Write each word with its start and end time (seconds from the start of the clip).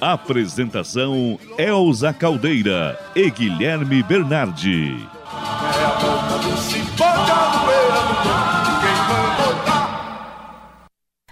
Apresentação 0.00 1.38
Elza 1.56 2.12
Caldeira 2.12 2.98
e 3.14 3.30
Guilherme 3.30 4.02
Bernardi. 4.02 4.94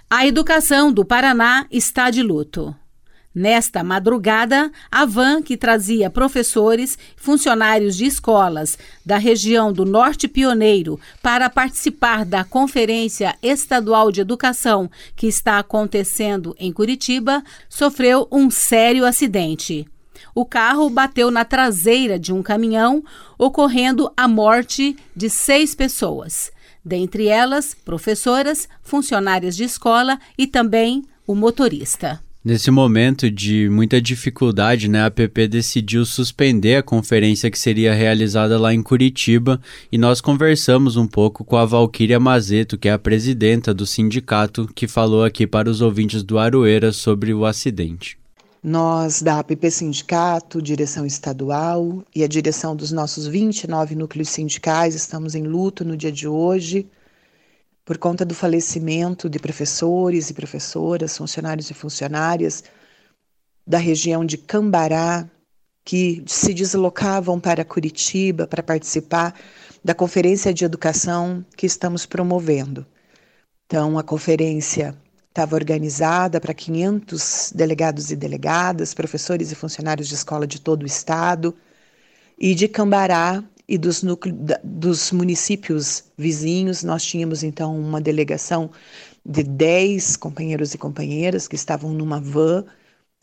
A 0.09 0.25
educação 0.25 0.91
do 0.91 1.05
Paraná 1.05 1.67
está 1.69 2.09
de 2.09 2.23
luto. 2.23 2.75
Nesta 3.35 3.83
madrugada, 3.83 4.71
a 4.89 5.03
van 5.03 5.41
que 5.41 5.57
trazia 5.57 6.09
professores, 6.09 6.97
funcionários 7.17 7.97
de 7.97 8.05
escolas 8.05 8.77
da 9.05 9.17
região 9.17 9.73
do 9.73 9.83
Norte 9.83 10.25
Pioneiro 10.25 10.97
para 11.21 11.49
participar 11.49 12.23
da 12.23 12.45
Conferência 12.45 13.35
Estadual 13.43 14.09
de 14.09 14.21
Educação 14.21 14.89
que 15.17 15.27
está 15.27 15.59
acontecendo 15.59 16.55
em 16.57 16.71
Curitiba, 16.71 17.43
sofreu 17.67 18.25
um 18.31 18.49
sério 18.49 19.05
acidente. 19.05 19.85
O 20.33 20.45
carro 20.45 20.89
bateu 20.89 21.29
na 21.29 21.43
traseira 21.43 22.17
de 22.17 22.31
um 22.31 22.41
caminhão, 22.41 23.03
ocorrendo 23.37 24.09
a 24.15 24.29
morte 24.29 24.95
de 25.13 25.29
seis 25.29 25.75
pessoas, 25.75 26.53
dentre 26.85 27.27
elas 27.27 27.75
professoras, 27.75 28.69
funcionárias 28.81 29.57
de 29.57 29.65
escola 29.65 30.17
e 30.37 30.47
também 30.47 31.03
o 31.27 31.35
motorista. 31.35 32.24
Nesse 32.45 32.69
momento 32.69 33.31
de 33.31 33.67
muita 33.69 33.99
dificuldade, 33.99 34.87
né, 34.87 35.03
a 35.03 35.09
PP 35.09 35.47
decidiu 35.47 36.05
suspender 36.05 36.75
a 36.75 36.83
conferência 36.83 37.49
que 37.49 37.57
seria 37.57 37.91
realizada 37.91 38.59
lá 38.59 38.71
em 38.71 38.83
Curitiba 38.83 39.59
e 39.91 39.97
nós 39.97 40.21
conversamos 40.21 40.95
um 40.95 41.07
pouco 41.07 41.43
com 41.43 41.57
a 41.57 41.65
Valquíria 41.65 42.19
Mazeto, 42.19 42.77
que 42.77 42.87
é 42.87 42.91
a 42.91 42.99
presidenta 42.99 43.73
do 43.73 43.87
sindicato, 43.87 44.69
que 44.75 44.87
falou 44.87 45.23
aqui 45.23 45.47
para 45.47 45.67
os 45.67 45.81
ouvintes 45.81 46.21
do 46.21 46.37
Aroeira 46.37 46.91
sobre 46.91 47.33
o 47.33 47.47
acidente. 47.47 48.15
Nós, 48.63 49.23
da 49.23 49.39
APP 49.39 49.71
Sindicato, 49.71 50.61
direção 50.61 51.03
estadual 51.03 52.03
e 52.15 52.23
a 52.23 52.27
direção 52.27 52.75
dos 52.75 52.91
nossos 52.91 53.25
29 53.25 53.95
núcleos 53.95 54.29
sindicais, 54.29 54.93
estamos 54.93 55.33
em 55.33 55.41
luto 55.41 55.83
no 55.83 55.97
dia 55.97 56.11
de 56.11 56.27
hoje 56.27 56.85
por 57.85 57.99
conta 57.99 58.25
do 58.25 58.33
falecimento 58.33 59.29
de 59.29 59.37
professores 59.37 60.31
e 60.31 60.33
professoras, 60.33 61.15
funcionários 61.15 61.69
e 61.69 61.73
funcionárias 61.73 62.63
da 63.65 63.77
região 63.77 64.25
de 64.25 64.37
Cambará, 64.37 65.29
que 65.83 66.23
se 66.25 66.51
deslocavam 66.51 67.39
para 67.39 67.63
Curitiba 67.63 68.47
para 68.47 68.63
participar 68.63 69.39
da 69.83 69.93
conferência 69.93 70.51
de 70.51 70.65
educação 70.65 71.45
que 71.55 71.67
estamos 71.67 72.07
promovendo. 72.07 72.87
Então, 73.67 73.99
a 73.99 74.03
conferência 74.03 74.97
estava 75.29 75.55
organizada 75.55 76.41
para 76.41 76.55
500 76.55 77.51
delegados 77.53 78.09
e 78.09 78.15
delegadas, 78.15 78.95
professores 78.95 79.51
e 79.51 79.55
funcionários 79.55 80.07
de 80.07 80.15
escola 80.15 80.47
de 80.47 80.59
todo 80.59 80.83
o 80.83 80.87
estado, 80.87 81.55
e 82.37 82.55
de 82.55 82.67
Cambará 82.67 83.43
e 83.67 83.77
dos, 83.77 84.03
dos 84.63 85.11
municípios 85.11 86.03
vizinhos. 86.17 86.83
Nós 86.83 87.03
tínhamos 87.03 87.43
então 87.43 87.79
uma 87.79 87.99
delegação 87.99 88.69
de 89.25 89.43
10 89.43 90.17
companheiros 90.17 90.73
e 90.73 90.77
companheiras 90.77 91.47
que 91.47 91.55
estavam 91.55 91.91
numa 91.93 92.19
van 92.19 92.65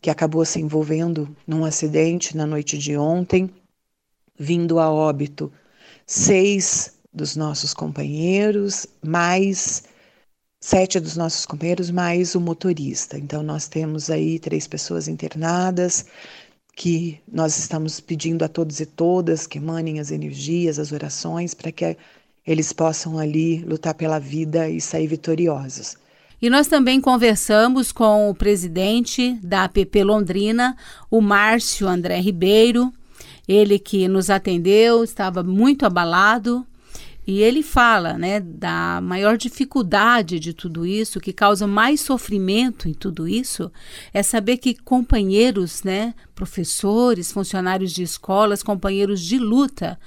que 0.02 0.10
acabou 0.10 0.44
se 0.44 0.60
envolvendo 0.60 1.34
num 1.46 1.64
acidente 1.64 2.36
na 2.36 2.44
noite 2.44 2.76
de 2.76 2.96
ontem, 2.96 3.48
vindo 4.36 4.80
a 4.80 4.90
óbito 4.90 5.52
seis 6.04 6.98
dos 7.14 7.36
nossos 7.36 7.72
companheiros, 7.72 8.84
mais 9.00 9.84
sete 10.60 10.98
dos 10.98 11.16
nossos 11.16 11.46
companheiros, 11.46 11.90
mais 11.90 12.34
o 12.34 12.40
motorista. 12.40 13.16
Então, 13.16 13.44
nós 13.44 13.68
temos 13.68 14.10
aí 14.10 14.40
três 14.40 14.66
pessoas 14.66 15.06
internadas, 15.06 16.06
que 16.74 17.20
nós 17.30 17.58
estamos 17.58 18.00
pedindo 18.00 18.44
a 18.44 18.48
todos 18.48 18.80
e 18.80 18.86
todas 18.86 19.46
que 19.46 19.58
emanem 19.58 20.00
as 20.00 20.10
energias, 20.10 20.78
as 20.78 20.92
orações, 20.92 21.54
para 21.54 21.70
que 21.70 21.96
eles 22.46 22.72
possam 22.72 23.18
ali 23.18 23.58
lutar 23.64 23.94
pela 23.94 24.18
vida 24.18 24.68
e 24.68 24.80
sair 24.80 25.06
vitoriosos. 25.06 25.96
E 26.40 26.50
nós 26.50 26.66
também 26.66 27.00
conversamos 27.00 27.92
com 27.92 28.28
o 28.28 28.34
presidente 28.34 29.38
da 29.42 29.64
APP 29.64 30.02
Londrina, 30.02 30.76
o 31.08 31.20
Márcio 31.20 31.86
André 31.86 32.20
Ribeiro, 32.20 32.92
ele 33.46 33.78
que 33.78 34.08
nos 34.08 34.28
atendeu, 34.28 35.04
estava 35.04 35.42
muito 35.42 35.86
abalado 35.86 36.66
e 37.26 37.40
ele 37.40 37.62
fala 37.62 38.14
né, 38.14 38.40
da 38.40 39.00
maior 39.00 39.38
dificuldade 39.38 40.40
de 40.40 40.52
tudo 40.52 40.84
isso, 40.84 41.20
que 41.20 41.32
causa 41.32 41.66
mais 41.66 42.00
sofrimento 42.00 42.88
em 42.88 42.94
tudo 42.94 43.28
isso, 43.28 43.70
é 44.12 44.22
saber 44.22 44.56
que 44.56 44.74
companheiros, 44.74 45.84
né, 45.84 46.14
professores, 46.34 47.30
funcionários 47.30 47.92
de 47.92 48.02
escolas, 48.02 48.62
companheiros 48.62 49.20
de 49.20 49.38
luta, 49.38 49.98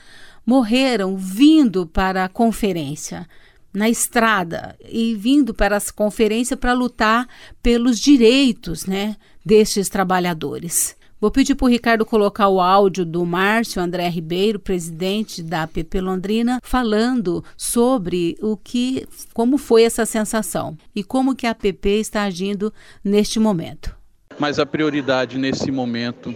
morreram 0.46 1.16
vindo 1.16 1.88
para 1.88 2.26
a 2.26 2.30
conferência, 2.30 3.28
na 3.74 3.90
estrada, 3.90 4.76
e 4.90 5.16
vindo 5.16 5.54
para 5.54 5.78
essa 5.78 5.92
conferência 5.92 6.58
para 6.58 6.74
lutar 6.74 7.28
pelos 7.64 7.98
direitos 8.00 8.86
né, 8.86 9.16
destes 9.44 9.88
trabalhadores. 9.88 10.98
Vou 11.20 11.32
pedir 11.32 11.56
para 11.56 11.66
o 11.66 11.70
Ricardo 11.70 12.06
colocar 12.06 12.50
o 12.50 12.60
áudio 12.60 13.06
do 13.06 13.26
Márcio 13.26 13.82
André 13.82 14.10
Ribeiro, 14.10 14.60
presidente 14.60 15.42
da 15.42 15.64
APP 15.64 16.02
Londrina, 16.02 16.60
falando 16.62 17.42
sobre 17.56 18.38
o 18.42 18.58
que, 18.58 19.08
como 19.34 19.58
foi 19.58 19.84
essa 19.84 20.06
sensação 20.06 20.78
e 20.94 21.06
como 21.06 21.34
que 21.34 21.48
a 21.48 21.52
APP 21.52 21.88
está 22.00 22.24
agindo 22.24 22.72
neste 23.02 23.40
momento. 23.40 23.96
Mas 24.38 24.60
a 24.60 24.66
prioridade 24.66 25.38
nesse 25.38 25.72
momento 25.72 26.36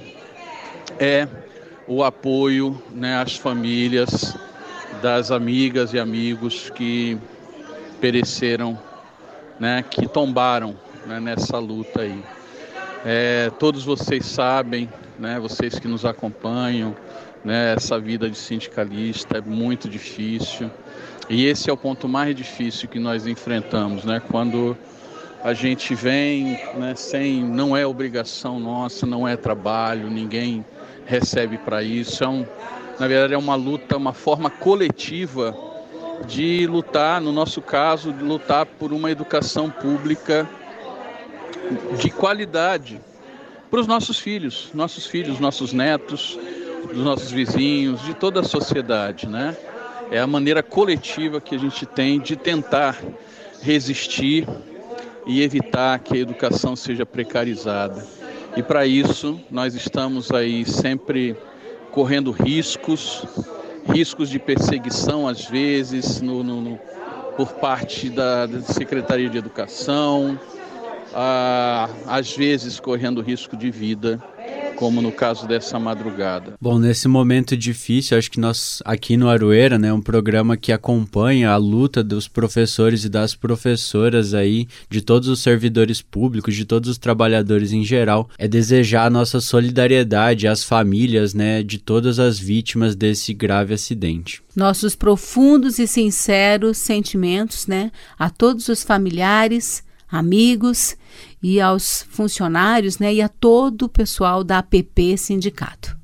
é 0.97 1.27
o 1.85 2.01
apoio 2.01 2.81
né, 2.93 3.21
às 3.21 3.35
famílias 3.35 4.33
das 5.01 5.29
amigas 5.29 5.93
e 5.93 5.99
amigos 5.99 6.69
que 6.69 7.17
pereceram, 7.99 8.79
né, 9.59 9.83
que 9.83 10.07
tombaram 10.07 10.77
né, 11.05 11.19
nessa 11.19 11.57
luta 11.57 12.01
aí. 12.01 12.23
É, 13.05 13.49
todos 13.57 13.85
vocês 13.85 14.25
sabem, 14.25 14.89
né, 15.17 15.39
vocês 15.39 15.79
que 15.79 15.87
nos 15.87 16.03
acompanham, 16.03 16.95
né, 17.45 17.73
essa 17.73 17.97
vida 17.97 18.29
de 18.29 18.37
sindicalista 18.37 19.37
é 19.37 19.41
muito 19.41 19.87
difícil. 19.87 20.69
E 21.29 21.45
esse 21.45 21.69
é 21.69 21.73
o 21.73 21.77
ponto 21.77 22.09
mais 22.09 22.35
difícil 22.35 22.89
que 22.89 22.99
nós 22.99 23.25
enfrentamos, 23.25 24.03
né, 24.03 24.21
quando 24.29 24.75
a 25.41 25.53
gente 25.53 25.95
vem 25.95 26.59
né, 26.75 26.93
sem, 26.95 27.41
não 27.41 27.75
é 27.75 27.85
obrigação 27.85 28.59
nossa, 28.59 29.05
não 29.05 29.25
é 29.25 29.37
trabalho, 29.37 30.09
ninguém 30.09 30.65
recebe 31.05 31.57
para 31.57 31.81
isso. 31.81 32.21
É 32.23 32.27
um, 32.27 32.45
na 32.99 33.07
verdade, 33.07 33.33
é 33.33 33.37
uma 33.37 33.55
luta, 33.55 33.95
uma 33.95 34.11
forma 34.11 34.49
coletiva 34.49 35.55
de 36.27 36.67
lutar, 36.67 37.21
no 37.21 37.31
nosso 37.31 37.61
caso, 37.61 38.11
de 38.11 38.21
lutar 38.21 38.65
por 38.65 38.91
uma 38.91 39.09
educação 39.09 39.69
pública 39.69 40.49
de 41.97 42.09
qualidade 42.09 42.99
para 43.69 43.79
os 43.79 43.87
nossos 43.87 44.19
filhos, 44.19 44.69
nossos 44.73 45.05
filhos, 45.05 45.39
nossos 45.39 45.73
netos, 45.73 46.37
dos 46.87 47.03
nossos 47.03 47.31
vizinhos, 47.31 48.01
de 48.03 48.13
toda 48.13 48.39
a 48.39 48.43
sociedade, 48.43 49.27
né? 49.27 49.55
É 50.11 50.19
a 50.19 50.25
maneira 50.25 50.63
coletiva 50.63 51.39
que 51.39 51.55
a 51.55 51.57
gente 51.57 51.85
tem 51.85 52.19
de 52.19 52.35
tentar 52.35 52.99
resistir 53.61 54.47
e 55.25 55.43
evitar 55.43 55.99
que 55.99 56.15
a 56.15 56.17
educação 56.17 56.75
seja 56.75 57.05
precarizada. 57.05 58.03
E 58.57 58.63
para 58.63 58.87
isso, 58.87 59.39
nós 59.51 59.75
estamos 59.75 60.31
aí 60.31 60.65
sempre 60.65 61.35
correndo 61.91 62.31
riscos, 62.31 63.23
riscos 63.87 64.29
de 64.29 64.39
perseguição 64.39 65.27
às 65.27 65.45
vezes 65.45 66.21
no, 66.21 66.43
no, 66.43 66.61
no 66.61 66.79
por 67.37 67.53
parte 67.53 68.09
da, 68.09 68.45
da 68.47 68.61
Secretaria 68.61 69.29
de 69.29 69.37
Educação, 69.37 70.37
ah, 71.13 71.89
às 72.05 72.35
vezes 72.35 72.79
correndo 72.79 73.21
risco 73.21 73.55
de 73.55 73.71
vida 73.71 74.21
como 74.79 75.01
no 75.01 75.11
caso 75.11 75.45
dessa 75.45 75.77
madrugada. 75.77 76.53
Bom, 76.59 76.79
nesse 76.79 77.05
momento 77.09 77.57
difícil, 77.57 78.17
acho 78.17 78.31
que 78.31 78.39
nós 78.39 78.81
aqui 78.85 79.17
no 79.17 79.27
Aroeira, 79.27 79.77
né, 79.77 79.91
um 79.91 80.01
programa 80.01 80.55
que 80.55 80.71
acompanha 80.71 81.51
a 81.51 81.57
luta 81.57 82.01
dos 82.01 82.29
professores 82.29 83.03
e 83.03 83.09
das 83.09 83.35
professoras 83.35 84.33
aí, 84.33 84.69
de 84.89 85.01
todos 85.01 85.27
os 85.27 85.41
servidores 85.41 86.01
públicos, 86.01 86.55
de 86.55 86.63
todos 86.63 86.89
os 86.89 86.97
trabalhadores 86.97 87.73
em 87.73 87.83
geral, 87.83 88.29
é 88.37 88.47
desejar 88.47 89.07
a 89.07 89.09
nossa 89.09 89.41
solidariedade 89.41 90.47
às 90.47 90.63
famílias, 90.63 91.33
né, 91.33 91.61
de 91.61 91.77
todas 91.77 92.17
as 92.17 92.39
vítimas 92.39 92.95
desse 92.95 93.33
grave 93.33 93.73
acidente. 93.73 94.41
Nossos 94.55 94.95
profundos 94.95 95.77
e 95.77 95.87
sinceros 95.87 96.77
sentimentos, 96.77 97.67
né, 97.67 97.91
a 98.17 98.29
todos 98.29 98.69
os 98.69 98.81
familiares, 98.81 99.83
amigos 100.11 100.95
e 101.41 101.61
aos 101.61 102.03
funcionários 102.09 102.99
né, 102.99 103.13
e 103.13 103.21
a 103.21 103.29
todo 103.29 103.83
o 103.83 103.89
pessoal 103.89 104.43
da 104.43 104.59
APP 104.59 105.17
Sindicato. 105.17 105.97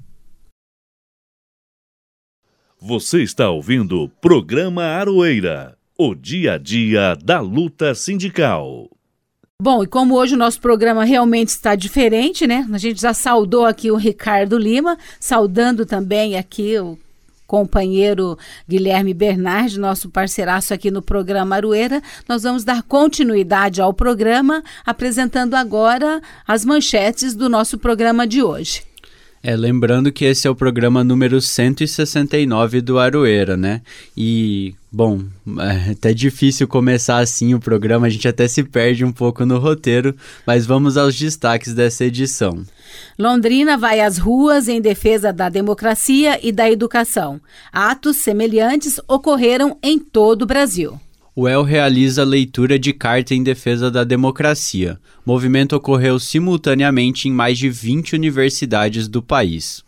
Você 2.80 3.24
está 3.24 3.50
ouvindo 3.50 4.04
o 4.04 4.10
programa 4.10 4.84
Aroeira, 4.84 5.78
o 5.98 6.13
dia 6.13 6.54
a 6.54 6.57
dia 6.57 7.16
da 7.16 7.40
luta 7.40 7.96
sindical. 7.96 8.90
Bom, 9.62 9.81
e 9.81 9.88
como 9.88 10.16
hoje 10.16 10.36
o 10.36 10.38
nosso 10.38 10.60
programa 10.60 11.06
realmente 11.06 11.48
está 11.48 11.75
diferente, 11.75 12.46
né? 12.46 12.68
A 12.72 12.78
gente 12.78 13.02
já 13.02 13.13
saudou 13.13 13.66
aqui 13.66 13.90
o 13.90 13.96
Ricardo 13.96 14.57
Lima, 14.57 14.98
saudando 15.19 15.86
também 15.86 16.38
aqui 16.38 16.78
o 16.78 17.00
companheiro 17.45 18.38
Guilherme 18.68 19.13
Bernardi, 19.13 19.80
nosso 19.80 20.09
parceiraço 20.09 20.74
aqui 20.74 20.89
no 20.89 21.01
programa 21.01 21.56
Arueira. 21.56 22.01
Nós 22.27 22.44
vamos 22.44 22.63
dar 22.63 22.83
continuidade 22.83 23.81
ao 23.81 23.94
programa, 23.94 24.63
apresentando 24.86 25.56
agora 25.56 26.21
as 26.47 26.65
manchetes 26.65 27.36
do 27.36 27.50
nosso 27.50 27.77
programa 27.77 28.25
de 28.27 28.42
hoje. 28.42 28.83
É, 29.47 29.56
lembrando 29.56 30.12
que 30.12 30.25
esse 30.25 30.47
é 30.47 30.50
o 30.50 30.56
programa 30.56 31.03
número 31.03 31.39
169 31.39 32.81
do 32.81 32.97
Aroeira, 32.97 33.56
né? 33.56 33.83
E, 34.18 34.74
bom, 34.92 35.21
é 35.59 35.92
até 35.92 36.15
difícil 36.15 36.68
começar 36.68 37.19
assim 37.19 37.53
o 37.53 37.59
programa, 37.59 38.07
a 38.07 38.09
gente 38.09 38.27
até 38.27 38.47
se 38.47 38.63
perde 38.63 39.06
um 39.06 39.12
pouco 39.12 39.45
no 39.45 39.59
roteiro, 39.59 40.15
mas 40.47 40.65
vamos 40.65 40.97
aos 40.97 41.15
destaques 41.15 41.75
dessa 41.75 42.06
edição. 42.06 42.65
Londrina 43.19 43.77
vai 43.77 44.01
às 44.01 44.18
ruas 44.18 44.68
em 44.68 44.81
defesa 44.81 45.31
da 45.31 45.47
democracia 45.47 46.39
e 46.42 46.51
da 46.51 46.68
educação. 46.71 47.39
Atos 47.71 48.18
semelhantes 48.18 49.00
ocorreram 49.07 49.77
em 49.83 50.00
todo 50.00 50.42
o 50.42 50.47
Brasil. 50.47 51.00
O 51.38 51.50
El 51.50 51.64
realiza 51.64 52.24
leitura 52.24 52.80
de 52.80 52.94
carta 52.94 53.36
em 53.36 53.44
defesa 53.44 53.92
da 53.92 54.06
democracia. 54.06 54.98
O 55.26 55.30
movimento 55.30 55.76
ocorreu 55.76 56.18
simultaneamente 56.18 57.28
em 57.28 57.32
mais 57.32 57.58
de 57.58 57.70
20 57.70 58.16
universidades 58.16 59.10
do 59.10 59.22
país. 59.22 59.84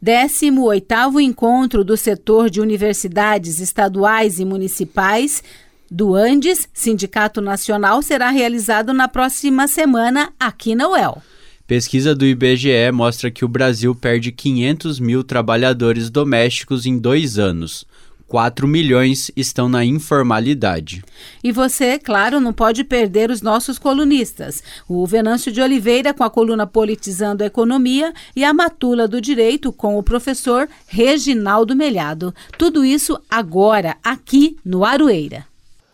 18º 0.00 1.20
Encontro 1.20 1.82
do 1.82 1.96
Setor 1.96 2.48
de 2.48 2.60
Universidades 2.60 3.58
Estaduais 3.58 4.38
e 4.38 4.44
Municipais 4.44 5.42
do 5.90 6.14
Andes, 6.14 6.68
Sindicato 6.72 7.40
Nacional, 7.40 8.00
será 8.00 8.30
realizado 8.30 8.94
na 8.94 9.08
próxima 9.08 9.66
semana 9.66 10.32
aqui 10.38 10.76
na 10.76 10.88
UEL. 10.88 11.20
Pesquisa 11.66 12.14
do 12.14 12.24
IBGE 12.24 12.92
mostra 12.92 13.32
que 13.32 13.44
o 13.44 13.48
Brasil 13.48 13.94
perde 13.96 14.30
500 14.30 15.00
mil 15.00 15.24
trabalhadores 15.24 16.08
domésticos 16.08 16.86
em 16.86 16.98
dois 16.98 17.36
anos. 17.36 17.84
4 18.26 18.66
milhões 18.66 19.30
estão 19.36 19.68
na 19.68 19.84
informalidade. 19.84 21.04
E 21.42 21.52
você, 21.52 21.98
claro, 21.98 22.40
não 22.40 22.52
pode 22.52 22.84
perder 22.84 23.30
os 23.30 23.42
nossos 23.42 23.78
colunistas. 23.78 24.62
O 24.88 25.06
Venâncio 25.06 25.52
de 25.52 25.60
Oliveira 25.60 26.14
com 26.14 26.24
a 26.24 26.30
coluna 26.30 26.66
Politizando 26.66 27.42
a 27.42 27.46
Economia 27.46 28.12
e 28.34 28.44
a 28.44 28.52
Matula 28.52 29.06
do 29.06 29.20
Direito 29.20 29.72
com 29.72 29.98
o 29.98 30.02
professor 30.02 30.68
Reginaldo 30.86 31.76
Melhado. 31.76 32.34
Tudo 32.58 32.84
isso 32.84 33.18
agora, 33.30 33.96
aqui 34.02 34.56
no 34.64 34.84
Aroeira. 34.84 35.46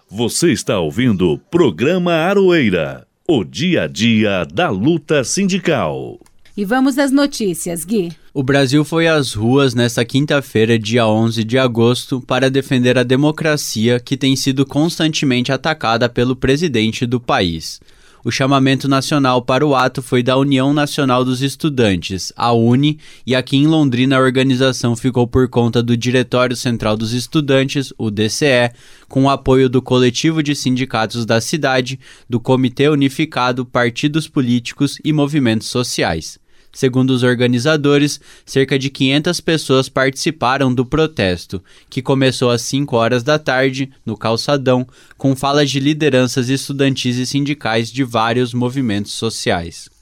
Você 0.08 0.50
está 0.50 0.78
ouvindo 0.80 1.30
o 1.30 1.38
programa 1.38 2.12
Aroeira, 2.12 3.06
o 3.28 3.44
dia 3.44 3.82
a 3.82 3.86
dia 3.86 4.44
da 4.44 4.68
luta 4.68 5.22
sindical. 5.22 6.18
E 6.60 6.64
vamos 6.66 6.98
às 6.98 7.10
notícias, 7.10 7.86
Gui. 7.86 8.12
O 8.34 8.42
Brasil 8.42 8.84
foi 8.84 9.08
às 9.08 9.32
ruas 9.32 9.74
nesta 9.74 10.04
quinta-feira, 10.04 10.78
dia 10.78 11.06
11 11.06 11.42
de 11.42 11.56
agosto, 11.56 12.20
para 12.20 12.50
defender 12.50 12.98
a 12.98 13.02
democracia 13.02 13.98
que 13.98 14.14
tem 14.14 14.36
sido 14.36 14.66
constantemente 14.66 15.50
atacada 15.50 16.06
pelo 16.06 16.36
presidente 16.36 17.06
do 17.06 17.18
país. 17.18 17.80
O 18.22 18.30
chamamento 18.30 18.86
nacional 18.86 19.40
para 19.40 19.66
o 19.66 19.74
ato 19.74 20.02
foi 20.02 20.22
da 20.22 20.36
União 20.36 20.74
Nacional 20.74 21.24
dos 21.24 21.40
Estudantes, 21.40 22.30
a 22.36 22.52
UNE, 22.52 22.98
e 23.26 23.34
aqui 23.34 23.56
em 23.56 23.66
Londrina 23.66 24.18
a 24.18 24.20
organização 24.20 24.94
ficou 24.94 25.26
por 25.26 25.48
conta 25.48 25.82
do 25.82 25.96
Diretório 25.96 26.54
Central 26.54 26.94
dos 26.94 27.14
Estudantes, 27.14 27.90
o 27.96 28.10
DCE, 28.10 28.70
com 29.08 29.24
o 29.24 29.30
apoio 29.30 29.70
do 29.70 29.80
Coletivo 29.80 30.42
de 30.42 30.54
Sindicatos 30.54 31.24
da 31.24 31.40
cidade, 31.40 31.98
do 32.28 32.38
Comitê 32.38 32.90
Unificado, 32.90 33.64
partidos 33.64 34.28
políticos 34.28 34.98
e 35.02 35.10
movimentos 35.10 35.68
sociais. 35.68 36.38
Segundo 36.72 37.10
os 37.10 37.22
organizadores, 37.22 38.20
cerca 38.46 38.78
de 38.78 38.90
500 38.90 39.40
pessoas 39.40 39.88
participaram 39.88 40.72
do 40.72 40.86
protesto, 40.86 41.62
que 41.88 42.00
começou 42.00 42.50
às 42.50 42.62
5 42.62 42.96
horas 42.96 43.22
da 43.22 43.38
tarde, 43.38 43.90
no 44.06 44.16
calçadão, 44.16 44.86
com 45.18 45.34
falas 45.34 45.70
de 45.70 45.80
lideranças 45.80 46.48
estudantis 46.48 47.16
e 47.16 47.26
sindicais 47.26 47.90
de 47.90 48.04
vários 48.04 48.54
movimentos 48.54 49.12
sociais. 49.12 49.99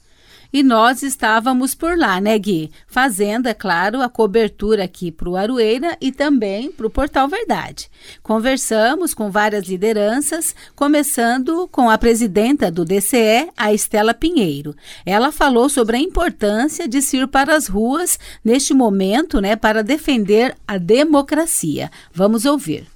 E 0.51 0.63
nós 0.63 1.03
estávamos 1.03 1.75
por 1.75 1.95
lá, 1.95 2.19
né, 2.19 2.37
Gui? 2.39 2.71
Fazendo, 2.87 3.47
é 3.47 3.53
claro, 3.53 4.01
a 4.01 4.09
cobertura 4.09 4.83
aqui 4.83 5.11
para 5.11 5.29
o 5.29 5.37
Aroeira 5.37 5.95
e 6.01 6.11
também 6.11 6.71
para 6.71 6.87
o 6.87 6.89
Portal 6.89 7.27
Verdade. 7.27 7.89
Conversamos 8.23 9.13
com 9.13 9.29
várias 9.29 9.67
lideranças, 9.67 10.55
começando 10.75 11.67
com 11.71 11.87
a 11.87 11.99
presidenta 11.99 12.71
do 12.71 12.83
DCE, 12.83 13.49
a 13.55 13.71
Estela 13.71 14.13
Pinheiro. 14.13 14.75
Ela 15.05 15.31
falou 15.31 15.69
sobre 15.69 15.97
a 15.97 15.99
importância 15.99 16.87
de 16.87 16.99
se 17.01 17.17
ir 17.17 17.27
para 17.27 17.55
as 17.55 17.67
ruas 17.67 18.17
neste 18.43 18.73
momento, 18.73 19.39
né, 19.39 19.55
para 19.55 19.83
defender 19.83 20.55
a 20.67 20.79
democracia. 20.79 21.91
Vamos 22.11 22.45
ouvir. 22.45 22.87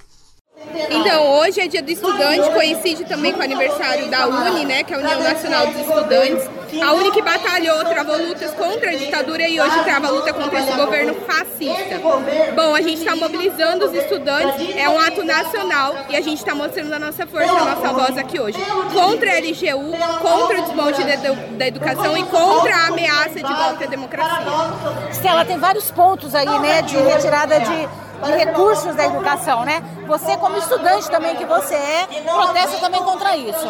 Então, 0.90 1.40
hoje 1.40 1.60
é 1.60 1.68
dia 1.68 1.82
do 1.82 1.92
estudante, 1.92 2.50
coincide 2.52 3.06
também 3.06 3.34
com 3.34 3.40
o 3.40 3.44
aniversário 3.44 4.10
da 4.10 4.28
UNE, 4.28 4.66
né, 4.66 4.84
que 4.84 4.94
é 4.94 4.96
a 4.96 5.00
União 5.00 5.22
Nacional 5.22 5.68
dos 5.68 5.82
Estudantes. 5.82 6.50
A 6.82 6.94
UNE 6.94 7.12
que 7.12 7.22
batalhou, 7.22 7.84
travou 7.86 8.18
lutas 8.18 8.52
contra 8.52 8.90
a 8.90 8.96
ditadura 8.96 9.48
e 9.48 9.62
hoje 9.62 9.84
trava 9.84 10.10
luta 10.10 10.34
contra 10.34 10.60
esse 10.60 10.72
governo 10.72 11.14
fascista. 11.28 12.00
Bom, 12.56 12.74
a 12.74 12.82
gente 12.82 13.00
está 13.00 13.16
mobilizando 13.16 13.86
os 13.86 13.94
estudantes, 13.94 14.76
é 14.76 14.90
um 14.90 15.00
ato 15.00 15.24
nacional 15.24 15.96
e 16.10 16.16
a 16.16 16.22
gente 16.22 16.40
está 16.40 16.56
mostrando 16.56 16.94
a 16.94 17.00
nossa 17.00 17.28
força, 17.28 17.52
a 17.52 17.76
nossa 17.76 17.94
voz 17.94 18.18
aqui 18.18 18.40
hoje. 18.40 18.58
Contra 18.92 19.32
a 19.32 19.40
LGU, 19.40 19.92
contra 20.22 20.60
o 20.60 20.62
desmonte 20.64 21.04
da 21.58 21.68
educação 21.68 22.18
e 22.18 22.24
contra 22.24 22.76
a 22.76 22.88
ameaça 22.88 23.36
de 23.36 23.54
volta 23.54 23.84
à 23.84 23.88
democracia. 23.88 24.46
Stella, 25.12 25.46
tem 25.46 25.60
vários 25.60 25.92
pontos 25.92 26.34
aí, 26.34 26.60
né, 26.60 26.82
de 26.82 26.98
retirada 26.98 27.60
de 27.60 27.90
recursos 28.32 28.96
da 28.96 29.06
educação, 29.06 29.64
né? 29.66 29.82
Você 30.08 30.38
como 30.38 30.58
estudante 30.58 31.10
também 31.10 31.36
que 31.36 31.46
você 31.46 31.76
é, 31.76 32.08
protesta 32.26 32.78
também 32.80 33.02
contra 33.04 33.36
isso. 33.36 33.68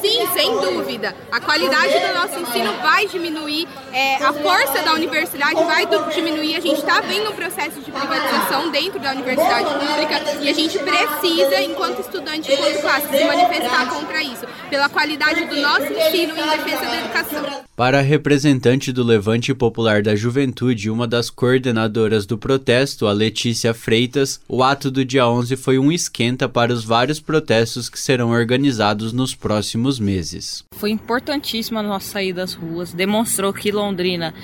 Sim, 0.00 0.26
sem 0.32 0.50
dúvida. 0.60 1.14
A 1.30 1.40
qualidade 1.40 1.92
do 1.92 2.14
nosso 2.14 2.38
ensino 2.40 2.72
vai 2.82 3.06
diminuir, 3.06 3.68
é, 3.92 4.16
a 4.16 4.32
força 4.32 4.82
da 4.82 4.94
universidade 4.94 5.54
vai 5.54 5.86
diminuir. 6.14 6.56
A 6.56 6.60
gente 6.60 6.78
está 6.78 7.00
vendo 7.00 7.30
um 7.30 7.34
processo 7.34 7.80
de 7.80 7.90
privatização 7.90 8.70
dentro 8.70 8.98
da 8.98 9.12
universidade 9.12 9.68
pública 9.68 10.42
e 10.42 10.48
a 10.48 10.52
gente 10.52 10.78
precisa, 10.78 11.60
enquanto 11.60 12.00
estudante, 12.00 12.52
enquanto 12.52 12.80
classe, 12.80 13.08
se 13.08 13.24
manifestar 13.24 13.88
contra 13.88 14.22
isso, 14.22 14.46
pela 14.68 14.88
qualidade 14.88 15.44
do 15.44 15.56
nosso 15.56 15.92
ensino 15.92 16.34
em 16.36 16.50
defesa 16.50 16.84
da 16.86 16.98
educação. 16.98 17.70
Para 17.76 18.00
a 18.00 18.02
representante 18.02 18.92
do 18.92 19.02
Levante 19.02 19.54
Popular 19.54 20.02
da 20.02 20.14
Juventude, 20.14 20.90
uma 20.90 21.06
das 21.06 21.30
coordenadoras 21.30 22.26
do 22.26 22.36
protesto, 22.36 23.06
a 23.06 23.12
Letícia 23.12 23.72
Freitas, 23.72 24.38
o 24.46 24.62
ato 24.62 24.90
do 24.90 25.02
dia 25.02 25.26
11 25.26 25.56
foi 25.56 25.78
um 25.78 25.90
esquenta 25.90 26.46
para 26.46 26.74
os 26.74 26.84
vários 26.84 27.20
protestos 27.20 27.88
que 27.88 27.98
serão 27.98 28.32
organizados 28.32 29.14
nos 29.14 29.34
próximos 29.34 29.89
meses. 29.98 30.64
Foi 30.72 30.90
importantíssima 30.90 31.80
a 31.80 31.82
nossa 31.82 32.10
saída 32.10 32.42
das 32.42 32.54
ruas, 32.54 32.92
demonstrou 32.92 33.52
que 33.52 33.72
Londrina 33.72 34.34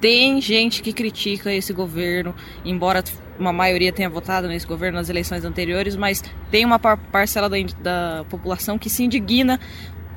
tem 0.00 0.40
gente 0.40 0.82
que 0.82 0.92
critica 0.92 1.52
esse 1.52 1.72
governo, 1.72 2.34
embora 2.64 3.04
uma 3.38 3.52
maioria 3.52 3.92
tenha 3.92 4.10
votado 4.10 4.48
nesse 4.48 4.66
governo 4.66 4.98
nas 4.98 5.08
eleições 5.08 5.44
anteriores, 5.44 5.96
mas 5.96 6.22
tem 6.50 6.64
uma 6.64 6.78
parcela 6.78 7.48
da, 7.48 7.56
da 7.80 8.24
população 8.28 8.78
que 8.78 8.90
se 8.90 9.04
indigna 9.04 9.60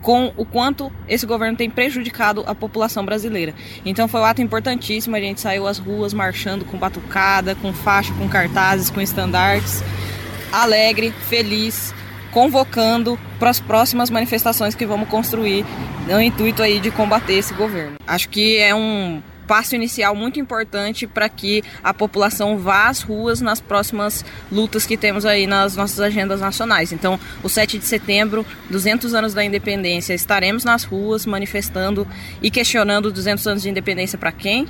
com 0.02 0.32
o 0.38 0.46
quanto 0.46 0.92
esse 1.08 1.26
governo 1.26 1.58
tem 1.58 1.70
prejudicado 1.70 2.44
a 2.46 2.54
população 2.54 3.04
brasileira. 3.04 3.56
Então 3.84 4.08
foi 4.08 4.22
um 4.22 4.26
ato 4.26 4.42
importantíssimo, 4.42 5.16
a 5.16 5.20
gente 5.20 5.42
saiu 5.42 5.66
às 5.66 5.80
ruas 5.80 6.14
marchando 6.14 6.64
com 6.66 6.78
batucada, 6.78 7.56
com 7.56 7.74
faixa, 7.74 8.14
com 8.14 8.30
cartazes, 8.30 8.90
com 8.92 9.02
estandartes, 9.02 9.84
alegre, 10.52 11.12
feliz, 11.28 11.94
convocando 12.36 13.18
para 13.40 13.50
as 13.50 13.62
próximas 13.62 14.10
manifestações 14.10 14.76
que 14.76 14.86
vamos 14.86 15.08
construir 15.08 15.66
no 16.06 16.20
intuito 16.22 16.62
aí 16.62 16.82
de 16.82 16.92
combater 16.92 17.36
esse 17.36 17.54
governo. 17.54 17.96
Acho 18.06 18.28
que 18.28 18.58
é 18.58 18.76
um 18.76 19.24
passo 19.48 19.74
inicial 19.74 20.14
muito 20.14 20.38
importante 20.38 21.08
para 21.08 21.30
que 21.30 21.64
a 21.82 21.94
população 21.94 22.58
vá 22.58 22.90
às 22.90 23.02
ruas 23.02 23.40
nas 23.40 23.62
próximas 23.62 24.26
lutas 24.52 24.86
que 24.86 24.98
temos 24.98 25.26
aí 25.26 25.48
nas 25.48 25.78
nossas 25.78 26.02
agendas 26.02 26.42
nacionais. 26.42 26.92
Então, 26.92 27.18
o 27.42 27.48
7 27.48 27.78
de 27.78 27.86
setembro, 27.86 28.46
200 28.70 29.14
anos 29.14 29.34
da 29.34 29.42
independência, 29.42 30.14
estaremos 30.14 30.66
nas 30.66 30.84
ruas 30.84 31.26
manifestando 31.26 32.06
e 32.42 32.52
questionando 32.52 33.14
200 33.14 33.48
anos 33.48 33.64
de 33.64 33.70
independência 33.70 34.18
para 34.18 34.34
quem? 34.34 34.68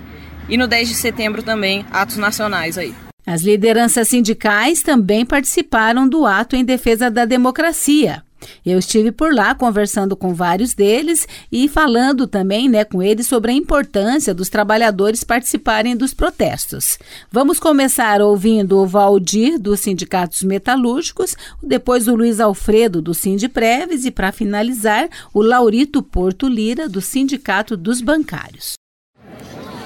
E 0.48 0.55
no 0.55 0.67
10 0.67 0.89
de 0.89 0.93
setembro 0.93 1.41
também, 1.41 1.84
atos 1.91 2.17
nacionais 2.17 2.77
aí. 2.77 2.93
As 3.25 3.41
lideranças 3.41 4.08
sindicais 4.08 4.84
também 4.84 5.25
participaram 5.25 6.08
do 6.08 6.25
ato 6.25 6.55
em 6.55 6.63
defesa 6.63 7.10
da 7.10 7.25
democracia. 7.25 8.24
Eu 8.63 8.77
estive 8.77 9.12
por 9.12 9.34
lá 9.34 9.55
conversando 9.55 10.15
com 10.15 10.34
vários 10.34 10.75
deles 10.75 11.27
e 11.51 11.67
falando 11.67 12.27
também 12.27 12.70
né, 12.70 12.84
com 12.84 13.01
eles 13.01 13.25
sobre 13.25 13.51
a 13.51 13.55
importância 13.55 14.34
dos 14.34 14.50
trabalhadores 14.50 15.24
participarem 15.24 15.96
dos 15.96 16.13
protestos. 16.13 17.00
Vamos 17.32 17.60
começar 17.60 18.22
ouvindo 18.22 18.77
o 18.77 18.86
Valdir, 18.86 19.58
dos 19.60 19.79
Sindicatos 19.79 20.44
Metalúrgicos, 20.44 21.36
depois 21.63 22.08
o 22.08 22.15
Luiz 22.15 22.39
Alfredo, 22.39 23.01
do 23.01 23.13
Sindpreves 23.13 24.05
e, 24.05 24.12
para 24.12 24.32
finalizar, 24.32 25.10
o 25.34 25.41
Laurito 25.41 26.03
Porto 26.03 26.48
Lira, 26.48 26.88
do 26.88 27.01
Sindicato 27.01 27.75
dos 27.75 28.01
Bancários 28.01 28.75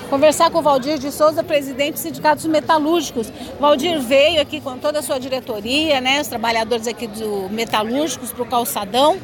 conversar 0.09 0.49
com 0.49 0.57
o 0.57 0.61
Valdir 0.61 0.97
de 0.97 1.11
Souza, 1.11 1.43
presidente 1.43 1.93
dos 1.93 2.01
sindicatos 2.01 2.45
metalúrgicos. 2.45 3.31
O 3.57 3.61
Valdir 3.61 3.99
veio 4.01 4.41
aqui 4.41 4.59
com 4.59 4.77
toda 4.77 4.99
a 4.99 5.01
sua 5.01 5.19
diretoria, 5.19 6.01
né, 6.01 6.19
os 6.19 6.27
trabalhadores 6.27 6.87
aqui 6.87 7.07
do 7.07 7.47
metalúrgicos 7.49 8.33
para 8.33 8.43
o 8.43 8.45
calçadão, 8.45 9.17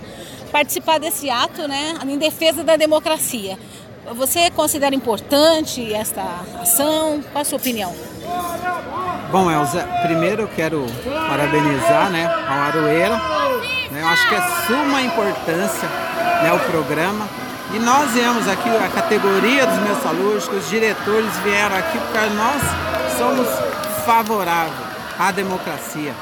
participar 0.51 1.00
desse 1.00 1.30
ato, 1.30 1.68
né, 1.68 1.96
em 2.08 2.18
defesa 2.18 2.63
da 2.63 2.75
democracia. 2.75 3.58
Você 4.13 4.51
considera 4.51 4.94
importante 4.94 5.92
esta 5.92 6.24
ação? 6.62 7.24
Qual 7.32 7.42
a 7.42 7.46
sua 7.46 7.58
opinião? 7.58 7.92
Bom, 9.32 9.50
Elza, 9.50 9.84
primeiro 10.04 10.44
eu 10.44 10.48
quero 10.48 10.86
parabenizar 11.27 12.12
né, 12.12 12.25
ao 12.25 12.60
Aroeira. 12.60 13.18
Né, 13.89 14.01
eu 14.01 14.08
acho 14.08 14.30
que 14.30 14.36
é 14.36 14.42
suma 14.68 15.01
importância 15.01 15.89
né, 16.44 16.54
o 16.54 16.60
programa 16.70 17.27
e 17.74 17.80
nós 17.80 18.12
viemos 18.12 18.48
aqui, 18.48 18.70
a 18.70 18.90
categoria 18.90 19.66
dos 19.66 19.80
metalúrgicos, 19.80 20.64
os 20.64 20.70
diretores 20.70 21.30
vieram 21.44 21.76
aqui 21.76 21.98
porque 21.98 22.30
nós 22.36 22.62
somos 23.18 23.48
favoráveis 24.06 24.74
à 25.20 25.32
democracia. 25.32 26.14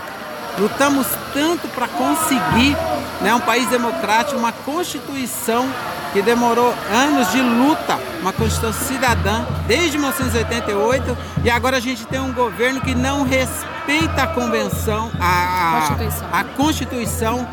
Lutamos 0.58 1.08
tanto 1.34 1.68
para 1.70 1.88
conseguir 1.88 2.78
né, 3.22 3.34
um 3.34 3.40
país 3.40 3.68
democrático, 3.68 4.38
uma 4.38 4.52
constituição 4.52 5.68
que 6.14 6.22
demorou 6.22 6.74
anos 6.92 7.32
de 7.32 7.42
luta, 7.42 8.00
uma 8.22 8.32
constituição 8.32 8.72
cidadã, 8.72 9.44
desde 9.66 9.98
1988, 9.98 11.18
e 11.44 11.50
agora 11.50 11.78
a 11.78 11.80
gente 11.80 12.06
tem 12.06 12.20
um 12.20 12.32
governo 12.32 12.80
que 12.82 12.94
não 12.94 13.24
respeita 13.24 14.24
a 14.24 14.28
convenção, 14.28 15.12
a, 15.20 15.78
a, 15.78 15.80
Constituição. 15.80 16.28
a 16.32 16.44
Constituição 16.44 17.48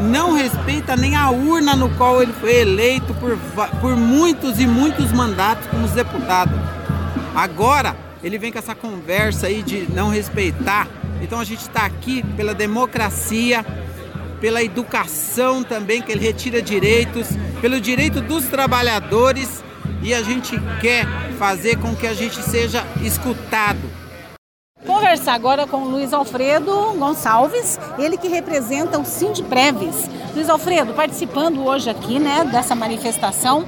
não 0.00 0.32
respeita 0.32 0.96
nem 0.96 1.16
a 1.16 1.30
urna 1.30 1.74
no 1.74 1.88
qual 1.90 2.22
ele 2.22 2.32
foi 2.32 2.56
eleito 2.56 3.14
por, 3.14 3.38
por 3.80 3.96
muitos 3.96 4.60
e 4.60 4.66
muitos 4.66 5.12
mandatos 5.12 5.66
como 5.68 5.88
deputado. 5.88 6.52
Agora 7.34 7.96
ele 8.22 8.38
vem 8.38 8.52
com 8.52 8.58
essa 8.58 8.74
conversa 8.74 9.46
aí 9.46 9.62
de 9.62 9.86
não 9.92 10.08
respeitar. 10.08 10.88
Então 11.22 11.40
a 11.40 11.44
gente 11.44 11.60
está 11.60 11.86
aqui 11.86 12.22
pela 12.36 12.54
democracia, 12.54 13.64
pela 14.40 14.62
educação 14.62 15.62
também, 15.62 16.02
que 16.02 16.12
ele 16.12 16.20
retira 16.20 16.60
direitos, 16.60 17.28
pelo 17.60 17.80
direito 17.80 18.20
dos 18.20 18.44
trabalhadores 18.46 19.64
e 20.02 20.12
a 20.12 20.22
gente 20.22 20.56
quer 20.80 21.06
fazer 21.38 21.76
com 21.78 21.94
que 21.94 22.06
a 22.06 22.14
gente 22.14 22.42
seja 22.42 22.86
escutado 23.02 24.05
conversar 24.86 25.34
agora 25.34 25.66
com 25.66 25.78
o 25.78 25.88
Luiz 25.88 26.12
Alfredo 26.12 26.94
Gonçalves, 26.96 27.78
ele 27.98 28.16
que 28.16 28.28
representa 28.28 28.98
o 28.98 29.04
Sindpreves. 29.04 30.08
Luiz 30.34 30.48
Alfredo, 30.48 30.94
participando 30.94 31.66
hoje 31.66 31.90
aqui 31.90 32.18
né, 32.18 32.44
dessa 32.44 32.74
manifestação, 32.74 33.66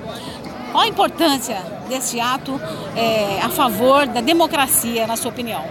qual 0.70 0.84
a 0.84 0.88
importância 0.88 1.56
desse 1.88 2.20
ato 2.20 2.60
é, 2.94 3.40
a 3.42 3.48
favor 3.48 4.06
da 4.06 4.20
democracia, 4.20 5.06
na 5.06 5.16
sua 5.16 5.30
opinião? 5.30 5.64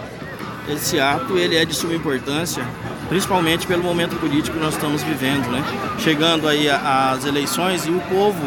Esse 0.68 1.00
ato 1.00 1.38
ele 1.38 1.56
é 1.56 1.64
de 1.64 1.74
suma 1.74 1.94
importância, 1.94 2.62
principalmente 3.08 3.66
pelo 3.66 3.82
momento 3.82 4.16
político 4.16 4.58
que 4.58 4.62
nós 4.62 4.74
estamos 4.74 5.02
vivendo, 5.02 5.48
né? 5.50 5.64
Chegando 5.98 6.46
aí 6.46 6.68
as 6.68 7.24
eleições 7.24 7.86
e 7.86 7.90
o 7.90 8.00
povo 8.00 8.44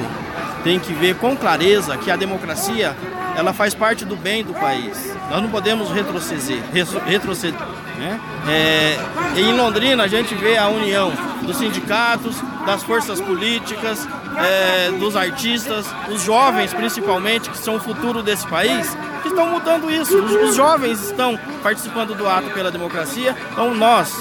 tem 0.64 0.80
que 0.80 0.94
ver 0.94 1.16
com 1.16 1.36
clareza 1.36 1.98
que 1.98 2.12
a 2.12 2.16
democracia 2.16 2.96
ela 3.36 3.54
faz 3.54 3.74
parte 3.74 4.06
do 4.06 4.16
bem 4.16 4.44
do 4.44 4.54
país. 4.54 5.16
Nós 5.30 5.42
não 5.42 5.50
podemos 5.50 5.90
retroceder. 5.92 6.62
retroceder 7.06 7.60
né? 7.98 8.20
É, 8.48 9.40
em 9.40 9.54
Londrina 9.54 10.04
a 10.04 10.08
gente 10.08 10.34
vê 10.34 10.58
a 10.58 10.68
união 10.68 11.12
dos 11.44 11.58
sindicatos, 11.58 12.36
das 12.66 12.84
forças 12.84 13.22
políticas, 13.22 14.08
é, 14.38 14.92
dos 14.92 15.16
artistas, 15.16 15.86
os 16.10 16.24
jovens 16.24 16.74
principalmente, 16.74 17.50
que 17.50 17.58
são 17.58 17.76
o 17.76 17.80
futuro 17.80 18.24
desse 18.24 18.48
país, 18.48 18.96
que 19.22 19.30
estão 19.30 19.48
mudando 19.48 19.92
isso. 19.92 20.18
Os, 20.18 20.50
os 20.50 20.56
jovens 20.56 21.00
estão 21.02 21.40
participando 21.62 22.16
do 22.16 22.28
ato 22.28 22.50
pela 22.50 22.72
democracia. 22.72 23.36
Então 23.52 23.74
nós, 23.76 24.14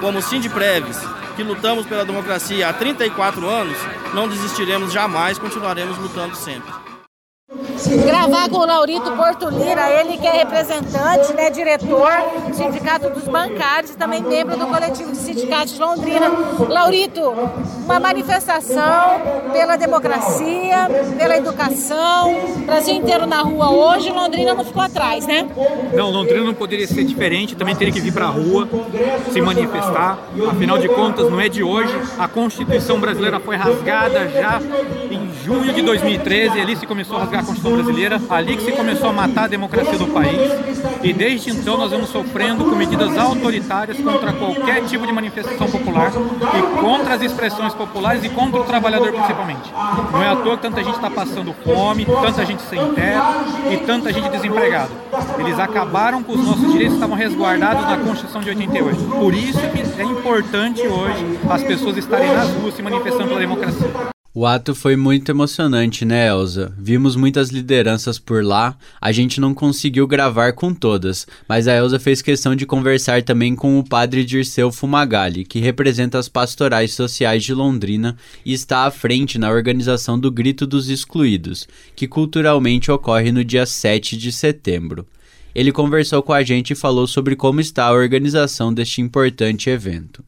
como 0.00 0.20
Sindpreves, 0.20 0.98
que 1.36 1.42
lutamos 1.44 1.86
pela 1.86 2.04
democracia 2.04 2.68
há 2.68 2.72
34 2.72 3.48
anos, 3.48 3.78
não 4.12 4.28
desistiremos 4.28 4.92
jamais, 4.92 5.38
continuaremos 5.38 5.96
lutando 5.98 6.34
sempre 6.34 6.72
gravar 7.86 8.48
com 8.48 8.58
o 8.58 8.66
Laurito 8.66 9.10
Porto 9.12 9.48
Lira, 9.48 9.88
ele 10.00 10.16
que 10.16 10.26
é 10.26 10.32
representante, 10.32 11.32
né, 11.34 11.50
diretor 11.50 12.10
do 12.48 12.54
Sindicato 12.54 13.10
dos 13.10 13.24
Bancários 13.24 13.92
e 13.92 13.96
também 13.96 14.22
membro 14.22 14.56
do 14.56 14.66
coletivo 14.66 15.12
de 15.12 15.18
sindicatos 15.18 15.74
de 15.74 15.80
Londrina. 15.80 16.28
Laurito, 16.68 17.22
uma 17.84 18.00
manifestação 18.00 19.20
pela 19.52 19.76
democracia, 19.76 20.88
pela 21.16 21.36
educação, 21.36 22.34
Brasil 22.66 22.94
inteiro 22.94 23.26
na 23.26 23.40
rua 23.40 23.70
hoje, 23.70 24.10
Londrina 24.10 24.54
não 24.54 24.64
ficou 24.64 24.82
atrás, 24.82 25.26
né? 25.26 25.46
Não, 25.94 26.10
Londrina 26.10 26.44
não 26.44 26.54
poderia 26.54 26.86
ser 26.86 27.04
diferente, 27.04 27.54
também 27.54 27.74
teria 27.76 27.92
que 27.92 28.00
vir 28.00 28.12
para 28.12 28.26
a 28.26 28.30
rua, 28.30 28.68
se 29.32 29.40
manifestar. 29.40 30.18
Afinal 30.50 30.78
de 30.78 30.88
contas, 30.88 31.30
não 31.30 31.40
é 31.40 31.48
de 31.48 31.62
hoje, 31.62 31.94
a 32.18 32.28
Constituição 32.28 32.98
brasileira 32.98 33.38
foi 33.40 33.56
rasgada 33.56 34.28
já 34.28 34.60
em 35.10 35.30
junho 35.44 35.72
de 35.72 35.82
2013, 35.82 36.60
ali 36.60 36.76
se 36.76 36.86
começou 36.86 37.16
a 37.16 37.20
rasgar 37.20 37.40
a 37.40 37.44
Constituição 37.44 37.67
brasileira, 37.70 38.20
ali 38.30 38.56
que 38.56 38.64
se 38.64 38.72
começou 38.72 39.10
a 39.10 39.12
matar 39.12 39.44
a 39.44 39.48
democracia 39.48 39.98
do 39.98 40.06
país. 40.06 40.50
E 41.02 41.12
desde 41.12 41.50
então 41.50 41.76
nós 41.76 41.90
vamos 41.90 42.08
sofrendo 42.10 42.64
com 42.64 42.74
medidas 42.74 43.16
autoritárias 43.16 43.98
contra 43.98 44.32
qualquer 44.32 44.84
tipo 44.84 45.06
de 45.06 45.12
manifestação 45.12 45.68
popular 45.68 46.12
e 46.12 46.80
contra 46.80 47.14
as 47.14 47.22
expressões 47.22 47.74
populares 47.74 48.24
e 48.24 48.28
contra 48.28 48.60
o 48.60 48.64
trabalhador 48.64 49.12
principalmente. 49.12 49.72
Não 50.12 50.22
é 50.22 50.28
à 50.28 50.36
toa 50.36 50.56
que 50.56 50.62
tanta 50.62 50.82
gente 50.82 50.96
está 50.96 51.10
passando 51.10 51.54
fome, 51.64 52.04
tanta 52.04 52.44
gente 52.44 52.62
sem 52.62 52.78
teto 52.94 53.26
e 53.70 53.76
tanta 53.78 54.12
gente 54.12 54.28
desempregada. 54.28 54.90
Eles 55.38 55.58
acabaram 55.58 56.22
com 56.22 56.32
os 56.32 56.44
nossos 56.44 56.72
direitos 56.72 56.88
que 56.88 56.94
estavam 56.94 57.16
resguardados 57.16 57.82
na 57.84 57.96
Constituição 57.98 58.40
de 58.40 58.48
88. 58.50 59.04
Por 59.04 59.34
isso 59.34 59.60
que 59.60 60.00
é 60.00 60.04
importante 60.04 60.86
hoje 60.86 61.38
as 61.48 61.62
pessoas 61.62 61.96
estarem 61.96 62.32
nas 62.32 62.50
ruas 62.54 62.74
se 62.74 62.82
manifestando 62.82 63.28
pela 63.28 63.40
democracia. 63.40 64.17
O 64.34 64.44
ato 64.44 64.74
foi 64.74 64.94
muito 64.94 65.30
emocionante, 65.30 66.04
né, 66.04 66.28
Elza? 66.28 66.72
Vimos 66.78 67.16
muitas 67.16 67.48
lideranças 67.48 68.18
por 68.18 68.44
lá. 68.44 68.76
A 69.00 69.10
gente 69.10 69.40
não 69.40 69.54
conseguiu 69.54 70.06
gravar 70.06 70.52
com 70.52 70.74
todas, 70.74 71.26
mas 71.48 71.66
a 71.66 71.74
Elza 71.74 71.98
fez 71.98 72.20
questão 72.20 72.54
de 72.54 72.66
conversar 72.66 73.22
também 73.22 73.56
com 73.56 73.78
o 73.78 73.84
padre 73.84 74.26
Dirceu 74.26 74.70
Fumagalli, 74.70 75.46
que 75.46 75.58
representa 75.60 76.18
as 76.18 76.28
pastorais 76.28 76.92
sociais 76.92 77.42
de 77.42 77.54
Londrina 77.54 78.16
e 78.44 78.52
está 78.52 78.84
à 78.84 78.90
frente 78.90 79.38
na 79.38 79.50
organização 79.50 80.18
do 80.18 80.30
Grito 80.30 80.66
dos 80.66 80.90
Excluídos, 80.90 81.66
que 81.96 82.06
culturalmente 82.06 82.90
ocorre 82.90 83.32
no 83.32 83.42
dia 83.42 83.64
7 83.64 84.16
de 84.16 84.30
setembro. 84.30 85.06
Ele 85.58 85.72
conversou 85.72 86.22
com 86.22 86.32
a 86.32 86.44
gente 86.44 86.70
e 86.70 86.76
falou 86.76 87.04
sobre 87.08 87.34
como 87.34 87.60
está 87.60 87.86
a 87.86 87.92
organização 87.92 88.72
deste 88.72 89.00
importante 89.00 89.68
evento. 89.68 90.22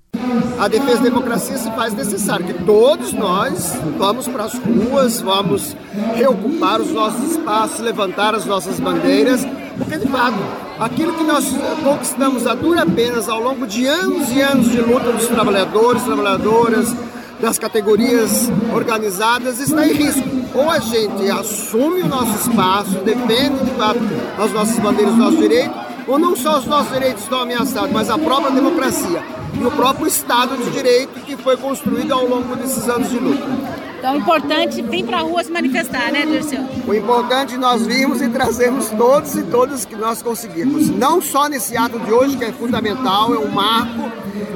A 0.58 0.66
defesa 0.66 0.96
da 0.96 1.04
democracia 1.04 1.56
se 1.56 1.70
faz 1.70 1.94
necessário 1.94 2.44
que 2.44 2.64
todos 2.64 3.12
nós 3.12 3.76
vamos 3.96 4.26
para 4.26 4.46
as 4.46 4.54
ruas, 4.54 5.20
vamos 5.20 5.76
reocupar 6.16 6.80
os 6.80 6.90
nossos 6.90 7.30
espaços, 7.30 7.78
levantar 7.78 8.34
as 8.34 8.44
nossas 8.44 8.80
bandeiras, 8.80 9.46
porque 9.78 9.99
de 9.99 10.08
fato 10.08 10.37
aquilo 10.80 11.14
que 11.14 11.22
nós 11.22 11.44
conquistamos 11.84 12.44
a 12.44 12.54
dura 12.56 12.84
penas 12.84 13.28
ao 13.28 13.40
longo 13.40 13.68
de 13.68 13.87
anos 13.87 14.32
e 14.32 14.40
anos 14.40 14.68
de 14.68 14.80
luta 14.80 15.12
dos 15.12 15.28
trabalhadores, 15.28 16.02
trabalhadoras, 16.02 16.92
das 17.40 17.59
categorias 17.59 18.50
organizadas 18.75 19.59
está 19.61 19.87
em 19.87 19.92
risco. 19.92 20.23
Ou 20.54 20.68
a 20.68 20.78
gente 20.78 21.30
assume 21.30 22.02
o 22.02 22.09
nosso 22.09 22.49
espaço, 22.49 22.99
defende 23.04 23.64
de 23.64 23.70
fato 23.73 24.00
as 24.38 24.52
nossas 24.52 24.78
bandeiras, 24.78 25.12
os 25.12 25.18
nossos 25.18 25.38
direitos, 25.38 25.76
ou 26.09 26.18
não 26.18 26.35
só 26.35 26.59
os 26.59 26.66
nossos 26.66 26.92
direitos 26.92 27.23
estão 27.23 27.40
ameaçados, 27.40 27.92
mas 27.92 28.11
a 28.11 28.18
própria 28.18 28.50
democracia 28.50 29.23
e 29.54 29.64
o 29.64 29.70
próprio 29.70 30.06
Estado 30.06 30.56
de 30.56 30.70
Direito 30.70 31.20
que 31.20 31.37
foi 31.37 31.56
construído 31.56 32.12
ao 32.12 32.26
longo 32.26 32.56
desses 32.56 32.88
anos 32.88 33.11
de 33.11 33.18
luta. 33.18 33.89
Então, 34.00 34.14
é 34.14 34.16
importante 34.16 34.80
vir 34.80 35.04
para 35.04 35.19
a 35.19 35.21
rua 35.21 35.45
se 35.45 35.50
manifestar, 35.50 36.11
né, 36.11 36.25
Dirceu? 36.25 36.61
O 36.88 36.95
importante 36.95 37.59
nós 37.59 37.87
vimos 37.87 38.23
e 38.23 38.28
trazemos 38.30 38.88
todos 38.88 39.35
e 39.35 39.42
todas 39.42 39.85
que 39.85 39.95
nós 39.95 40.23
conseguimos. 40.23 40.88
Não 40.88 41.21
só 41.21 41.50
nesse 41.50 41.76
ato 41.76 41.99
de 41.99 42.11
hoje, 42.11 42.35
que 42.38 42.45
é 42.45 42.50
fundamental, 42.50 43.35
é 43.35 43.38
um 43.38 43.50
marco, 43.50 44.11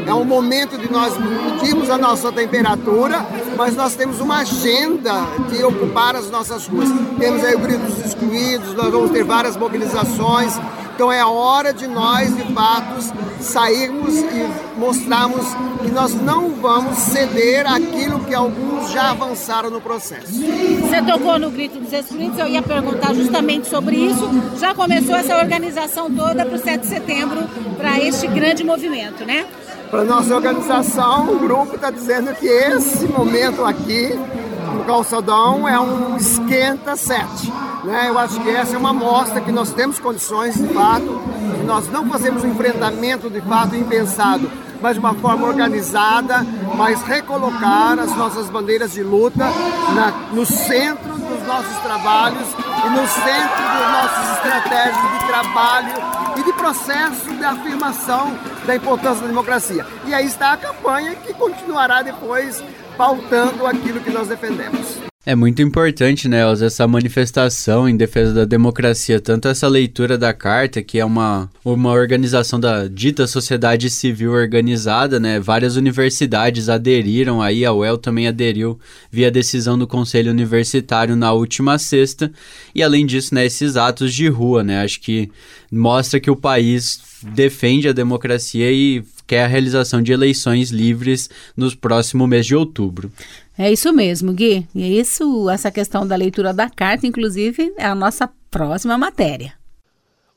é 0.06 0.14
um 0.14 0.24
momento 0.24 0.78
de 0.78 0.90
nós 0.90 1.12
medirmos 1.18 1.90
a 1.90 1.98
nossa 1.98 2.32
temperatura, 2.32 3.22
mas 3.54 3.76
nós 3.76 3.94
temos 3.94 4.18
uma 4.18 4.38
agenda 4.38 5.12
de 5.50 5.62
ocupar 5.62 6.16
as 6.16 6.30
nossas 6.30 6.66
ruas. 6.66 6.88
Temos 7.18 7.44
aí 7.44 7.54
o 7.54 7.58
Grito 7.58 7.84
dos 7.84 7.98
Excluídos, 8.02 8.72
nós 8.72 8.90
vamos 8.90 9.10
ter 9.10 9.24
várias 9.24 9.58
mobilizações, 9.58 10.58
então 10.94 11.12
é 11.12 11.22
hora 11.24 11.74
de 11.74 11.86
nós, 11.88 12.34
de 12.34 12.54
fato, 12.54 13.02
sairmos 13.40 14.16
e 14.16 14.78
mostrarmos 14.78 15.44
que 15.82 15.90
nós 15.90 16.14
não 16.14 16.50
vamos 16.50 16.96
ceder 16.96 17.66
aquilo 17.66 18.20
que 18.20 18.32
alguns 18.32 18.90
já 18.90 19.10
avançaram 19.10 19.33
no 19.70 19.80
processo. 19.80 20.32
Você 20.32 21.02
tocou 21.02 21.38
no 21.38 21.50
grito 21.50 21.78
dos 21.78 21.92
excluídos, 21.92 22.38
eu 22.38 22.46
ia 22.46 22.62
perguntar 22.62 23.14
justamente 23.14 23.68
sobre 23.68 23.96
isso. 23.96 24.28
Já 24.58 24.74
começou 24.74 25.14
essa 25.14 25.36
organização 25.36 26.10
toda 26.10 26.44
para 26.44 26.54
o 26.54 26.58
7 26.58 26.80
de 26.80 26.86
setembro, 26.86 27.44
para 27.76 28.00
este 28.00 28.26
grande 28.26 28.64
movimento, 28.64 29.24
né? 29.24 29.46
Para 29.90 30.04
nossa 30.04 30.34
organização, 30.34 31.32
o 31.32 31.38
grupo 31.38 31.76
está 31.76 31.90
dizendo 31.90 32.34
que 32.34 32.46
esse 32.46 33.06
momento 33.06 33.64
aqui 33.64 34.10
no 34.74 34.84
calçadão 34.84 35.68
é 35.68 35.78
um 35.78 36.16
esquenta 36.16 36.96
7 36.96 37.52
né? 37.84 38.08
Eu 38.08 38.18
acho 38.18 38.40
que 38.40 38.48
essa 38.48 38.74
é 38.74 38.78
uma 38.78 38.92
mostra 38.92 39.40
que 39.40 39.52
nós 39.52 39.72
temos 39.72 39.98
condições, 39.98 40.54
de 40.54 40.66
fato, 40.68 41.20
nós 41.66 41.88
não 41.90 42.08
fazemos 42.08 42.42
um 42.42 42.48
enfrentamento 42.48 43.30
de 43.30 43.40
fato 43.42 43.76
impensado, 43.76 44.50
mas 44.84 44.96
de 44.96 45.00
uma 45.00 45.14
forma 45.14 45.46
organizada, 45.46 46.46
mas 46.76 47.00
recolocar 47.04 47.98
as 47.98 48.14
nossas 48.16 48.50
bandeiras 48.50 48.92
de 48.92 49.02
luta 49.02 49.46
na, 49.94 50.10
no 50.30 50.44
centro 50.44 51.16
dos 51.16 51.46
nossos 51.46 51.74
trabalhos 51.78 52.46
e 52.84 52.90
no 52.90 53.08
centro 53.08 53.62
das 53.64 53.92
nossas 53.92 54.36
estratégias 54.36 55.12
de 55.12 55.26
trabalho 55.26 55.94
e 56.36 56.42
de 56.42 56.52
processo 56.52 57.32
de 57.34 57.42
afirmação 57.42 58.38
da 58.66 58.76
importância 58.76 59.22
da 59.22 59.28
democracia. 59.28 59.86
E 60.04 60.12
aí 60.12 60.26
está 60.26 60.52
a 60.52 60.58
campanha 60.58 61.14
que 61.14 61.32
continuará 61.32 62.02
depois 62.02 62.62
pautando 62.98 63.66
aquilo 63.66 64.00
que 64.00 64.10
nós 64.10 64.28
defendemos. 64.28 65.03
É 65.26 65.34
muito 65.34 65.62
importante, 65.62 66.28
né, 66.28 66.40
essa 66.52 66.86
manifestação 66.86 67.88
em 67.88 67.96
defesa 67.96 68.34
da 68.34 68.44
democracia, 68.44 69.18
tanto 69.18 69.48
essa 69.48 69.66
leitura 69.66 70.18
da 70.18 70.34
carta, 70.34 70.82
que 70.82 70.98
é 70.98 71.04
uma, 71.04 71.50
uma 71.64 71.92
organização 71.92 72.60
da 72.60 72.86
dita 72.86 73.26
sociedade 73.26 73.88
civil 73.88 74.32
organizada, 74.32 75.18
né, 75.18 75.40
várias 75.40 75.76
universidades 75.76 76.68
aderiram 76.68 77.40
aí, 77.40 77.64
a 77.64 77.72
UEL 77.72 77.96
também 77.96 78.28
aderiu 78.28 78.78
via 79.10 79.30
decisão 79.30 79.78
do 79.78 79.86
Conselho 79.86 80.30
Universitário 80.30 81.16
na 81.16 81.32
última 81.32 81.78
sexta, 81.78 82.30
e 82.74 82.82
além 82.82 83.06
disso, 83.06 83.34
né, 83.34 83.46
esses 83.46 83.78
atos 83.78 84.12
de 84.12 84.28
rua, 84.28 84.62
né, 84.62 84.82
acho 84.82 85.00
que 85.00 85.30
mostra 85.72 86.20
que 86.20 86.30
o 86.30 86.36
país 86.36 87.00
defende 87.22 87.88
a 87.88 87.92
democracia 87.92 88.70
e 88.70 89.02
quer 89.26 89.44
a 89.44 89.48
realização 89.48 90.02
de 90.02 90.12
eleições 90.12 90.70
livres 90.70 91.30
nos 91.56 91.74
próximo 91.74 92.26
mês 92.26 92.44
de 92.44 92.54
outubro. 92.54 93.10
É 93.56 93.70
isso 93.72 93.92
mesmo, 93.92 94.32
Gui. 94.32 94.66
E 94.74 94.82
é 94.82 94.88
isso, 94.88 95.48
essa 95.48 95.70
questão 95.70 96.06
da 96.06 96.16
leitura 96.16 96.52
da 96.52 96.68
carta, 96.68 97.06
inclusive, 97.06 97.72
é 97.76 97.86
a 97.86 97.94
nossa 97.94 98.28
próxima 98.50 98.98
matéria. 98.98 99.54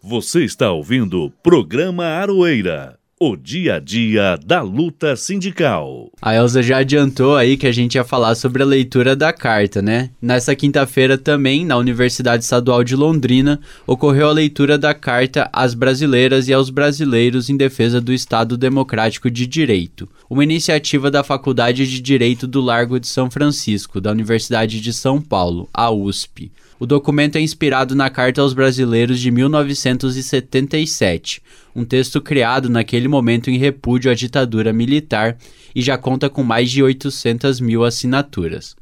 Você 0.01 0.43
está 0.43 0.71
ouvindo 0.71 1.23
o 1.23 1.31
programa 1.31 2.05
Aroeira. 2.05 2.99
O 3.19 3.35
dia 3.35 3.77
a 3.77 3.79
dia 3.79 4.37
da 4.45 4.61
luta 4.61 5.15
sindical. 5.15 6.11
A 6.21 6.35
Elza 6.35 6.61
já 6.61 6.77
adiantou 6.77 7.35
aí 7.35 7.57
que 7.57 7.65
a 7.65 7.71
gente 7.71 7.95
ia 7.95 8.03
falar 8.03 8.35
sobre 8.35 8.61
a 8.61 8.65
leitura 8.65 9.15
da 9.15 9.33
carta, 9.33 9.81
né? 9.81 10.11
Nessa 10.21 10.55
quinta-feira 10.55 11.17
também, 11.17 11.65
na 11.65 11.77
Universidade 11.77 12.43
Estadual 12.43 12.83
de 12.83 12.95
Londrina, 12.95 13.59
ocorreu 13.87 14.29
a 14.29 14.31
leitura 14.31 14.77
da 14.77 14.93
carta 14.93 15.49
às 15.51 15.73
brasileiras 15.73 16.47
e 16.47 16.53
aos 16.53 16.69
brasileiros 16.69 17.49
em 17.49 17.57
defesa 17.57 17.99
do 17.99 18.13
Estado 18.13 18.55
Democrático 18.55 19.31
de 19.31 19.47
Direito, 19.47 20.07
uma 20.29 20.43
iniciativa 20.43 21.09
da 21.09 21.23
Faculdade 21.23 21.87
de 21.87 21.99
Direito 21.99 22.45
do 22.45 22.61
Largo 22.61 22.99
de 22.99 23.07
São 23.07 23.31
Francisco, 23.31 23.99
da 23.99 24.11
Universidade 24.11 24.79
de 24.79 24.93
São 24.93 25.19
Paulo, 25.19 25.67
a 25.73 25.89
USP. 25.89 26.51
O 26.79 26.85
documento 26.85 27.37
é 27.37 27.41
inspirado 27.41 27.95
na 27.95 28.07
Carta 28.07 28.39
aos 28.39 28.53
Brasileiros 28.53 29.19
de 29.19 29.31
1977, 29.31 31.41
um 31.75 31.83
texto 31.83 32.21
criado 32.21 32.69
naquele 32.69 33.07
momento 33.07 33.49
em 33.49 33.57
repúdio 33.57 34.11
à 34.11 34.13
ditadura 34.13 34.71
militar 34.71 35.35
e 35.73 35.81
já 35.81 35.97
conta 35.97 36.29
com 36.29 36.43
mais 36.43 36.69
de 36.69 36.83
800 36.83 37.59
mil 37.59 37.83
assinaturas. 37.83 38.75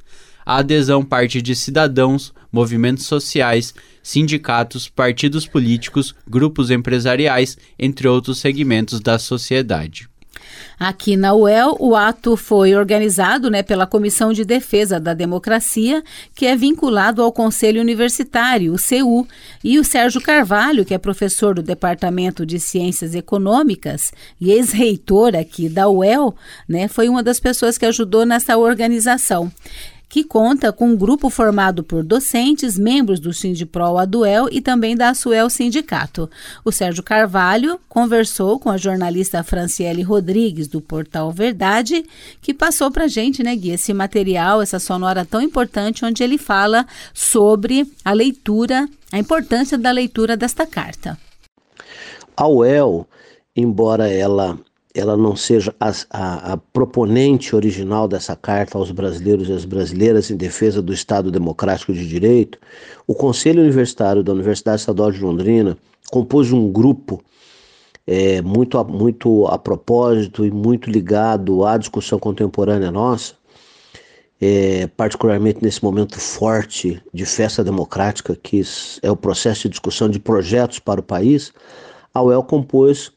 A 0.45 0.57
adesão 0.57 1.05
parte 1.05 1.41
de 1.41 1.55
cidadãos, 1.55 2.33
movimentos 2.51 3.05
sociais, 3.05 3.73
sindicatos, 4.03 4.89
partidos 4.89 5.47
políticos, 5.47 6.13
grupos 6.27 6.71
empresariais, 6.71 7.57
entre 7.79 8.09
outros 8.09 8.39
segmentos 8.39 8.99
da 8.99 9.17
sociedade. 9.17 10.09
Aqui 10.79 11.15
na 11.15 11.33
UEL, 11.33 11.77
o 11.79 11.95
ato 11.95 12.35
foi 12.35 12.75
organizado 12.75 13.49
né, 13.49 13.63
pela 13.63 13.87
Comissão 13.87 14.33
de 14.33 14.43
Defesa 14.43 14.99
da 14.99 15.13
Democracia, 15.13 16.03
que 16.33 16.45
é 16.45 16.55
vinculado 16.55 17.21
ao 17.21 17.31
Conselho 17.31 17.81
Universitário, 17.81 18.73
o 18.73 18.77
CU, 18.77 19.27
e 19.63 19.79
o 19.79 19.83
Sérgio 19.83 20.21
Carvalho, 20.21 20.83
que 20.83 20.93
é 20.93 20.97
professor 20.97 21.55
do 21.55 21.63
Departamento 21.63 22.45
de 22.45 22.59
Ciências 22.59 23.15
Econômicas 23.15 24.11
e 24.39 24.51
ex-reitor 24.51 25.35
aqui 25.35 25.69
da 25.69 25.87
UEL, 25.87 26.35
né, 26.67 26.87
foi 26.87 27.07
uma 27.07 27.23
das 27.23 27.39
pessoas 27.39 27.77
que 27.77 27.85
ajudou 27.85 28.25
nessa 28.25 28.57
organização 28.57 29.51
que 30.07 30.23
conta 30.23 30.71
com 30.71 30.89
um 30.89 30.95
grupo 30.95 31.29
formado 31.29 31.83
por 31.83 32.03
docentes, 32.03 32.77
membros 32.77 33.19
do 33.19 33.33
Sindipro 33.33 33.97
Aduel 33.97 34.47
e 34.51 34.61
também 34.61 34.95
da 34.95 35.09
Asuel 35.09 35.49
Sindicato. 35.49 36.29
O 36.63 36.71
Sérgio 36.71 37.03
Carvalho 37.03 37.79
conversou 37.89 38.59
com 38.59 38.69
a 38.69 38.77
jornalista 38.77 39.43
Franciele 39.43 40.01
Rodrigues, 40.01 40.67
do 40.67 40.81
portal 40.81 41.31
Verdade, 41.31 42.05
que 42.41 42.53
passou 42.53 42.91
para 42.91 43.05
a 43.05 43.07
gente, 43.07 43.43
né, 43.43 43.55
Gui, 43.55 43.71
esse 43.71 43.93
material, 43.93 44.61
essa 44.61 44.79
sonora 44.79 45.25
tão 45.25 45.41
importante, 45.41 46.05
onde 46.05 46.23
ele 46.23 46.37
fala 46.37 46.85
sobre 47.13 47.89
a 48.03 48.13
leitura, 48.13 48.87
a 49.11 49.19
importância 49.19 49.77
da 49.77 49.91
leitura 49.91 50.37
desta 50.37 50.65
carta. 50.65 51.17
A 52.37 52.47
UEL, 52.47 53.07
embora 53.55 54.09
ela 54.09 54.59
ela 54.95 55.17
não 55.17 55.35
seja 55.35 55.75
a, 55.77 55.91
a, 56.09 56.53
a, 56.53 56.57
proponente 56.57 57.53
original 57.53 58.07
dessa 58.07 58.35
carta 58.35 58.77
aos 58.77 58.91
brasileiros 58.91 59.49
e 59.49 59.51
às 59.51 59.65
brasileiras 59.65 60.31
em 60.31 60.37
defesa 60.37 60.81
do 60.81 60.93
Estado 60.93 61.29
Democrático 61.29 61.93
de 61.93 62.07
Direito, 62.07 62.57
o 63.05 63.13
Conselho 63.13 63.61
Universitário 63.61 64.23
da 64.23 64.31
Universidade 64.31 64.79
Estadual 64.79 65.11
de 65.11 65.19
Londrina 65.19 65.77
compôs 66.09 66.53
um 66.53 66.71
grupo 66.71 67.21
é, 68.07 68.41
muito, 68.41 68.77
a, 68.77 68.83
muito 68.85 69.45
a 69.47 69.57
propósito 69.57 70.45
e 70.45 70.51
muito 70.51 70.89
ligado 70.89 71.65
à 71.65 71.77
discussão 71.77 72.17
contemporânea 72.17 72.89
nossa, 72.89 73.33
é, 74.39 74.87
particularmente 74.95 75.59
nesse 75.61 75.83
momento 75.83 76.19
forte 76.19 77.01
de 77.13 77.25
festa 77.25 77.63
democrática, 77.63 78.37
que 78.41 78.61
é 79.01 79.11
o 79.11 79.15
processo 79.15 79.63
de 79.63 79.69
discussão 79.69 80.09
de 80.09 80.19
projetos 80.19 80.79
para 80.79 81.01
o 81.01 81.03
país, 81.03 81.51
a 82.13 82.21
UEL 82.21 82.43
compôs 82.43 83.11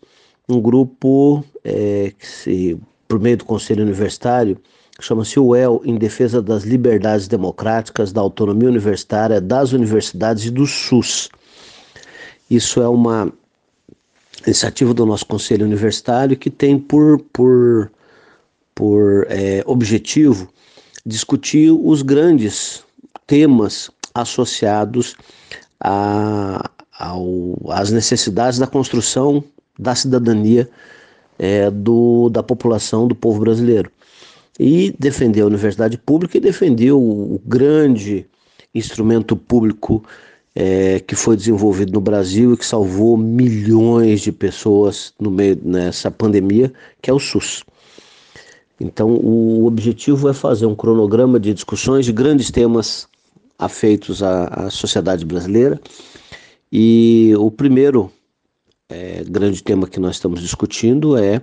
um 0.49 0.61
grupo 0.61 1.45
é, 1.63 2.13
que 2.19 2.27
se, 2.27 2.81
por 3.07 3.21
meio 3.21 3.37
do 3.37 3.45
Conselho 3.45 3.83
Universitário, 3.83 4.59
chama-se 5.01 5.39
UEL, 5.39 5.81
em 5.85 5.97
defesa 5.97 6.43
das 6.43 6.65
liberdades 6.65 7.29
democráticas, 7.29 8.13
da 8.13 8.21
autonomia 8.21 8.69
universitária, 8.69 9.41
das 9.41 9.73
universidades 9.73 10.47
e 10.47 10.51
do 10.51 10.67
SUS. 10.67 11.29
Isso 12.51 12.81
é 12.81 12.89
uma 12.89 13.33
iniciativa 14.45 14.95
do 14.95 15.05
nosso 15.05 15.27
Conselho 15.27 15.67
Universitário 15.67 16.37
que 16.37 16.51
tem 16.51 16.79
por, 16.79 17.21
por, 17.33 17.91
por 18.75 19.27
é, 19.29 19.63
objetivo 19.67 20.49
discutir 21.05 21.71
os 21.71 22.03
grandes 22.03 22.83
temas 23.27 23.91
associados 24.15 25.15
a, 25.81 26.71
ao, 26.99 27.57
às 27.71 27.91
necessidades 27.91 28.59
da 28.59 28.67
construção 28.67 29.45
da 29.79 29.95
cidadania 29.95 30.69
é, 31.39 31.71
do, 31.71 32.29
da 32.29 32.43
população, 32.43 33.07
do 33.07 33.15
povo 33.15 33.41
brasileiro. 33.41 33.91
E 34.59 34.95
defendeu 34.99 35.45
a 35.45 35.49
universidade 35.49 35.97
pública 35.97 36.37
e 36.37 36.41
defendeu 36.41 37.01
o 37.01 37.41
grande 37.47 38.27
instrumento 38.75 39.37
público 39.37 40.03
é, 40.55 40.99
que 40.99 41.15
foi 41.15 41.37
desenvolvido 41.37 41.93
no 41.93 42.01
Brasil 42.01 42.53
e 42.53 42.57
que 42.57 42.67
salvou 42.67 43.17
milhões 43.17 44.21
de 44.21 44.33
pessoas 44.33 45.13
no 45.21 45.31
meio 45.31 45.57
nessa 45.63 46.11
pandemia, 46.11 46.73
que 47.01 47.09
é 47.09 47.13
o 47.13 47.21
SUS. 47.21 47.63
Então, 48.81 49.11
o 49.11 49.67
objetivo 49.67 50.29
é 50.29 50.35
fazer 50.35 50.67
um 50.67 50.75
cronograma 50.75 51.39
de 51.39 51.55
discussões 51.55 52.05
de 52.05 52.13
grandes 52.13 52.51
temas 52.51 53.07
afeitos 53.59 54.23
à, 54.23 54.47
à 54.47 54.71
sociedade 54.71 55.25
brasileira. 55.25 55.81
E 56.73 57.33
o 57.39 57.51
primeiro 57.51 58.11
é, 58.91 59.23
grande 59.29 59.63
tema 59.63 59.87
que 59.87 60.01
nós 60.01 60.17
estamos 60.17 60.41
discutindo 60.41 61.17
é 61.17 61.43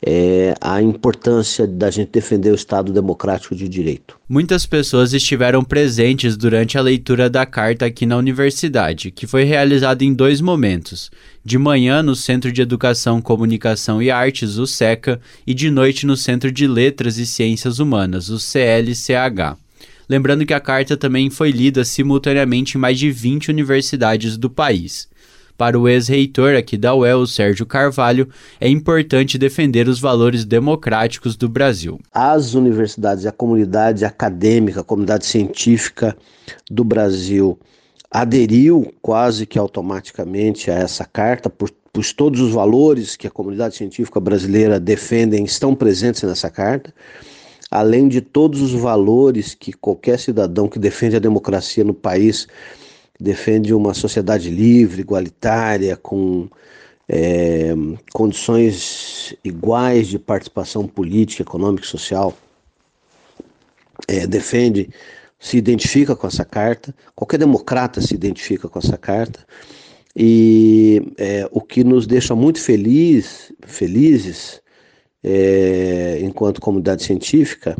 é, 0.00 0.54
a 0.60 0.80
importância 0.80 1.66
da 1.66 1.90
gente 1.90 2.10
defender 2.12 2.52
o 2.52 2.54
Estado 2.54 2.92
democrático 2.92 3.54
de 3.54 3.68
direito. 3.68 4.16
Muitas 4.28 4.64
pessoas 4.64 5.12
estiveram 5.12 5.64
presentes 5.64 6.36
durante 6.36 6.78
a 6.78 6.80
leitura 6.80 7.28
da 7.28 7.44
carta 7.44 7.86
aqui 7.86 8.06
na 8.06 8.16
universidade, 8.16 9.10
que 9.10 9.26
foi 9.26 9.42
realizada 9.42 10.04
em 10.04 10.14
dois 10.14 10.40
momentos: 10.40 11.10
de 11.44 11.58
manhã 11.58 12.02
no 12.02 12.14
Centro 12.14 12.52
de 12.52 12.62
Educação, 12.62 13.20
Comunicação 13.20 14.00
e 14.00 14.10
Artes, 14.10 14.56
o 14.56 14.66
SECA, 14.66 15.20
e 15.46 15.52
de 15.52 15.70
noite 15.70 16.06
no 16.06 16.16
Centro 16.16 16.50
de 16.50 16.66
Letras 16.66 17.18
e 17.18 17.26
Ciências 17.26 17.78
Humanas, 17.80 18.30
o 18.30 18.38
CLCH. 18.38 19.56
Lembrando 20.08 20.46
que 20.46 20.54
a 20.54 20.60
carta 20.60 20.96
também 20.96 21.28
foi 21.28 21.50
lida 21.50 21.84
simultaneamente 21.84 22.76
em 22.76 22.80
mais 22.80 22.98
de 22.98 23.10
20 23.10 23.50
universidades 23.50 24.36
do 24.38 24.48
país. 24.48 25.08
Para 25.58 25.76
o 25.76 25.88
ex-reitor 25.88 26.54
aqui 26.54 26.78
da 26.78 26.94
UEL, 26.94 27.26
Sérgio 27.26 27.66
Carvalho, 27.66 28.28
é 28.60 28.68
importante 28.68 29.36
defender 29.36 29.88
os 29.88 29.98
valores 29.98 30.44
democráticos 30.44 31.36
do 31.36 31.48
Brasil. 31.48 31.98
As 32.12 32.54
universidades, 32.54 33.26
a 33.26 33.32
comunidade 33.32 34.04
acadêmica, 34.04 34.82
a 34.82 34.84
comunidade 34.84 35.26
científica 35.26 36.16
do 36.70 36.84
Brasil 36.84 37.58
aderiu 38.08 38.94
quase 39.02 39.46
que 39.46 39.58
automaticamente 39.58 40.70
a 40.70 40.74
essa 40.74 41.04
carta, 41.04 41.50
por, 41.50 41.72
pois 41.92 42.12
todos 42.12 42.40
os 42.40 42.52
valores 42.52 43.16
que 43.16 43.26
a 43.26 43.30
comunidade 43.30 43.74
científica 43.74 44.20
brasileira 44.20 44.78
defendem 44.78 45.44
estão 45.44 45.74
presentes 45.74 46.22
nessa 46.22 46.48
carta, 46.48 46.94
além 47.68 48.06
de 48.06 48.20
todos 48.20 48.62
os 48.62 48.70
valores 48.70 49.56
que 49.56 49.72
qualquer 49.72 50.20
cidadão 50.20 50.68
que 50.68 50.78
defende 50.78 51.16
a 51.16 51.20
democracia 51.20 51.82
no 51.82 51.94
país 51.94 52.46
defende 53.18 53.74
uma 53.74 53.94
sociedade 53.94 54.50
livre, 54.50 55.00
igualitária, 55.00 55.96
com 55.96 56.48
é, 57.08 57.74
condições 58.12 59.34
iguais 59.42 60.08
de 60.08 60.18
participação 60.18 60.86
política, 60.86 61.42
econômica 61.42 61.84
e 61.84 61.88
social, 61.88 62.36
é, 64.06 64.26
defende, 64.26 64.90
se 65.38 65.56
identifica 65.56 66.14
com 66.14 66.26
essa 66.26 66.44
carta, 66.44 66.94
qualquer 67.14 67.38
democrata 67.38 68.00
se 68.00 68.14
identifica 68.14 68.68
com 68.68 68.78
essa 68.78 68.96
carta, 68.96 69.44
e 70.14 71.12
é, 71.16 71.48
o 71.50 71.60
que 71.60 71.82
nos 71.82 72.06
deixa 72.06 72.34
muito 72.34 72.60
feliz, 72.60 73.52
felizes, 73.66 74.60
é, 75.22 76.18
enquanto 76.22 76.60
comunidade 76.60 77.02
científica, 77.02 77.76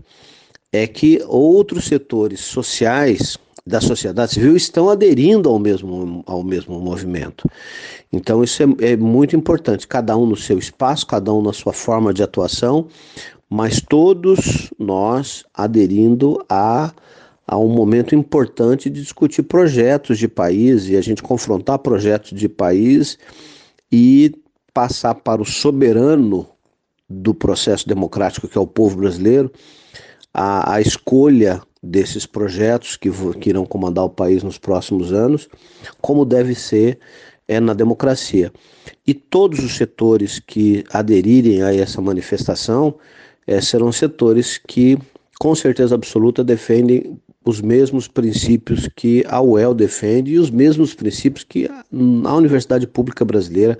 é 0.73 0.87
que 0.87 1.23
outros 1.27 1.87
setores 1.87 2.41
sociais 2.41 3.39
da 3.69 3.81
sociedade 3.81 4.33
civil 4.33 4.57
estão 4.57 4.89
aderindo 4.89 5.49
ao 5.49 5.59
mesmo, 5.59 6.25
ao 6.27 6.43
mesmo 6.43 6.81
movimento. 6.81 7.49
Então, 8.11 8.43
isso 8.43 8.63
é, 8.63 8.93
é 8.93 8.97
muito 8.97 9.37
importante, 9.37 9.87
cada 9.87 10.17
um 10.17 10.25
no 10.25 10.37
seu 10.37 10.59
espaço, 10.59 11.07
cada 11.07 11.33
um 11.33 11.43
na 11.43 11.53
sua 11.53 11.75
forma 11.75 12.13
de 12.13 12.23
atuação, 12.23 12.89
mas 13.49 13.81
todos 13.81 14.73
nós 14.79 15.45
aderindo 15.53 16.43
a, 16.49 16.93
a 17.47 17.59
um 17.59 17.69
momento 17.69 18.15
importante 18.15 18.89
de 18.89 19.03
discutir 19.03 19.43
projetos 19.43 20.19
de 20.19 20.27
país 20.27 20.89
e 20.89 20.97
a 20.97 21.03
gente 21.03 21.23
confrontar 21.23 21.79
projetos 21.79 22.39
de 22.39 22.49
país 22.49 23.19
e 23.93 24.35
passar 24.73 25.15
para 25.15 25.43
o 25.43 25.47
soberano 25.47 26.47
do 27.09 27.35
processo 27.35 27.87
democrático, 27.87 28.49
que 28.49 28.57
é 28.57 28.61
o 28.61 28.67
povo 28.67 28.97
brasileiro, 28.97 29.53
a, 30.33 30.75
a 30.75 30.81
escolha 30.81 31.61
desses 31.83 32.27
projetos 32.27 32.97
que, 32.97 33.11
que 33.41 33.51
irão 33.51 33.65
comandar 33.65 34.05
o 34.05 34.11
país 34.11 34.43
nos 34.43 34.59
próximos 34.59 35.13
anos, 35.13 35.49
como 36.01 36.25
deve 36.25 36.55
ser 36.55 36.99
é 37.47 37.59
na 37.59 37.73
democracia. 37.73 38.53
E 39.07 39.15
todos 39.15 39.61
os 39.61 39.77
setores 39.77 40.39
que 40.39 40.85
aderirem 40.93 41.63
a 41.63 41.75
essa 41.75 42.01
manifestação 42.01 42.95
é, 43.47 43.59
serão 43.61 43.91
setores 43.91 44.59
que, 44.59 44.99
com 45.41 45.55
certeza 45.55 45.95
absoluta, 45.95 46.45
defendem 46.45 47.19
os 47.43 47.63
mesmos 47.63 48.07
princípios 48.07 48.89
que 48.95 49.25
a 49.27 49.41
UEL 49.41 49.73
defende 49.73 50.33
e 50.33 50.39
os 50.39 50.51
mesmos 50.51 50.93
princípios 50.93 51.45
que 51.45 51.67
a 51.67 52.35
Universidade 52.37 52.87
Pública 52.87 53.25
Brasileira 53.25 53.79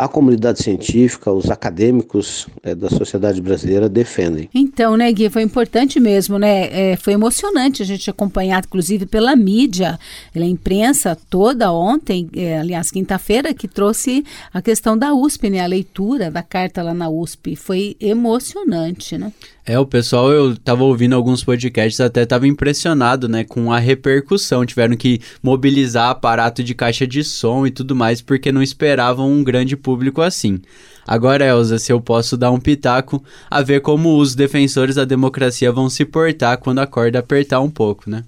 a 0.00 0.08
comunidade 0.08 0.62
científica, 0.62 1.30
os 1.30 1.50
acadêmicos 1.50 2.46
é, 2.62 2.74
da 2.74 2.88
sociedade 2.88 3.40
brasileira 3.42 3.86
defendem. 3.86 4.48
Então, 4.54 4.96
né, 4.96 5.12
Gui, 5.12 5.28
foi 5.28 5.42
importante 5.42 6.00
mesmo, 6.00 6.38
né? 6.38 6.92
É, 6.92 6.96
foi 6.96 7.12
emocionante 7.12 7.82
a 7.82 7.86
gente 7.86 8.08
acompanhar, 8.08 8.62
inclusive 8.64 9.04
pela 9.04 9.36
mídia, 9.36 9.98
pela 10.32 10.46
imprensa 10.46 11.16
toda 11.28 11.70
ontem, 11.70 12.30
é, 12.34 12.58
aliás, 12.58 12.90
quinta-feira, 12.90 13.52
que 13.52 13.68
trouxe 13.68 14.24
a 14.54 14.62
questão 14.62 14.96
da 14.96 15.12
USP, 15.12 15.50
né? 15.50 15.60
A 15.60 15.66
leitura 15.66 16.30
da 16.30 16.42
carta 16.42 16.82
lá 16.82 16.94
na 16.94 17.10
USP. 17.10 17.54
Foi 17.54 17.94
emocionante, 18.00 19.18
né? 19.18 19.30
É, 19.66 19.78
o 19.78 19.86
pessoal, 19.86 20.32
eu 20.32 20.56
tava 20.56 20.82
ouvindo 20.82 21.14
alguns 21.14 21.44
podcasts, 21.44 22.00
até 22.00 22.24
tava 22.24 22.48
impressionado, 22.48 23.28
né, 23.28 23.44
com 23.44 23.72
a 23.72 23.78
repercussão. 23.78 24.64
Tiveram 24.66 24.96
que 24.96 25.20
mobilizar 25.42 26.10
aparato 26.10 26.64
de 26.64 26.74
caixa 26.74 27.06
de 27.06 27.22
som 27.22 27.66
e 27.66 27.70
tudo 27.70 27.94
mais, 27.94 28.20
porque 28.20 28.50
não 28.50 28.62
esperavam 28.62 29.30
um 29.30 29.44
grande 29.44 29.76
público 29.76 29.89
assim. 30.22 30.60
Agora, 31.06 31.44
Elza, 31.44 31.78
se 31.78 31.92
eu 31.92 32.00
posso 32.00 32.36
dar 32.36 32.50
um 32.50 32.60
pitaco, 32.60 33.22
a 33.50 33.62
ver 33.62 33.80
como 33.80 34.18
os 34.18 34.34
defensores 34.34 34.96
da 34.96 35.04
democracia 35.04 35.72
vão 35.72 35.90
se 35.90 36.04
portar 36.04 36.58
quando 36.58 36.78
a 36.78 36.86
corda 36.86 37.18
apertar 37.18 37.60
um 37.60 37.70
pouco, 37.70 38.08
né? 38.08 38.24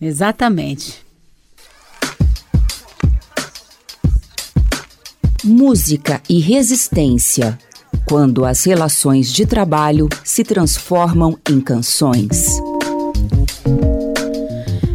Exatamente. 0.00 1.02
Música 5.44 6.22
e 6.28 6.38
resistência 6.38 7.58
quando 8.06 8.44
as 8.44 8.64
relações 8.64 9.32
de 9.32 9.46
trabalho 9.46 10.08
se 10.22 10.44
transformam 10.44 11.38
em 11.48 11.60
canções. 11.60 12.46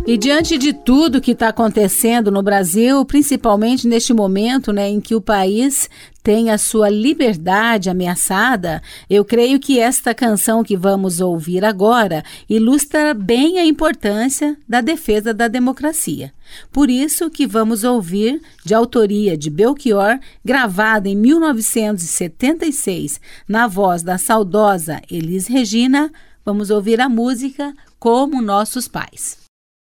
E 0.08 0.18
diante 0.18 0.58
de 0.58 0.72
tudo 0.72 1.20
que 1.20 1.32
está 1.32 1.50
acontecendo 1.50 2.32
no 2.32 2.42
Brasil, 2.42 3.04
principalmente 3.04 3.90
neste 3.90 4.14
momento 4.14 4.72
né, 4.72 4.88
em 4.88 5.02
que 5.02 5.14
o 5.14 5.20
país 5.20 5.90
tem 6.24 6.50
a 6.50 6.58
sua 6.58 6.90
liberdade 6.90 7.90
ameaçada, 7.90 8.82
eu 9.10 9.26
creio 9.26 9.60
que 9.60 9.82
esta 9.82 10.16
canção 10.16 10.64
que 10.64 10.78
vamos 10.78 11.20
ouvir 11.20 11.66
agora 11.66 12.24
ilustra 12.50 13.14
bem 13.14 13.60
a 13.60 13.66
importância 13.66 14.56
da 14.66 14.80
defesa 14.80 15.34
da 15.34 15.50
democracia. 15.50 16.32
Por 16.72 16.90
isso 16.90 17.30
que 17.30 17.46
vamos 17.46 17.84
ouvir, 17.84 18.42
de 18.64 18.74
autoria 18.74 19.38
de 19.38 19.50
Belchior, 19.50 20.18
gravada 20.44 21.10
em 21.10 21.18
1976, 21.18 23.20
na 23.46 23.68
voz 23.68 24.04
da 24.04 24.18
saudosa 24.18 25.02
Elis 25.12 25.48
Regina, 25.48 26.10
vamos 26.46 26.70
ouvir 26.70 27.02
a 27.02 27.10
música 27.10 27.74
Como 28.00 28.42
Nossos 28.42 28.88
Pais. 28.88 29.47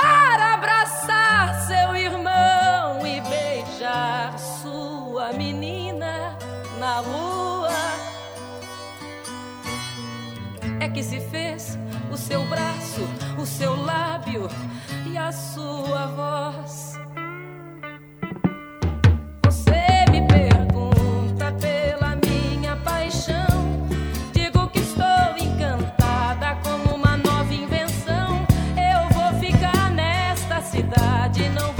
para 0.00 0.54
abraçar 0.54 1.60
seu 1.66 1.94
irmão 1.94 3.06
e 3.06 3.20
beijar 3.20 4.38
sua 4.38 5.32
menina 5.32 6.36
na 6.78 7.00
lua. 7.00 7.70
É 10.80 10.88
que 10.88 11.02
se 11.02 11.20
fez 11.20 11.78
o 12.10 12.16
seu 12.16 12.42
braço, 12.46 13.02
o 13.38 13.44
seu 13.44 13.76
lábio 13.76 14.48
e 15.06 15.18
a 15.18 15.30
sua 15.30 16.06
voz. 16.06 16.89
you 31.40 31.48
know 31.54 31.79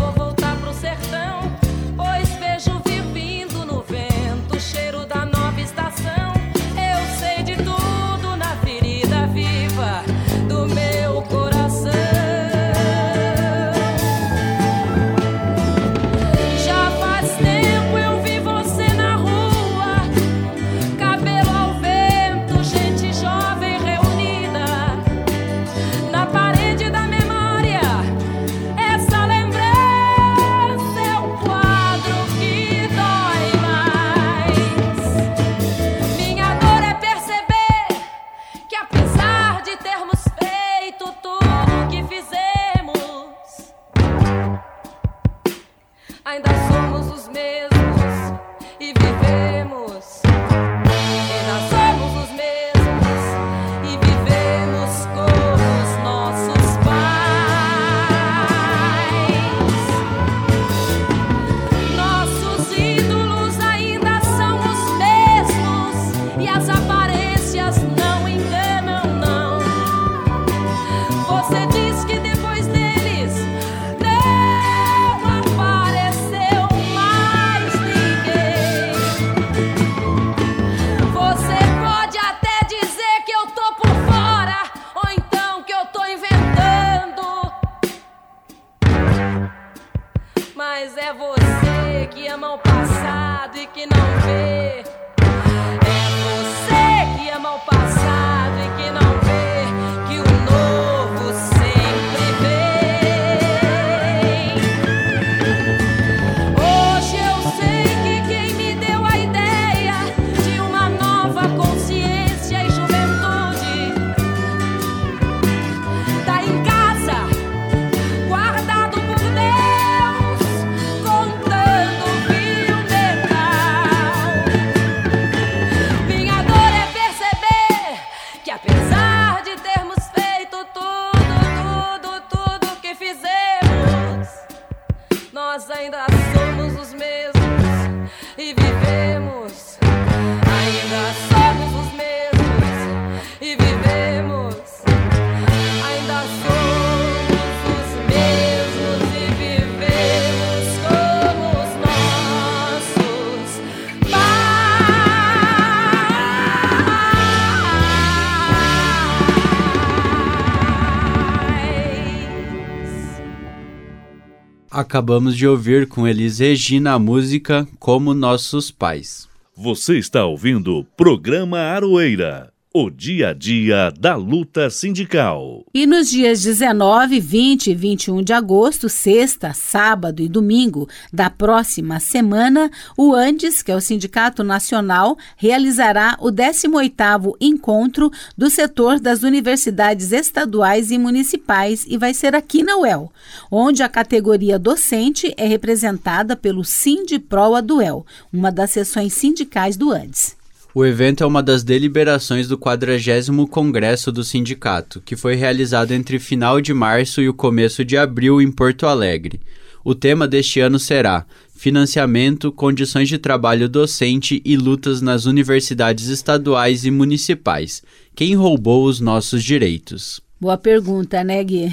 Acabamos 164.80 165.36
de 165.36 165.46
ouvir 165.46 165.86
com 165.86 166.08
Elis 166.08 166.38
Regina 166.38 166.94
a 166.94 166.98
música 166.98 167.68
Como 167.78 168.14
Nossos 168.14 168.70
Pais. 168.70 169.28
Você 169.54 169.98
está 169.98 170.24
ouvindo 170.24 170.74
o 170.74 170.82
programa 170.82 171.58
Aroeira. 171.58 172.50
O 172.72 172.88
dia 172.88 173.30
a 173.30 173.32
dia 173.32 173.92
da 173.98 174.14
luta 174.14 174.70
sindical. 174.70 175.64
E 175.74 175.88
nos 175.88 176.08
dias 176.08 176.40
19, 176.40 177.18
20 177.18 177.72
e 177.72 177.74
21 177.74 178.22
de 178.22 178.32
agosto, 178.32 178.88
sexta, 178.88 179.52
sábado 179.52 180.22
e 180.22 180.28
domingo 180.28 180.88
da 181.12 181.28
próxima 181.28 181.98
semana, 181.98 182.70
o 182.96 183.12
Andes, 183.12 183.60
que 183.60 183.72
é 183.72 183.74
o 183.74 183.80
Sindicato 183.80 184.44
Nacional, 184.44 185.18
realizará 185.36 186.16
o 186.20 186.30
18º 186.30 187.34
encontro 187.40 188.08
do 188.38 188.48
setor 188.48 189.00
das 189.00 189.24
universidades 189.24 190.12
estaduais 190.12 190.92
e 190.92 190.98
municipais 190.98 191.84
e 191.88 191.98
vai 191.98 192.14
ser 192.14 192.36
aqui 192.36 192.62
na 192.62 192.76
UEL, 192.76 193.10
onde 193.50 193.82
a 193.82 193.88
categoria 193.88 194.60
docente 194.60 195.34
é 195.36 195.44
representada 195.44 196.36
pelo 196.36 196.62
Sindipro 196.64 197.60
Duel, 197.62 198.06
uma 198.32 198.52
das 198.52 198.70
seções 198.70 199.12
sindicais 199.12 199.76
do 199.76 199.90
Andes. 199.90 200.38
O 200.72 200.84
evento 200.84 201.24
é 201.24 201.26
uma 201.26 201.42
das 201.42 201.64
deliberações 201.64 202.46
do 202.46 202.56
40 202.56 203.46
Congresso 203.50 204.12
do 204.12 204.22
Sindicato, 204.22 205.02
que 205.04 205.16
foi 205.16 205.34
realizado 205.34 205.90
entre 205.90 206.20
final 206.20 206.60
de 206.60 206.72
março 206.72 207.20
e 207.20 207.28
o 207.28 207.34
começo 207.34 207.84
de 207.84 207.96
abril 207.96 208.40
em 208.40 208.52
Porto 208.52 208.86
Alegre. 208.86 209.40
O 209.84 209.96
tema 209.96 210.28
deste 210.28 210.60
ano 210.60 210.78
será 210.78 211.26
Financiamento, 211.56 212.52
Condições 212.52 213.08
de 213.08 213.18
Trabalho 213.18 213.68
Docente 213.68 214.40
e 214.44 214.56
Lutas 214.56 215.02
nas 215.02 215.24
Universidades 215.24 216.06
Estaduais 216.06 216.84
e 216.84 216.90
Municipais. 216.90 217.82
Quem 218.14 218.36
roubou 218.36 218.84
os 218.84 219.00
nossos 219.00 219.42
direitos? 219.42 220.20
Boa 220.40 220.56
pergunta, 220.56 221.24
né, 221.24 221.42
Gui? 221.42 221.72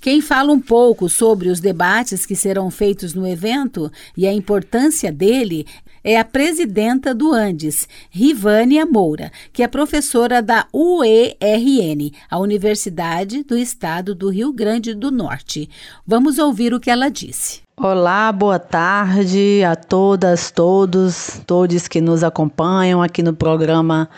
Quem 0.00 0.20
fala 0.20 0.52
um 0.52 0.60
pouco 0.60 1.08
sobre 1.08 1.48
os 1.48 1.60
debates 1.60 2.24
que 2.24 2.36
serão 2.36 2.70
feitos 2.70 3.14
no 3.14 3.26
evento 3.26 3.90
e 4.16 4.26
a 4.26 4.32
importância 4.32 5.10
dele 5.10 5.66
é 6.02 6.18
a 6.18 6.24
presidenta 6.24 7.14
do 7.14 7.32
Andes, 7.32 7.88
Rivânia 8.10 8.86
Moura, 8.86 9.30
que 9.52 9.62
é 9.62 9.68
professora 9.68 10.40
da 10.40 10.66
UERN, 10.72 12.12
a 12.30 12.38
Universidade 12.38 13.42
do 13.42 13.56
Estado 13.56 14.14
do 14.14 14.28
Rio 14.28 14.52
Grande 14.52 14.94
do 14.94 15.10
Norte. 15.10 15.68
Vamos 16.06 16.38
ouvir 16.38 16.72
o 16.72 16.80
que 16.80 16.90
ela 16.90 17.08
disse. 17.08 17.67
Olá, 17.80 18.32
boa 18.32 18.58
tarde 18.58 19.62
a 19.62 19.76
todas, 19.76 20.50
todos, 20.50 21.40
todos 21.46 21.86
que 21.86 22.00
nos 22.00 22.24
acompanham 22.24 23.00
aqui 23.00 23.22
no 23.22 23.32
programa 23.32 24.10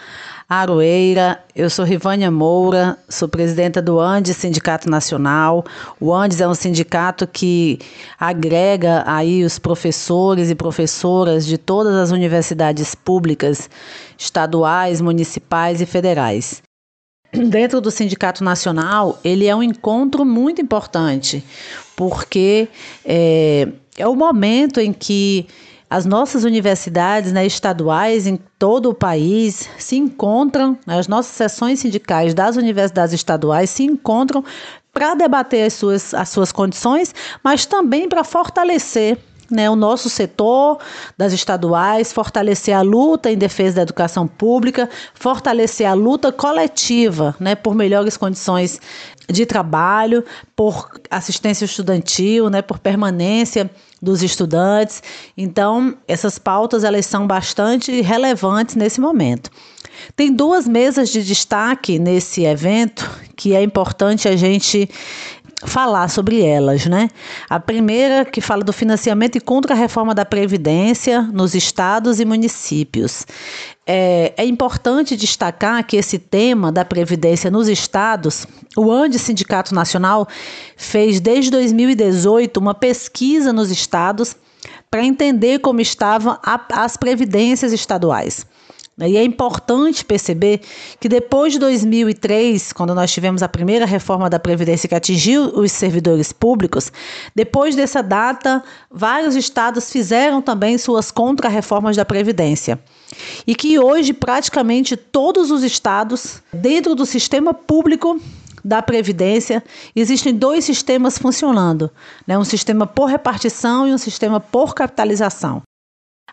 Aroeira. 0.49 1.39
Eu 1.55 1.69
sou 1.69 1.85
Rivânia 1.85 2.31
Moura, 2.31 2.97
sou 3.07 3.29
presidenta 3.29 3.83
do 3.83 4.01
Andes 4.01 4.39
Sindicato 4.39 4.89
Nacional. 4.89 5.63
O 6.01 6.11
Andes 6.11 6.41
é 6.41 6.49
um 6.49 6.55
sindicato 6.55 7.27
que 7.27 7.79
agrega 8.19 9.05
aí 9.07 9.45
os 9.45 9.59
professores 9.59 10.49
e 10.49 10.55
professoras 10.55 11.45
de 11.45 11.59
todas 11.59 11.95
as 11.97 12.13
universidades 12.13 12.95
públicas, 12.95 13.69
estaduais, 14.17 15.03
municipais 15.03 15.83
e 15.83 15.87
federais. 15.87 16.63
Dentro 17.33 17.81
do 17.81 17.93
Sindicato 17.93 18.43
Nacional, 18.43 19.21
ele 19.23 19.47
é 19.47 19.55
um 19.55 19.63
encontro 19.63 20.25
muito 20.25 20.61
importante, 20.61 21.45
porque 22.01 22.67
é, 23.05 23.69
é 23.99 24.09
o 24.09 24.17
momento 24.17 24.81
em 24.81 24.91
que 24.91 25.47
as 25.91 26.07
nossas 26.07 26.45
universidades 26.45 27.31
né, 27.31 27.45
estaduais 27.45 28.27
em 28.27 28.39
todo 28.59 28.89
o 28.89 28.95
país 28.95 29.69
se 29.77 29.97
encontram, 29.97 30.79
né, 30.87 30.99
as 30.99 31.07
nossas 31.07 31.33
sessões 31.33 31.81
sindicais 31.81 32.33
das 32.33 32.57
universidades 32.57 33.13
estaduais 33.13 33.69
se 33.69 33.83
encontram 33.83 34.43
para 34.95 35.15
debater 35.15 35.67
as 35.67 35.75
suas, 35.75 36.15
as 36.15 36.31
suas 36.31 36.51
condições, 36.51 37.15
mas 37.45 37.67
também 37.67 38.09
para 38.09 38.25
fortalecer 38.25 39.19
né, 39.51 39.69
o 39.69 39.77
nosso 39.77 40.09
setor 40.09 40.79
das 41.19 41.35
estaduais, 41.35 42.15
fortalecer 42.15 42.75
a 42.75 42.81
luta 42.81 43.31
em 43.31 43.37
defesa 43.37 43.77
da 43.77 43.83
educação 43.83 44.27
pública, 44.27 44.89
fortalecer 45.13 45.87
a 45.87 45.93
luta 45.93 46.33
coletiva 46.33 47.35
né, 47.39 47.55
por 47.55 47.75
melhores 47.75 48.17
condições 48.17 48.81
de 49.31 49.47
trabalho, 49.47 50.25
por 50.55 50.91
assistência 51.11 51.65
estudantil, 51.65 52.51
né, 52.51 52.63
por 52.63 52.79
permanência 52.79 53.71
dos 54.01 54.23
estudantes. 54.23 55.03
Então, 55.37 55.97
essas 56.09 56.39
pautas 56.39 56.85
elas 56.85 57.07
são 57.07 57.27
bastante 57.27 58.01
relevantes 58.01 58.75
nesse 58.75 59.01
momento. 59.01 59.51
Tem 60.17 60.33
duas 60.33 60.67
mesas 60.67 61.11
de 61.11 61.23
destaque 61.23 61.99
nesse 61.99 62.45
evento 62.45 63.09
que 63.37 63.55
é 63.55 63.63
importante 63.63 64.29
a 64.29 64.37
gente 64.37 64.89
falar 65.65 66.09
sobre 66.09 66.43
elas, 66.43 66.87
né? 66.87 67.09
A 67.49 67.61
primeira 67.61 68.25
que 68.25 68.41
fala 68.41 68.65
do 68.65 68.73
financiamento 68.73 69.37
e 69.37 69.41
contra 69.41 69.75
a 69.75 69.77
reforma 69.77 70.15
da 70.15 70.25
Previdência 70.25 71.23
nos 71.23 71.55
estados 71.55 72.19
e 72.19 72.25
municípios. 72.25 73.27
É, 73.87 74.33
é, 74.37 74.45
importante 74.45 75.17
destacar 75.17 75.85
que 75.85 75.97
esse 75.97 76.19
tema 76.19 76.71
da 76.71 76.85
Previdência 76.85 77.51
nos 77.51 77.69
estados, 77.69 78.47
o 78.77 78.91
ANDE 78.91 79.19
Sindicato 79.19 79.75
Nacional 79.75 80.27
fez 80.77 81.21
desde 81.21 81.51
2018 81.51 82.57
uma 82.57 82.75
pesquisa 82.75 83.53
nos 83.53 83.71
estados 83.71 84.37
para 84.91 85.05
entender 85.05 85.59
como 85.61 85.81
estavam 85.81 86.39
as 86.73 86.97
previdências 86.97 87.73
estaduais. 87.73 88.47
E 89.09 89.17
é 89.17 89.25
importante 89.25 90.05
perceber 90.05 90.61
que 90.99 91.09
depois 91.09 91.53
de 91.53 91.59
2003, 91.59 92.73
quando 92.73 92.95
nós 92.95 93.13
tivemos 93.13 93.43
a 93.43 93.49
primeira 93.49 93.87
reforma 93.87 94.29
da 94.29 94.39
Previdência 94.39 94.89
que 94.89 94.95
atingiu 94.95 95.45
os 95.45 95.73
servidores 95.73 96.33
públicos, 96.33 96.93
depois 97.35 97.75
dessa 97.75 98.03
data, 98.03 98.63
vários 98.91 99.37
estados 99.37 99.91
fizeram 99.91 100.43
também 100.43 100.77
suas 100.79 101.11
contra-reformas 101.11 101.97
da 101.97 102.05
Previdência. 102.05 102.79
E 103.47 103.55
que 103.55 103.79
hoje, 103.79 104.13
praticamente 104.13 104.97
todos 104.97 105.51
os 105.51 105.63
estados, 105.63 106.43
dentro 106.53 106.95
do 106.95 107.07
sistema 107.07 107.53
público, 107.53 108.21
da 108.65 108.83
Previdência, 108.83 109.65
existem 109.97 110.35
dois 110.35 110.65
sistemas 110.65 111.19
funcionando: 111.19 111.91
né? 112.27 112.39
um 112.39 112.45
sistema 112.45 112.87
por 112.87 113.07
repartição 113.07 113.89
e 113.89 113.93
um 113.93 113.99
sistema 113.99 114.39
por 114.39 114.75
capitalização. 114.75 115.63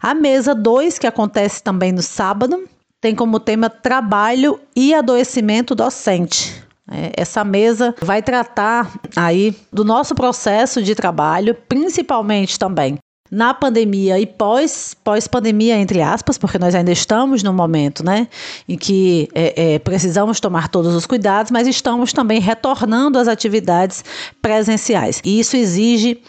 A 0.01 0.13
mesa 0.13 0.53
2, 0.53 0.99
que 0.99 1.07
acontece 1.07 1.61
também 1.61 1.91
no 1.91 2.01
sábado, 2.01 2.67
tem 3.01 3.15
como 3.15 3.39
tema 3.39 3.69
trabalho 3.69 4.59
e 4.75 4.93
adoecimento 4.93 5.75
docente. 5.75 6.63
É, 6.89 7.11
essa 7.17 7.43
mesa 7.43 7.93
vai 8.01 8.21
tratar 8.21 8.91
aí 9.15 9.55
do 9.71 9.83
nosso 9.83 10.15
processo 10.15 10.81
de 10.81 10.95
trabalho, 10.95 11.53
principalmente 11.67 12.57
também 12.57 12.97
na 13.29 13.53
pandemia 13.53 14.19
e 14.19 14.25
pós, 14.25 14.95
pós-pandemia, 15.03 15.77
entre 15.77 16.01
aspas, 16.01 16.37
porque 16.37 16.57
nós 16.57 16.73
ainda 16.73 16.91
estamos 16.91 17.43
no 17.43 17.53
momento 17.53 18.03
né, 18.03 18.27
em 18.67 18.77
que 18.77 19.27
é, 19.33 19.73
é, 19.73 19.79
precisamos 19.79 20.39
tomar 20.39 20.69
todos 20.69 20.95
os 20.95 21.05
cuidados, 21.05 21.51
mas 21.51 21.67
estamos 21.67 22.13
também 22.13 22.39
retornando 22.39 23.19
às 23.19 23.27
atividades 23.27 24.03
presenciais. 24.41 25.21
E 25.23 25.39
isso 25.39 25.57
exige 25.57 26.21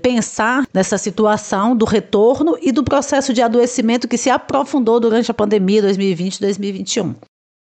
pensar 0.00 0.66
nessa 0.74 0.98
situação 0.98 1.76
do 1.76 1.84
retorno 1.84 2.56
e 2.60 2.72
do 2.72 2.82
processo 2.82 3.32
de 3.32 3.42
adoecimento 3.42 4.08
que 4.08 4.18
se 4.18 4.30
aprofundou 4.30 4.98
durante 4.98 5.30
a 5.30 5.34
pandemia 5.34 5.82
2020-2021. 5.82 7.14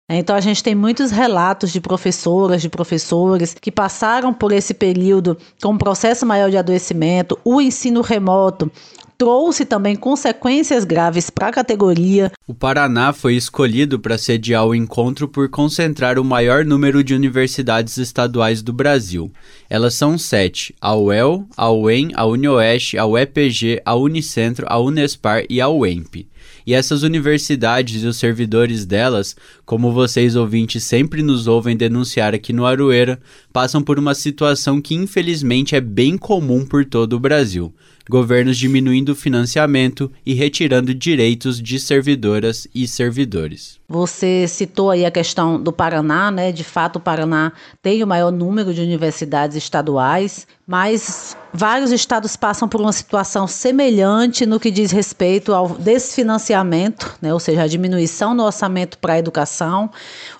Então 0.09 0.35
a 0.35 0.41
gente 0.41 0.63
tem 0.63 0.75
muitos 0.75 1.11
relatos 1.11 1.71
de 1.71 1.79
professoras, 1.79 2.61
de 2.61 2.69
professores 2.69 3.53
que 3.53 3.71
passaram 3.71 4.33
por 4.33 4.51
esse 4.51 4.73
período 4.73 5.37
com 5.61 5.71
um 5.71 5.77
processo 5.77 6.25
maior 6.25 6.49
de 6.49 6.57
adoecimento, 6.57 7.39
o 7.43 7.61
ensino 7.61 8.01
remoto, 8.01 8.71
trouxe 9.23 9.63
também 9.63 9.95
consequências 9.95 10.83
graves 10.83 11.29
para 11.29 11.47
a 11.47 11.51
categoria. 11.51 12.29
O 12.45 12.53
Paraná 12.53 13.13
foi 13.13 13.35
escolhido 13.35 13.97
para 13.97 14.17
sediar 14.17 14.67
o 14.67 14.75
encontro 14.75 15.29
por 15.29 15.47
concentrar 15.47 16.19
o 16.19 16.25
maior 16.25 16.65
número 16.65 17.01
de 17.01 17.13
universidades 17.13 17.95
estaduais 17.95 18.61
do 18.61 18.73
Brasil. 18.73 19.31
Elas 19.69 19.93
são 19.93 20.17
sete: 20.17 20.75
a 20.81 20.93
UEL, 20.93 21.47
a 21.55 21.71
UEM, 21.71 22.11
a 22.15 22.25
UniOeste, 22.25 22.97
a 22.97 23.05
UEPG, 23.05 23.81
a 23.85 23.95
Unicentro, 23.95 24.65
a 24.67 24.77
Unespar 24.77 25.45
e 25.49 25.61
a 25.61 25.69
UEMP. 25.69 26.27
E 26.67 26.73
essas 26.73 27.01
universidades 27.01 28.03
e 28.03 28.05
os 28.05 28.17
servidores 28.17 28.85
delas, 28.85 29.37
como 29.65 29.93
vocês 29.93 30.35
ouvintes 30.35 30.83
sempre 30.83 31.23
nos 31.23 31.47
ouvem 31.47 31.77
denunciar 31.77 32.33
aqui 32.33 32.51
no 32.51 32.65
Aroeira, 32.65 33.21
passam 33.53 33.81
por 33.81 33.97
uma 33.97 34.13
situação 34.13 34.81
que 34.81 34.95
infelizmente 34.95 35.77
é 35.77 35.81
bem 35.81 36.17
comum 36.17 36.65
por 36.65 36.83
todo 36.83 37.13
o 37.13 37.19
Brasil 37.19 37.73
governos 38.09 38.57
diminuindo 38.57 39.13
o 39.13 39.15
financiamento 39.15 40.11
e 40.25 40.33
retirando 40.33 40.93
direitos 40.93 41.61
de 41.61 41.79
servidoras 41.79 42.67
e 42.73 42.87
servidores. 42.87 43.79
Você 43.87 44.47
citou 44.47 44.89
aí 44.89 45.05
a 45.05 45.11
questão 45.11 45.61
do 45.61 45.71
Paraná, 45.71 46.31
né? 46.31 46.51
De 46.51 46.63
fato, 46.63 46.97
o 46.97 46.99
Paraná 46.99 47.51
tem 47.81 48.03
o 48.03 48.07
maior 48.07 48.31
número 48.31 48.73
de 48.73 48.81
universidades 48.81 49.55
estaduais, 49.55 50.47
mas 50.65 51.37
vários 51.53 51.91
estados 51.91 52.35
passam 52.35 52.67
por 52.67 52.81
uma 52.81 52.91
situação 52.91 53.45
semelhante 53.45 54.45
no 54.45 54.59
que 54.59 54.71
diz 54.71 54.91
respeito 54.91 55.53
ao 55.53 55.69
desfinanciamento, 55.69 57.15
né? 57.21 57.33
ou 57.33 57.39
seja, 57.39 57.63
a 57.63 57.67
diminuição 57.67 58.33
no 58.33 58.43
orçamento 58.43 58.97
para 58.97 59.13
a 59.13 59.19
educação, 59.19 59.91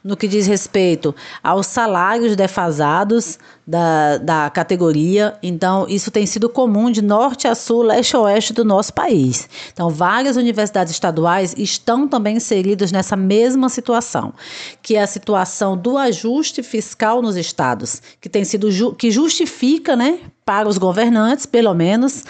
no 0.03 0.17
que 0.17 0.27
diz 0.27 0.47
respeito 0.47 1.13
aos 1.43 1.67
salários 1.67 2.35
defasados 2.35 3.37
da, 3.65 4.17
da 4.17 4.49
categoria. 4.49 5.35
Então, 5.41 5.85
isso 5.87 6.11
tem 6.11 6.25
sido 6.25 6.49
comum 6.49 6.91
de 6.91 7.01
norte 7.01 7.47
a 7.47 7.55
sul, 7.55 7.83
leste 7.83 8.15
a 8.15 8.19
oeste 8.19 8.53
do 8.53 8.65
nosso 8.65 8.93
país. 8.93 9.49
Então, 9.71 9.89
várias 9.89 10.35
universidades 10.35 10.91
estaduais 10.91 11.55
estão 11.57 12.07
também 12.07 12.37
inseridas 12.37 12.91
nessa 12.91 13.15
mesma 13.15 13.69
situação, 13.69 14.33
que 14.81 14.95
é 14.95 15.01
a 15.01 15.07
situação 15.07 15.77
do 15.77 15.97
ajuste 15.97 16.61
fiscal 16.61 17.21
nos 17.21 17.35
estados, 17.35 18.01
que 18.19 18.29
tem 18.29 18.43
sido 18.43 18.93
que 18.95 19.11
justifica, 19.11 19.95
né, 19.95 20.19
para 20.45 20.67
os 20.67 20.77
governantes, 20.77 21.45
pelo 21.45 21.73
menos, 21.73 22.23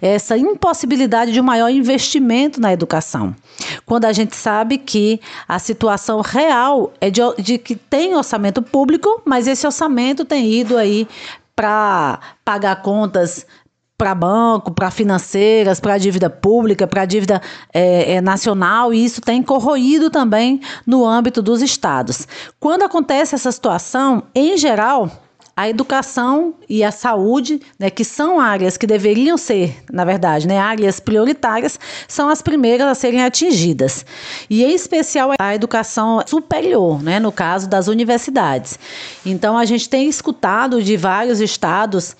essa 0.00 0.38
impossibilidade 0.38 1.32
de 1.32 1.40
um 1.40 1.44
maior 1.44 1.68
investimento 1.68 2.60
na 2.60 2.72
educação. 2.72 3.34
Quando 3.84 4.04
a 4.04 4.12
gente 4.12 4.36
sabe 4.36 4.78
que 4.78 5.20
a 5.46 5.58
situação 5.58 6.20
real 6.20 6.92
é 7.00 7.10
de, 7.10 7.20
de 7.38 7.58
que 7.58 7.74
tem 7.74 8.14
orçamento 8.14 8.62
público, 8.62 9.22
mas 9.24 9.46
esse 9.46 9.66
orçamento 9.66 10.24
tem 10.24 10.50
ido 10.50 10.76
aí 10.76 11.08
para 11.56 12.20
pagar 12.44 12.82
contas 12.82 13.44
para 13.98 14.14
banco, 14.14 14.70
para 14.70 14.92
financeiras, 14.92 15.80
para 15.80 15.98
dívida 15.98 16.30
pública, 16.30 16.86
para 16.86 17.04
dívida 17.04 17.42
é, 17.74 18.14
é, 18.14 18.20
nacional, 18.20 18.94
e 18.94 19.04
isso 19.04 19.20
tem 19.20 19.42
corroído 19.42 20.08
também 20.08 20.60
no 20.86 21.04
âmbito 21.04 21.42
dos 21.42 21.60
estados. 21.60 22.28
Quando 22.60 22.84
acontece 22.84 23.34
essa 23.34 23.50
situação, 23.50 24.22
em 24.32 24.56
geral, 24.56 25.10
a 25.58 25.68
educação 25.68 26.54
e 26.68 26.84
a 26.84 26.92
saúde, 26.92 27.60
né, 27.80 27.90
que 27.90 28.04
são 28.04 28.38
áreas 28.38 28.76
que 28.76 28.86
deveriam 28.86 29.36
ser, 29.36 29.76
na 29.92 30.04
verdade, 30.04 30.46
né, 30.46 30.56
áreas 30.56 31.00
prioritárias, 31.00 31.80
são 32.06 32.28
as 32.28 32.40
primeiras 32.40 32.86
a 32.86 32.94
serem 32.94 33.24
atingidas. 33.24 34.06
E 34.48 34.62
em 34.62 34.72
especial 34.72 35.32
a 35.36 35.56
educação 35.56 36.22
superior, 36.24 37.02
né, 37.02 37.18
no 37.18 37.32
caso 37.32 37.68
das 37.68 37.88
universidades. 37.88 38.78
Então 39.26 39.58
a 39.58 39.64
gente 39.64 39.88
tem 39.88 40.08
escutado 40.08 40.80
de 40.80 40.96
vários 40.96 41.40
estados 41.40 42.14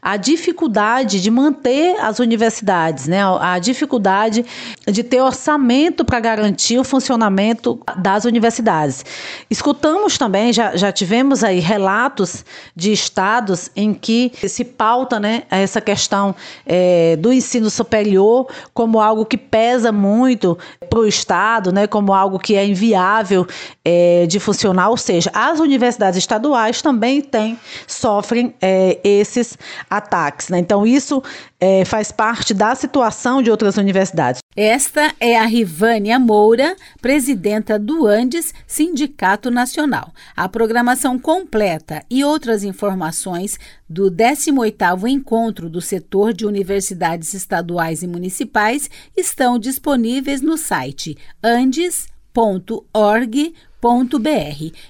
a 0.00 0.16
dificuldade 0.16 1.20
de 1.20 1.30
manter 1.30 1.96
as 2.00 2.18
universidades, 2.18 3.06
né? 3.06 3.20
a 3.40 3.58
dificuldade 3.58 4.44
de 4.86 5.02
ter 5.02 5.20
orçamento 5.20 6.04
para 6.04 6.20
garantir 6.20 6.78
o 6.78 6.84
funcionamento 6.84 7.80
das 7.96 8.24
universidades. 8.24 9.04
Escutamos 9.50 10.18
também, 10.18 10.52
já, 10.52 10.76
já 10.76 10.90
tivemos 10.92 11.44
aí 11.44 11.60
relatos 11.60 12.44
de 12.74 12.92
estados 12.92 13.70
em 13.76 13.94
que 13.94 14.32
se 14.48 14.64
pauta 14.64 15.20
né, 15.20 15.44
essa 15.50 15.80
questão 15.80 16.34
é, 16.66 17.16
do 17.16 17.32
ensino 17.32 17.70
superior 17.70 18.48
como 18.74 19.00
algo 19.00 19.24
que 19.24 19.36
pesa 19.36 19.92
muito 19.92 20.58
para 20.88 20.98
o 20.98 21.06
Estado, 21.06 21.72
né, 21.72 21.86
como 21.86 22.12
algo 22.12 22.38
que 22.38 22.54
é 22.54 22.66
inviável 22.66 23.46
é, 23.84 24.26
de 24.26 24.38
funcionar, 24.38 24.90
ou 24.90 24.96
seja, 24.96 25.30
as 25.32 25.60
universidades 25.60 26.18
estaduais 26.18 26.82
também 26.82 27.20
têm, 27.20 27.58
sofrem 27.86 28.54
é, 28.60 28.98
esses 29.02 29.56
ataques. 29.88 30.48
Né? 30.48 30.58
Então, 30.58 30.86
isso 30.86 31.22
é, 31.60 31.84
faz 31.84 32.10
parte 32.10 32.52
da 32.52 32.74
situação 32.74 33.42
de 33.42 33.50
outras 33.50 33.76
universidades. 33.76 34.42
Esta 34.54 35.14
é 35.18 35.38
a 35.38 35.46
Rivânia 35.46 36.18
Moura, 36.18 36.76
presidenta 37.00 37.78
do 37.78 38.06
Andes 38.06 38.52
Sindicato 38.66 39.50
Nacional. 39.50 40.12
A 40.36 40.46
programação 40.46 41.18
completa 41.18 42.04
e 42.10 42.22
outras 42.22 42.62
informações 42.62 43.58
do 43.88 44.10
18º 44.10 45.08
Encontro 45.08 45.70
do 45.70 45.80
Setor 45.80 46.34
de 46.34 46.44
Universidades 46.44 47.32
Estaduais 47.32 48.02
e 48.02 48.06
Municipais 48.06 48.90
estão 49.16 49.58
disponíveis 49.58 50.42
no 50.42 50.58
site 50.58 51.16
andes.org.br. 51.42 52.06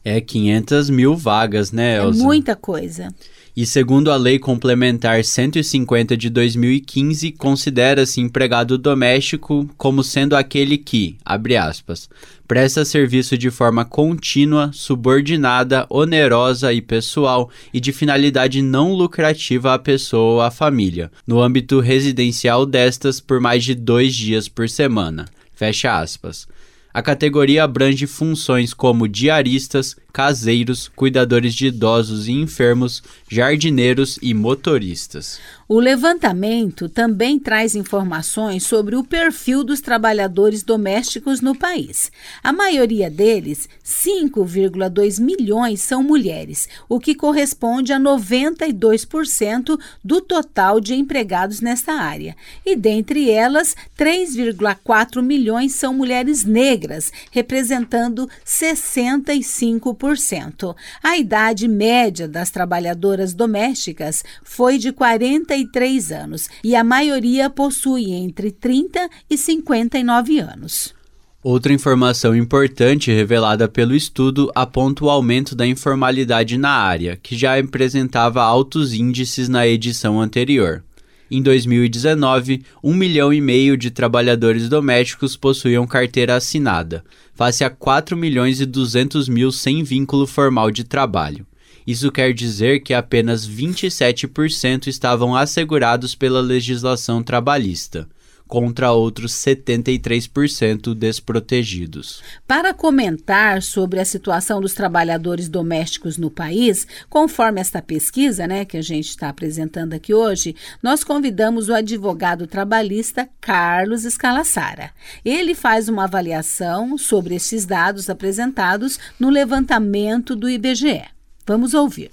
É 0.06 0.22
500 0.22 0.90
mil 0.90 1.18
vagas, 1.18 1.74
né, 1.74 1.98
Elza? 1.98 2.22
É 2.22 2.24
muita 2.24 2.56
coisa. 2.56 3.14
E 3.58 3.66
segundo 3.66 4.12
a 4.12 4.16
Lei 4.16 4.38
Complementar 4.38 5.24
150 5.24 6.16
de 6.16 6.30
2015, 6.30 7.32
considera-se 7.32 8.22
empregado 8.22 8.78
doméstico 8.78 9.68
como 9.76 10.04
sendo 10.04 10.36
aquele 10.36 10.78
que, 10.78 11.18
abre 11.26 11.58
aspas, 11.58 12.08
presta 12.48 12.86
serviço 12.86 13.36
de 13.36 13.50
forma 13.50 13.84
contínua, 13.84 14.70
subordinada, 14.72 15.88
onerosa 15.90 16.72
e 16.72 16.84
pessoal 16.84 17.50
e 17.74 17.80
de 17.80 17.92
finalidade 17.92 18.62
não 18.62 18.94
lucrativa 18.94 19.74
à 19.74 19.80
pessoa 19.80 20.34
ou 20.34 20.42
à 20.42 20.52
família, 20.52 21.12
no 21.26 21.42
âmbito 21.42 21.80
residencial 21.80 22.64
destas 22.64 23.20
por 23.20 23.42
mais 23.42 23.64
de 23.64 23.74
dois 23.74 24.14
dias 24.14 24.48
por 24.48 24.70
semana. 24.70 25.26
Fecha 25.56 25.98
aspas. 25.98 26.48
A 26.94 27.02
categoria 27.02 27.64
abrange 27.64 28.08
funções 28.08 28.74
como 28.74 29.08
diaristas, 29.08 29.96
caseiros, 30.12 30.88
cuidadores 30.96 31.54
de 31.54 31.68
idosos 31.68 32.28
e 32.28 32.32
enfermos, 32.32 33.04
jardineiros 33.30 34.18
e 34.22 34.34
motoristas. 34.34 35.40
O 35.70 35.82
levantamento 35.82 36.88
também 36.88 37.38
traz 37.38 37.76
informações 37.76 38.64
sobre 38.64 38.96
o 38.96 39.04
perfil 39.04 39.66
dos 39.66 39.82
trabalhadores 39.82 40.64
domésticos 40.64 41.42
no 41.42 41.54
país. 41.54 42.10
A 42.42 42.54
maioria 42.54 43.10
deles, 43.10 43.68
5,2 43.84 45.20
milhões, 45.20 45.82
são 45.82 46.02
mulheres, 46.02 46.70
o 46.88 47.02
que 47.02 47.14
corresponde 47.14 47.92
a 47.92 48.00
92% 48.00 49.78
do 50.02 50.22
total 50.22 50.80
de 50.80 50.96
empregados 50.96 51.60
nesta 51.60 51.96
área. 51.96 52.34
E 52.66 52.74
dentre 52.74 53.30
elas, 53.30 53.76
3,4 54.00 55.22
milhões 55.22 55.74
são 55.74 55.94
mulheres 55.94 56.46
negras, 56.46 57.12
representando 57.30 58.30
65%. 58.46 60.74
A 61.04 61.18
idade 61.18 61.68
média 61.68 62.26
das 62.26 62.50
trabalhadoras 62.50 63.34
domésticas 63.34 64.24
foi 64.46 64.78
de 64.78 64.94
40 64.94 65.57
53 65.58 66.12
anos 66.12 66.50
e 66.64 66.76
a 66.76 66.84
maioria 66.84 67.50
possui 67.50 68.12
entre 68.12 68.52
30 68.52 69.10
e 69.30 69.38
59 69.38 70.40
anos. 70.40 70.96
Outra 71.44 71.72
informação 71.74 72.36
importante 72.36 73.12
revelada 73.12 73.68
pelo 73.68 73.96
estudo 73.96 74.52
aponta 74.54 75.06
o 75.06 75.10
aumento 75.10 75.56
da 75.56 75.66
informalidade 75.66 76.58
na 76.58 76.72
área, 76.72 77.16
que 77.16 77.38
já 77.38 77.58
apresentava 77.58 78.44
altos 78.44 78.94
índices 78.94 79.48
na 79.48 79.66
edição 79.66 80.20
anterior. 80.20 80.84
Em 81.32 81.42
2019, 81.42 82.64
1 82.84 82.94
milhão 82.94 83.34
e 83.34 83.40
meio 83.40 83.78
de 83.78 83.92
trabalhadores 83.92 84.68
domésticos 84.68 85.38
possuíam 85.38 85.88
carteira 85.88 86.36
assinada, 86.36 87.04
face 87.34 87.64
a 87.64 87.70
4 87.70 88.18
milhões 88.18 88.60
e 88.60 88.66
200 88.66 89.30
mil 89.30 89.52
sem 89.52 89.84
vínculo 89.84 90.28
formal 90.28 90.70
de 90.70 90.84
trabalho. 90.84 91.47
Isso 91.88 92.12
quer 92.12 92.34
dizer 92.34 92.82
que 92.82 92.94
apenas 92.94 93.48
27% 93.48 94.88
estavam 94.88 95.34
assegurados 95.34 96.14
pela 96.14 96.42
legislação 96.42 97.24
trabalhista 97.24 98.06
contra 98.48 98.92
outros 98.92 99.34
73% 99.34 100.94
desprotegidos. 100.94 102.22
Para 102.48 102.74
comentar 102.74 103.62
sobre 103.62 104.00
a 104.00 104.06
situação 104.06 104.62
dos 104.62 104.74
trabalhadores 104.74 105.50
domésticos 105.50 106.18
no 106.18 106.32
país, 106.32 106.88
conforme 107.10 107.60
esta 107.60 107.82
pesquisa, 107.82 108.48
né, 108.48 108.64
que 108.64 108.78
a 108.78 108.82
gente 108.82 109.10
está 109.10 109.30
apresentando 109.30 109.94
aqui 109.94 110.14
hoje, 110.14 110.56
nós 110.82 111.04
convidamos 111.04 111.68
o 111.68 111.74
advogado 111.74 112.48
trabalhista 112.48 113.30
Carlos 113.42 114.06
Escalassara. 114.06 114.92
Ele 115.24 115.54
faz 115.54 115.90
uma 115.90 116.06
avaliação 116.06 116.98
sobre 116.98 117.36
esses 117.36 117.66
dados 117.66 118.10
apresentados 118.10 118.98
no 119.20 119.30
levantamento 119.30 120.36
do 120.36 120.50
IBGE. 120.50 121.17
Vamos 121.48 121.74
ouvir. 121.74 122.12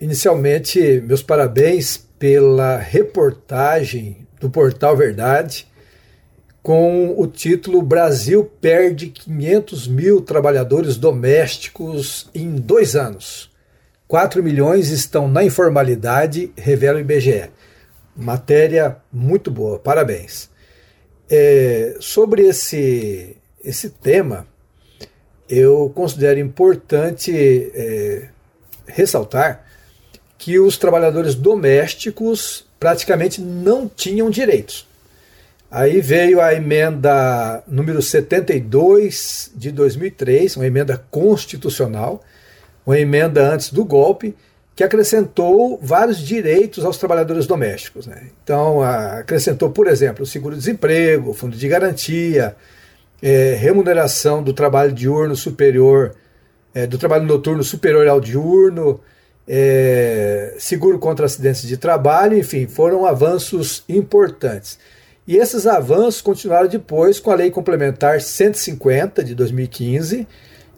Inicialmente, 0.00 1.00
meus 1.06 1.22
parabéns 1.22 1.96
pela 2.18 2.76
reportagem 2.76 4.26
do 4.40 4.50
Portal 4.50 4.96
Verdade 4.96 5.66
com 6.60 7.14
o 7.16 7.26
título 7.26 7.82
Brasil 7.82 8.50
perde 8.60 9.08
500 9.08 9.86
mil 9.86 10.20
trabalhadores 10.22 10.96
domésticos 10.96 12.28
em 12.34 12.56
dois 12.56 12.96
anos. 12.96 13.50
4 14.08 14.42
milhões 14.42 14.88
estão 14.88 15.28
na 15.28 15.44
informalidade, 15.44 16.52
revela 16.56 16.98
o 16.98 17.00
IBGE. 17.00 17.50
Matéria 18.16 18.96
muito 19.12 19.50
boa, 19.50 19.78
parabéns. 19.78 20.50
É, 21.30 21.96
sobre 22.00 22.48
esse, 22.48 23.36
esse 23.62 23.90
tema, 23.90 24.46
eu 25.48 25.92
considero 25.94 26.40
importante 26.40 27.30
é, 27.74 28.28
ressaltar 28.86 29.64
que 30.38 30.58
os 30.58 30.76
trabalhadores 30.76 31.34
domésticos 31.34 32.66
praticamente 32.78 33.40
não 33.40 33.88
tinham 33.88 34.28
direitos. 34.28 34.86
Aí 35.70 36.00
veio 36.00 36.40
a 36.40 36.54
emenda 36.54 37.62
número 37.66 38.00
72 38.00 39.50
de 39.56 39.72
2003, 39.72 40.56
uma 40.56 40.66
emenda 40.66 41.02
constitucional, 41.10 42.22
uma 42.86 42.98
emenda 42.98 43.52
antes 43.52 43.72
do 43.72 43.84
golpe, 43.84 44.36
que 44.76 44.84
acrescentou 44.84 45.78
vários 45.82 46.18
direitos 46.18 46.84
aos 46.84 46.98
trabalhadores 46.98 47.46
domésticos. 47.46 48.06
Né? 48.06 48.28
Então, 48.42 48.82
acrescentou, 48.82 49.70
por 49.70 49.86
exemplo, 49.86 50.24
o 50.24 50.26
seguro-desemprego, 50.26 51.32
fundo 51.32 51.56
de 51.56 51.68
garantia, 51.68 52.54
é, 53.22 53.54
remuneração 53.54 54.42
do 54.42 54.52
trabalho 54.52 54.92
diurno 54.92 55.34
superior 55.34 56.14
é, 56.74 56.86
do 56.86 56.98
trabalho 56.98 57.24
noturno 57.24 57.62
superior 57.62 58.06
ao 58.08 58.20
diurno, 58.20 59.00
é, 59.46 60.54
seguro 60.58 60.98
contra 60.98 61.26
acidentes 61.26 61.62
de 61.62 61.76
trabalho, 61.76 62.36
enfim, 62.36 62.66
foram 62.66 63.06
avanços 63.06 63.84
importantes. 63.88 64.78
E 65.26 65.36
esses 65.36 65.66
avanços 65.66 66.20
continuaram 66.20 66.68
depois 66.68 67.20
com 67.20 67.30
a 67.30 67.34
Lei 67.34 67.50
Complementar 67.50 68.20
150 68.20 69.22
de 69.22 69.34
2015, 69.34 70.26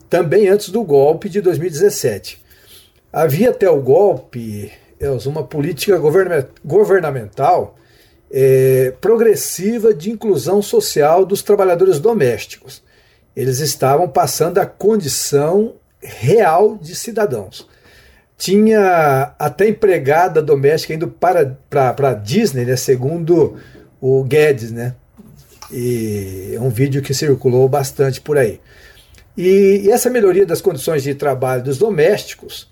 também 0.09 0.47
antes 0.47 0.69
do 0.69 0.83
golpe 0.83 1.27
de 1.27 1.41
2017. 1.41 2.41
Havia 3.11 3.49
até 3.49 3.69
o 3.69 3.81
golpe, 3.81 4.71
uma 5.25 5.43
política 5.43 5.99
governamental 6.63 7.75
é, 8.31 8.93
progressiva 9.01 9.93
de 9.93 10.11
inclusão 10.11 10.61
social 10.61 11.25
dos 11.25 11.41
trabalhadores 11.41 11.99
domésticos. 11.99 12.83
Eles 13.35 13.59
estavam 13.59 14.07
passando 14.07 14.57
a 14.59 14.65
condição 14.65 15.75
real 16.01 16.77
de 16.77 16.95
cidadãos. 16.95 17.67
Tinha 18.37 19.33
até 19.39 19.67
empregada 19.67 20.41
doméstica 20.41 20.93
indo 20.93 21.07
para, 21.07 21.57
para, 21.69 22.13
Disney, 22.13 22.65
né, 22.65 22.75
segundo 22.75 23.57
o 23.99 24.23
Guedes, 24.23 24.71
né? 24.71 24.93
E 25.71 26.53
é 26.55 26.59
um 26.61 26.69
vídeo 26.69 27.01
que 27.01 27.13
circulou 27.13 27.67
bastante 27.67 28.21
por 28.21 28.37
aí. 28.37 28.61
E, 29.35 29.81
e 29.85 29.91
essa 29.91 30.09
melhoria 30.09 30.45
das 30.45 30.61
condições 30.61 31.03
de 31.03 31.13
trabalho 31.15 31.63
dos 31.63 31.77
domésticos, 31.77 32.69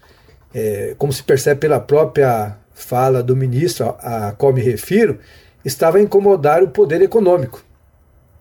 é, 0.53 0.95
como 0.97 1.11
se 1.11 1.23
percebe 1.23 1.59
pela 1.59 1.79
própria 1.79 2.57
fala 2.73 3.23
do 3.23 3.35
ministro 3.35 3.95
a, 3.99 4.29
a 4.29 4.31
qual 4.33 4.53
me 4.53 4.61
refiro, 4.61 5.19
estava 5.63 5.97
a 5.97 6.01
incomodar 6.01 6.63
o 6.63 6.69
poder 6.69 7.01
econômico. 7.01 7.63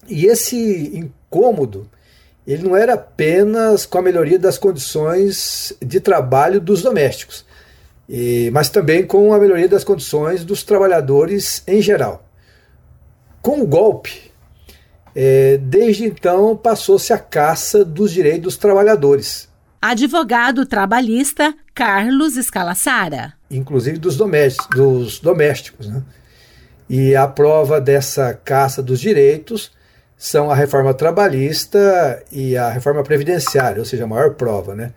E 0.07 0.27
esse 0.27 0.93
incômodo 0.95 1.89
ele 2.47 2.63
não 2.63 2.77
era 2.77 2.95
apenas 2.95 3.87
com 3.87 3.99
a 3.99 4.03
melhoria 4.03 4.39
das 4.39 4.59
condições 4.59 5.73
de 5.81 5.99
trabalho 5.99 6.61
dos 6.61 6.83
domésticos, 6.83 7.45
e, 8.09 8.51
mas 8.53 8.69
também 8.69 9.07
com 9.07 9.33
a 9.33 9.39
melhoria 9.39 9.69
das 9.69 9.85
condições 9.85 10.45
dos 10.45 10.63
trabalhadores 10.63 11.63
em 11.67 11.81
geral. 11.81 12.29
Com 13.41 13.63
o 13.63 13.67
golpe, 13.67 14.31
é, 15.15 15.59
desde 15.59 16.05
então 16.05 16.57
passou-se 16.57 17.13
a 17.13 17.19
caça 17.19 17.85
dos 17.85 18.13
direitos 18.13 18.43
dos 18.43 18.57
trabalhadores. 18.57 19.49
Advogado 19.81 20.67
trabalhista 20.67 21.55
Carlos 21.75 22.37
Escalassara. 22.37 23.35
Inclusive 23.51 23.99
dos 23.99 24.17
domésticos. 24.17 24.77
Dos 24.77 25.21
domésticos 25.21 25.89
né? 25.89 26.03
E 26.89 27.15
a 27.15 27.27
prova 27.27 27.81
dessa 27.81 28.35
caça 28.35 28.83
dos 28.83 29.01
direitos 29.01 29.73
são 30.25 30.51
a 30.51 30.55
reforma 30.55 30.95
trabalhista 30.95 32.25
e 32.33 32.57
a 32.57 32.71
reforma 32.71 33.03
previdenciária, 33.03 33.79
ou 33.79 33.85
seja, 33.85 34.05
a 34.05 34.07
maior 34.07 34.33
prova. 34.37 34.75
Né? 34.75 34.91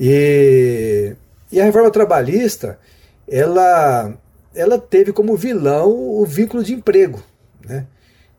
E, 0.00 1.14
e 1.52 1.60
a 1.60 1.64
reforma 1.64 1.90
trabalhista, 1.90 2.78
ela, 3.30 4.10
ela 4.54 4.78
teve 4.78 5.12
como 5.12 5.36
vilão 5.36 5.90
o 5.90 6.24
vínculo 6.24 6.64
de 6.64 6.72
emprego. 6.72 7.22
Né? 7.62 7.84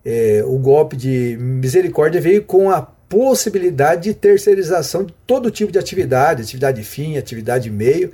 É, 0.04 0.44
o 0.48 0.58
golpe 0.58 0.98
de 0.98 1.38
misericórdia 1.40 2.20
veio 2.20 2.44
com 2.44 2.72
a 2.72 2.82
possibilidade 2.82 4.06
de 4.06 4.16
terceirização 4.16 5.04
de 5.04 5.14
todo 5.28 5.52
tipo 5.52 5.72
de 5.72 5.78
atividade, 5.78 6.42
atividade 6.42 6.82
fim, 6.82 7.18
atividade 7.18 7.70
meio, 7.70 8.12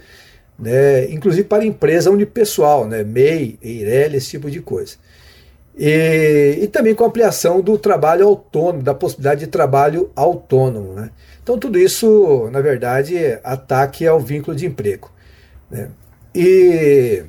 né, 0.59 1.09
inclusive 1.09 1.47
para 1.47 1.65
empresa 1.65 2.11
unipessoal, 2.11 2.89
né, 2.89 3.05
MEI, 3.05 3.57
EIRELI, 3.61 4.17
esse 4.17 4.31
tipo 4.31 4.51
de 4.51 4.59
coisa. 4.59 4.97
E, 5.77 6.59
e, 6.61 6.67
também 6.67 6.95
com 6.95 7.03
a 7.03 7.07
ampliação 7.07 7.59
do 7.59 7.77
trabalho 7.77 8.25
autônomo, 8.27 8.81
da 8.81 8.93
possibilidade 8.93 9.41
de 9.41 9.47
trabalho 9.47 10.09
autônomo. 10.15 10.93
Né? 10.93 11.09
Então, 11.43 11.57
tudo 11.57 11.77
isso, 11.77 12.49
na 12.51 12.61
verdade, 12.61 13.17
é 13.17 13.41
ataque 13.43 14.07
ao 14.07 14.19
vínculo 14.19 14.55
de 14.55 14.65
emprego. 14.65 15.11
Né? 15.69 15.89
E 16.33 17.23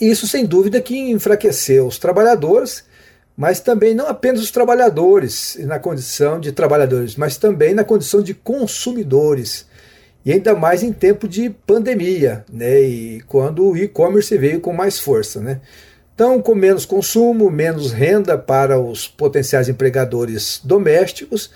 isso, 0.00 0.28
sem 0.28 0.46
dúvida, 0.46 0.80
que 0.80 0.96
enfraqueceu 1.10 1.86
os 1.86 1.98
trabalhadores, 1.98 2.84
mas 3.36 3.60
também 3.60 3.94
não 3.94 4.06
apenas 4.06 4.40
os 4.40 4.50
trabalhadores 4.50 5.56
na 5.60 5.78
condição 5.78 6.38
de 6.38 6.52
trabalhadores, 6.52 7.16
mas 7.16 7.36
também 7.36 7.74
na 7.74 7.82
condição 7.82 8.22
de 8.22 8.34
consumidores 8.34 9.66
e 10.24 10.32
ainda 10.32 10.54
mais 10.54 10.82
em 10.82 10.92
tempo 10.92 11.26
de 11.26 11.50
pandemia, 11.50 12.44
né? 12.52 12.80
E 12.80 13.20
quando 13.22 13.66
o 13.66 13.76
e-commerce 13.76 14.36
veio 14.38 14.60
com 14.60 14.72
mais 14.72 14.98
força, 14.98 15.40
né? 15.40 15.60
Então, 16.14 16.40
com 16.42 16.54
menos 16.54 16.84
consumo, 16.84 17.50
menos 17.50 17.92
renda 17.92 18.36
para 18.36 18.78
os 18.78 19.08
potenciais 19.08 19.68
empregadores 19.68 20.60
domésticos, 20.62 21.50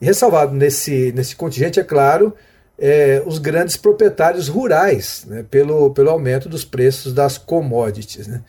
ressalvado 0.00 0.54
nesse, 0.54 1.12
nesse 1.12 1.34
contingente, 1.34 1.80
é 1.80 1.84
claro, 1.84 2.34
é, 2.78 3.22
os 3.24 3.38
grandes 3.38 3.76
proprietários 3.76 4.48
rurais, 4.48 5.24
né, 5.26 5.44
pelo, 5.50 5.90
pelo 5.90 6.10
aumento 6.10 6.48
dos 6.48 6.64
preços 6.64 7.12
das 7.12 7.38
commodities. 7.38 8.26
Né? 8.26 8.42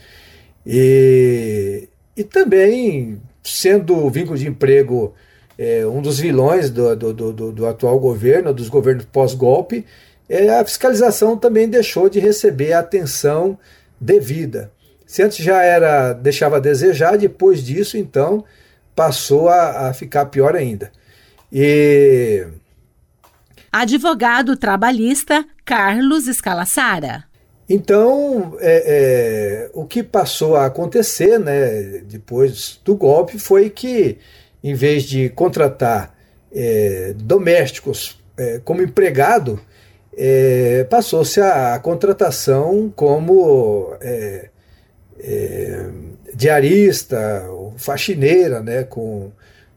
E, 0.65 1.87
e 2.17 2.23
também, 2.23 3.21
sendo 3.43 3.95
o 3.95 4.09
vínculo 4.09 4.37
de 4.37 4.47
emprego 4.47 5.13
é, 5.57 5.85
um 5.85 6.01
dos 6.01 6.19
vilões 6.19 6.69
do, 6.69 6.95
do, 6.95 7.13
do, 7.13 7.51
do 7.51 7.65
atual 7.65 7.99
governo, 7.99 8.53
dos 8.53 8.67
governos 8.67 9.05
pós-golpe, 9.05 9.85
é, 10.27 10.49
a 10.49 10.65
fiscalização 10.65 11.37
também 11.37 11.69
deixou 11.69 12.09
de 12.09 12.19
receber 12.19 12.73
a 12.73 12.79
atenção 12.79 13.57
devida. 13.99 14.71
Se 15.05 15.21
antes 15.21 15.43
já 15.43 15.61
era 15.61 16.13
deixava 16.13 16.57
a 16.57 16.59
desejar, 16.59 17.17
depois 17.17 17.63
disso, 17.63 17.97
então, 17.97 18.43
passou 18.95 19.49
a, 19.49 19.89
a 19.89 19.93
ficar 19.93 20.25
pior 20.27 20.55
ainda. 20.55 20.91
E. 21.51 22.47
Advogado 23.71 24.55
trabalhista 24.55 25.45
Carlos 25.63 26.27
Escalassara. 26.27 27.25
Então, 27.67 28.55
é, 28.59 28.83
é, 28.85 29.71
o 29.73 29.85
que 29.85 30.03
passou 30.03 30.55
a 30.55 30.67
acontecer 30.67 31.39
né, 31.39 32.03
depois 32.05 32.79
do 32.85 32.95
golpe 32.95 33.39
foi 33.39 33.69
que 33.69 34.19
em 34.63 34.73
vez 34.73 35.03
de 35.03 35.29
contratar 35.29 36.15
é, 36.53 37.13
domésticos 37.17 38.19
é, 38.37 38.59
como 38.63 38.81
empregado, 38.81 39.59
é, 40.17 40.85
passou-se 40.89 41.41
a, 41.41 41.75
a, 41.75 41.79
contratação 41.79 42.91
como 42.95 43.93
é, 45.25 45.85
diarista, 46.33 47.43
faxineira, 47.77 48.61
né, 48.61 48.83
com 48.83 49.31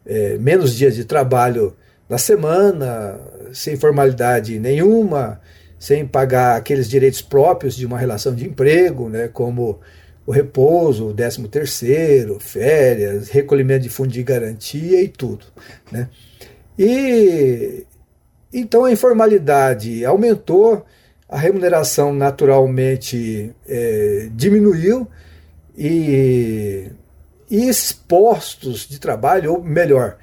é, 0.05 0.37
menos 0.37 0.75
dias 0.75 0.95
de 0.95 1.05
trabalho 1.05 1.75
na 2.07 2.17
semana, 2.17 3.19
sem 3.51 3.75
formalidade 3.75 4.59
nenhuma, 4.59 5.41
sem 5.79 6.05
pagar 6.05 6.57
aqueles 6.57 6.89
direitos 6.89 7.21
próprios 7.21 7.75
de 7.75 7.85
uma 7.85 7.97
relação 7.97 8.35
de 8.35 8.45
emprego, 8.45 9.09
né, 9.09 9.27
como 9.27 9.79
o 10.25 10.31
repouso, 10.31 11.07
o 11.07 11.13
décimo 11.13 11.47
terceiro, 11.47 12.39
férias, 12.39 13.29
recolhimento 13.29 13.83
de 13.83 13.89
fundo 13.89 14.09
de 14.09 14.21
garantia 14.21 15.01
e 15.01 15.07
tudo. 15.07 15.45
Né? 15.91 16.07
E 16.77 17.85
então 18.53 18.85
a 18.85 18.91
informalidade 18.91 20.05
aumentou, 20.05 20.85
a 21.27 21.37
remuneração 21.37 22.13
naturalmente 22.13 23.51
é, 23.67 24.29
diminuiu 24.33 25.07
e, 25.81 26.91
e 27.49 27.69
esses 27.69 27.93
postos 27.93 28.85
de 28.85 28.99
trabalho, 28.99 29.53
ou 29.53 29.63
melhor, 29.63 30.17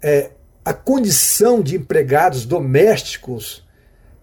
é, 0.00 0.30
a 0.64 0.72
condição 0.72 1.60
de 1.60 1.74
empregados 1.74 2.46
domésticos 2.46 3.66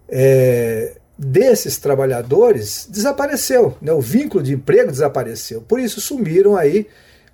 é, 0.08 0.96
desses 1.18 1.76
trabalhadores 1.76 2.88
desapareceu, 2.90 3.76
né? 3.82 3.92
o 3.92 4.00
vínculo 4.00 4.42
de 4.42 4.54
emprego 4.54 4.90
desapareceu. 4.90 5.60
Por 5.60 5.78
isso 5.78 6.00
sumiram 6.00 6.56
aí, 6.56 6.86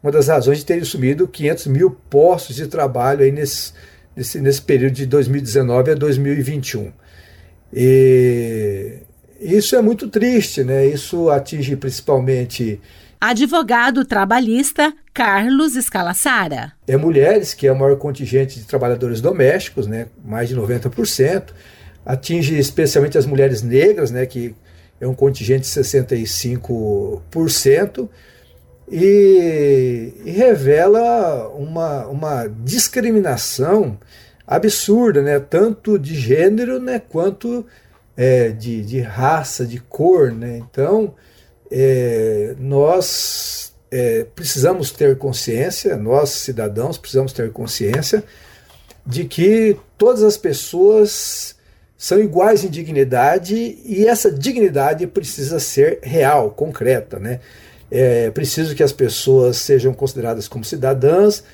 uma 0.02 0.10
das 0.10 0.26
razões 0.26 0.58
de 0.58 0.66
terem 0.66 0.82
sumido 0.82 1.28
500 1.28 1.68
mil 1.68 1.92
postos 2.10 2.56
de 2.56 2.66
trabalho 2.66 3.22
aí 3.22 3.30
nesse, 3.30 3.72
nesse, 4.16 4.40
nesse 4.40 4.62
período 4.62 4.94
de 4.94 5.06
2019 5.06 5.92
a 5.92 5.94
2021. 5.94 6.92
E 7.72 8.98
isso 9.40 9.76
é 9.76 9.80
muito 9.80 10.08
triste, 10.08 10.64
né? 10.64 10.84
Isso 10.86 11.30
atinge 11.30 11.76
principalmente 11.76 12.80
advogado 13.28 14.04
trabalhista 14.04 14.92
Carlos 15.12 15.76
Escalassara. 15.76 16.72
É 16.86 16.96
mulheres, 16.96 17.54
que 17.54 17.66
é 17.66 17.72
o 17.72 17.78
maior 17.78 17.96
contingente 17.96 18.58
de 18.58 18.66
trabalhadores 18.66 19.20
domésticos, 19.20 19.86
né, 19.86 20.06
mais 20.24 20.48
de 20.48 20.56
90% 20.56 21.52
atinge 22.04 22.58
especialmente 22.58 23.16
as 23.16 23.24
mulheres 23.24 23.62
negras, 23.62 24.10
né, 24.10 24.26
que 24.26 24.52
é 25.00 25.06
um 25.06 25.14
contingente 25.14 25.62
de 25.62 25.68
65%, 25.68 28.08
e, 28.90 30.12
e 30.24 30.30
revela 30.30 31.48
uma, 31.48 32.06
uma 32.06 32.46
discriminação 32.62 33.98
absurda, 34.46 35.22
né, 35.22 35.40
tanto 35.40 35.98
de 35.98 36.14
gênero 36.14 36.78
né, 36.78 37.00
quanto 37.08 37.64
é, 38.16 38.50
de, 38.50 38.82
de 38.82 39.00
raça, 39.00 39.64
de 39.64 39.80
cor. 39.80 40.30
Né? 40.30 40.58
Então, 40.58 41.14
é, 41.70 42.54
nós 42.58 43.74
é, 43.90 44.26
precisamos 44.34 44.90
ter 44.90 45.16
consciência, 45.16 45.96
nós 45.96 46.30
cidadãos 46.30 46.98
precisamos 46.98 47.32
ter 47.32 47.50
consciência 47.52 48.24
de 49.06 49.24
que 49.24 49.76
todas 49.98 50.22
as 50.22 50.36
pessoas 50.36 51.54
são 51.96 52.20
iguais 52.20 52.64
em 52.64 52.68
dignidade 52.68 53.54
e 53.84 54.06
essa 54.06 54.30
dignidade 54.30 55.06
precisa 55.06 55.58
ser 55.58 56.00
real, 56.02 56.50
concreta. 56.50 57.18
Né? 57.18 57.40
É 57.90 58.30
preciso 58.30 58.74
que 58.74 58.82
as 58.82 58.92
pessoas 58.92 59.58
sejam 59.58 59.94
consideradas 59.94 60.48
como 60.48 60.64
cidadãs, 60.64 61.44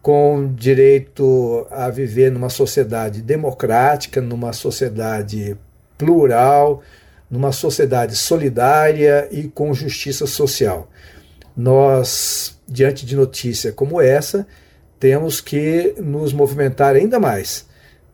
com 0.00 0.52
direito 0.54 1.66
a 1.70 1.90
viver 1.90 2.30
numa 2.30 2.48
sociedade 2.48 3.20
democrática, 3.20 4.20
numa 4.20 4.52
sociedade 4.52 5.56
plural, 5.98 6.82
numa 7.30 7.52
sociedade 7.52 8.16
solidária 8.16 9.28
e 9.30 9.44
com 9.44 9.72
justiça 9.72 10.26
social. 10.26 10.90
Nós, 11.56 12.58
diante 12.66 13.06
de 13.06 13.14
notícia 13.14 13.72
como 13.72 14.00
essa, 14.00 14.46
temos 14.98 15.40
que 15.40 15.94
nos 15.98 16.32
movimentar 16.32 16.96
ainda 16.96 17.20
mais 17.20 17.66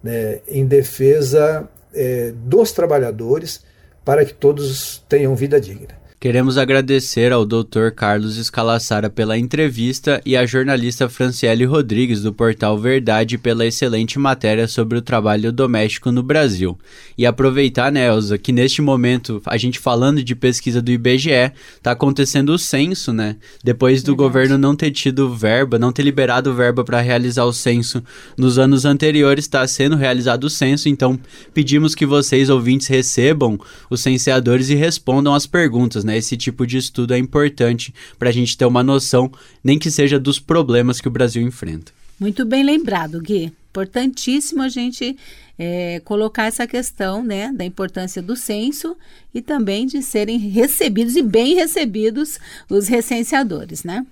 né, 0.03 0.41
em 0.47 0.67
defesa 0.67 1.69
é, 1.95 2.33
dos 2.33 2.73
trabalhadores 2.73 3.65
para 4.05 4.25
que 4.25 4.35
todos 4.35 5.03
tenham 5.09 5.35
vida 5.35 5.61
digna. 5.61 6.06
Queremos 6.19 6.57
agradecer 6.57 7.31
ao 7.31 7.45
Dr. 7.45 7.91
Carlos 7.95 8.39
Escalassara 8.39 9.11
pela 9.11 9.37
entrevista 9.37 10.19
e 10.25 10.35
à 10.35 10.47
jornalista 10.47 11.11
Franciele 11.11 11.67
Rodrigues 11.67 12.23
do 12.23 12.33
portal 12.33 12.79
Verdade 12.79 13.37
pela 13.37 13.67
excelente 13.67 14.19
matéria 14.19 14.67
sobre 14.67 14.97
o 14.97 15.03
trabalho 15.03 15.53
doméstico 15.53 16.11
no 16.11 16.23
Brasil. 16.23 16.77
E 17.19 17.27
aproveitar, 17.27 17.93
né, 17.93 18.07
Elza, 18.07 18.39
que 18.39 18.51
neste 18.51 18.81
momento, 18.81 19.43
a 19.45 19.59
gente 19.59 19.79
falando 19.79 20.25
de 20.25 20.35
pesquisa 20.35 20.81
do 20.81 20.91
IBGE, 20.91 21.53
está 21.77 21.91
acontecendo 21.91 22.49
o 22.49 22.59
censo, 22.59 23.13
né? 23.13 23.37
Depois 23.63 24.03
do 24.03 24.13
Verdade. 24.13 24.27
governo 24.27 24.59
não 24.59 24.75
ter 24.75 24.93
tido 24.93 25.35
verba, 25.35 25.79
não 25.79 25.93
ter 25.93 26.03
liberado 26.03 26.55
verba 26.55 26.83
para 26.83 27.03
realizar 27.03 27.45
o 27.45 27.53
censo 27.53 28.03
nos 28.39 28.59
anos 28.59 28.87
anteriores, 28.87 29.45
está 29.45 29.67
sendo 29.67 29.97
realizado 29.97 30.45
o 30.45 30.51
censo, 30.51 30.89
então 30.89 31.21
pedimos 31.53 31.95
que 31.95 32.07
vocês, 32.07 32.49
ouvintes, 32.49 32.87
recebam 32.87 33.61
os 33.91 34.01
censeadores 34.01 34.71
e 34.71 34.75
respondam 34.75 35.35
as 35.35 35.47
perguntas, 35.47 36.06
né? 36.07 36.17
Esse 36.17 36.37
tipo 36.37 36.67
de 36.67 36.79
estudo 36.79 37.13
é 37.13 37.19
importante 37.19 37.93
para 38.19 38.31
a 38.31 38.33
gente 38.33 38.57
ter 38.57 38.65
uma 38.65 38.83
noção, 38.83 39.31
nem 39.63 39.79
que 39.79 39.91
seja 39.91 40.19
dos 40.19 40.39
problemas 40.39 41.01
que 41.01 41.09
o 41.09 41.11
Brasil 41.11 41.43
enfrenta. 41.43 41.93
Muito 42.19 42.47
bem 42.47 42.65
lembrado, 42.65 43.21
Gui. 43.21 43.53
Importantíssimo 43.69 44.63
a 44.63 44.71
gente 44.71 45.17
é, 45.59 46.01
colocar 46.01 46.45
essa 46.45 46.67
questão 46.67 47.23
né, 47.23 47.53
da 47.53 47.65
importância 47.65 48.23
do 48.23 48.35
censo 48.35 48.97
e 49.35 49.43
também 49.43 49.87
de 49.87 50.01
serem 50.03 50.39
recebidos 50.39 51.17
e 51.17 51.23
bem 51.23 51.55
recebidos 51.55 52.39
os 52.71 52.89
recenseadores, 52.89 53.85
né? 53.85 54.07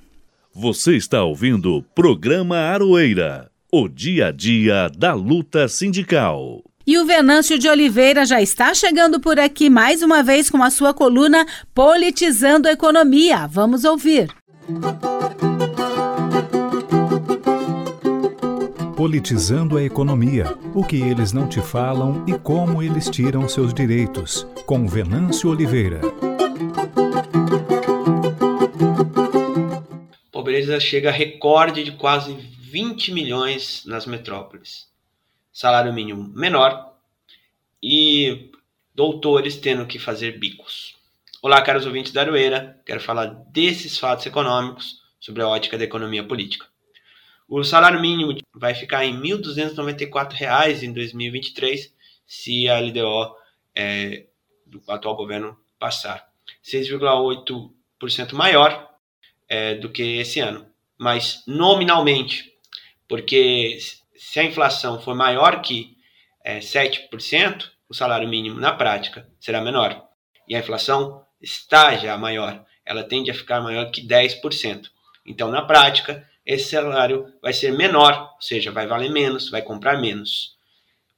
Você 0.53 0.97
está 0.97 1.25
ouvindo 1.25 1.77
o 1.77 1.83
programa 1.83 2.57
Aroeira, 2.57 3.51
o 3.73 3.89
dia 3.89 4.29
a 4.29 4.31
dia 4.31 4.89
da 4.89 5.13
luta 5.13 5.67
sindical. 5.67 6.63
E 6.87 6.99
o 6.99 7.07
Venâncio 7.07 7.59
de 7.59 7.67
Oliveira 7.67 8.27
já 8.27 8.43
está 8.43 8.75
chegando 8.75 9.19
por 9.19 9.41
aqui 9.41 9.71
mais 9.71 10.03
uma 10.03 10.23
vez 10.23 10.51
com 10.51 10.63
a 10.63 10.69
sua 10.69 10.93
coluna 10.93 11.47
Politizando 11.75 12.69
a 12.69 12.73
Economia. 12.73 13.47
Vamos 13.47 13.85
ouvir. 13.85 14.29
Politizando 18.95 19.79
a 19.79 19.83
Economia. 19.83 20.59
O 20.75 20.85
que 20.85 21.01
eles 21.01 21.33
não 21.33 21.49
te 21.49 21.63
falam 21.63 22.23
e 22.27 22.39
como 22.39 22.83
eles 22.83 23.09
tiram 23.09 23.49
seus 23.49 23.73
direitos. 23.73 24.47
Com 24.67 24.87
Venâncio 24.87 25.49
Oliveira. 25.49 26.03
Pobreza 30.31 30.79
chega 30.79 31.09
a 31.09 31.13
recorde 31.13 31.83
de 31.83 31.93
quase 31.93 32.37
20 32.71 33.11
milhões 33.11 33.85
nas 33.87 34.05
metrópoles 34.05 34.93
salário 35.55 35.93
mínimo 35.93 36.29
menor 36.35 36.97
e 37.81 38.51
doutores 38.93 39.57
tendo 39.57 39.87
que 39.87 40.01
fazer 40.01 40.37
bicos. 40.37 40.97
Olá, 41.41 41.63
caros 41.63 41.87
ouvintes 41.87 42.13
da 42.13 42.23
Aroeira, 42.23 42.81
quero 42.85 43.01
falar 43.01 43.27
desses 43.53 43.97
fatos 43.97 44.27
econômicos 44.27 45.01
sobre 45.21 45.43
a 45.43 45.49
ótica 45.49 45.79
da 45.79 45.85
economia 45.85 46.25
política. 46.25 46.67
O 47.49 47.63
salário 47.63 48.01
mínimo 48.01 48.37
vai 48.53 48.75
ficar 48.75 49.05
em 49.05 49.15
R$ 49.15 49.37
1.294 49.37 50.83
em 50.83 50.93
2023 50.93 51.95
se 52.27 52.69
a 52.69 52.81
LDO 52.81 53.37
é, 53.77 54.27
do 54.67 54.83
atual 54.89 55.15
governo 55.15 55.57
passar. 55.79 56.29
6,8% 56.65 58.33
maior 58.33 58.91
é, 59.49 59.77
do 59.77 59.89
que 59.89 60.19
esse 60.19 60.41
ano, 60.41 60.67
mas 60.99 61.45
nominalmente, 61.47 62.53
porque 63.07 63.79
se 64.17 64.41
a 64.41 64.45
inflação 64.45 65.01
for 65.01 65.15
maior 65.15 65.61
que 65.63 65.97
é, 66.43 66.59
7%, 66.59 67.71
o 67.89 67.95
salário 67.95 68.29
mínimo 68.29 68.61
na 68.61 68.73
prática 68.73 69.29
será 69.41 69.61
menor. 69.61 70.07
E 70.49 70.55
a 70.55 70.59
inflação 70.59 71.25
está 71.41 71.97
já 71.97 72.17
maior, 72.17 72.65
ela 72.85 73.03
tende 73.03 73.31
a 73.31 73.35
ficar 73.35 73.61
maior 73.61 73.91
que 73.91 74.07
10%. 74.07 74.91
Então, 75.27 75.51
na 75.51 75.63
prática, 75.63 76.29
esse 76.45 76.71
salário 76.71 77.33
vai 77.41 77.53
ser 77.53 77.73
menor, 77.73 78.33
ou 78.35 78.43
seja, 78.43 78.71
vai 78.71 78.87
valer 78.87 79.11
menos, 79.11 79.49
vai 79.49 79.63
comprar 79.63 79.99
menos. 79.99 80.57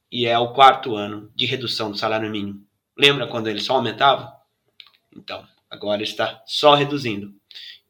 E 0.09 0.25
é 0.25 0.37
o 0.39 0.53
quarto 0.53 0.95
ano 0.95 1.29
de 1.35 1.45
redução 1.45 1.91
do 1.91 1.97
salário 1.97 2.29
mínimo. 2.29 2.65
Lembra 2.97 3.27
quando 3.27 3.47
ele 3.47 3.59
só 3.59 3.75
aumentava? 3.75 4.33
Então, 5.15 5.45
agora 5.69 6.01
está 6.01 6.41
só 6.45 6.73
reduzindo. 6.73 7.33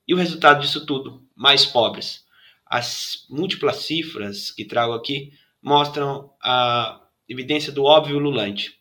E 0.07 0.13
o 0.13 0.17
resultado 0.17 0.61
disso 0.61 0.85
tudo? 0.85 1.23
Mais 1.35 1.65
pobres. 1.65 2.25
As 2.69 3.25
múltiplas 3.29 3.77
cifras 3.77 4.51
que 4.51 4.65
trago 4.65 4.93
aqui 4.93 5.31
mostram 5.61 6.33
a 6.41 7.01
evidência 7.27 7.71
do 7.71 7.83
óbvio 7.83 8.19
lulante. 8.19 8.77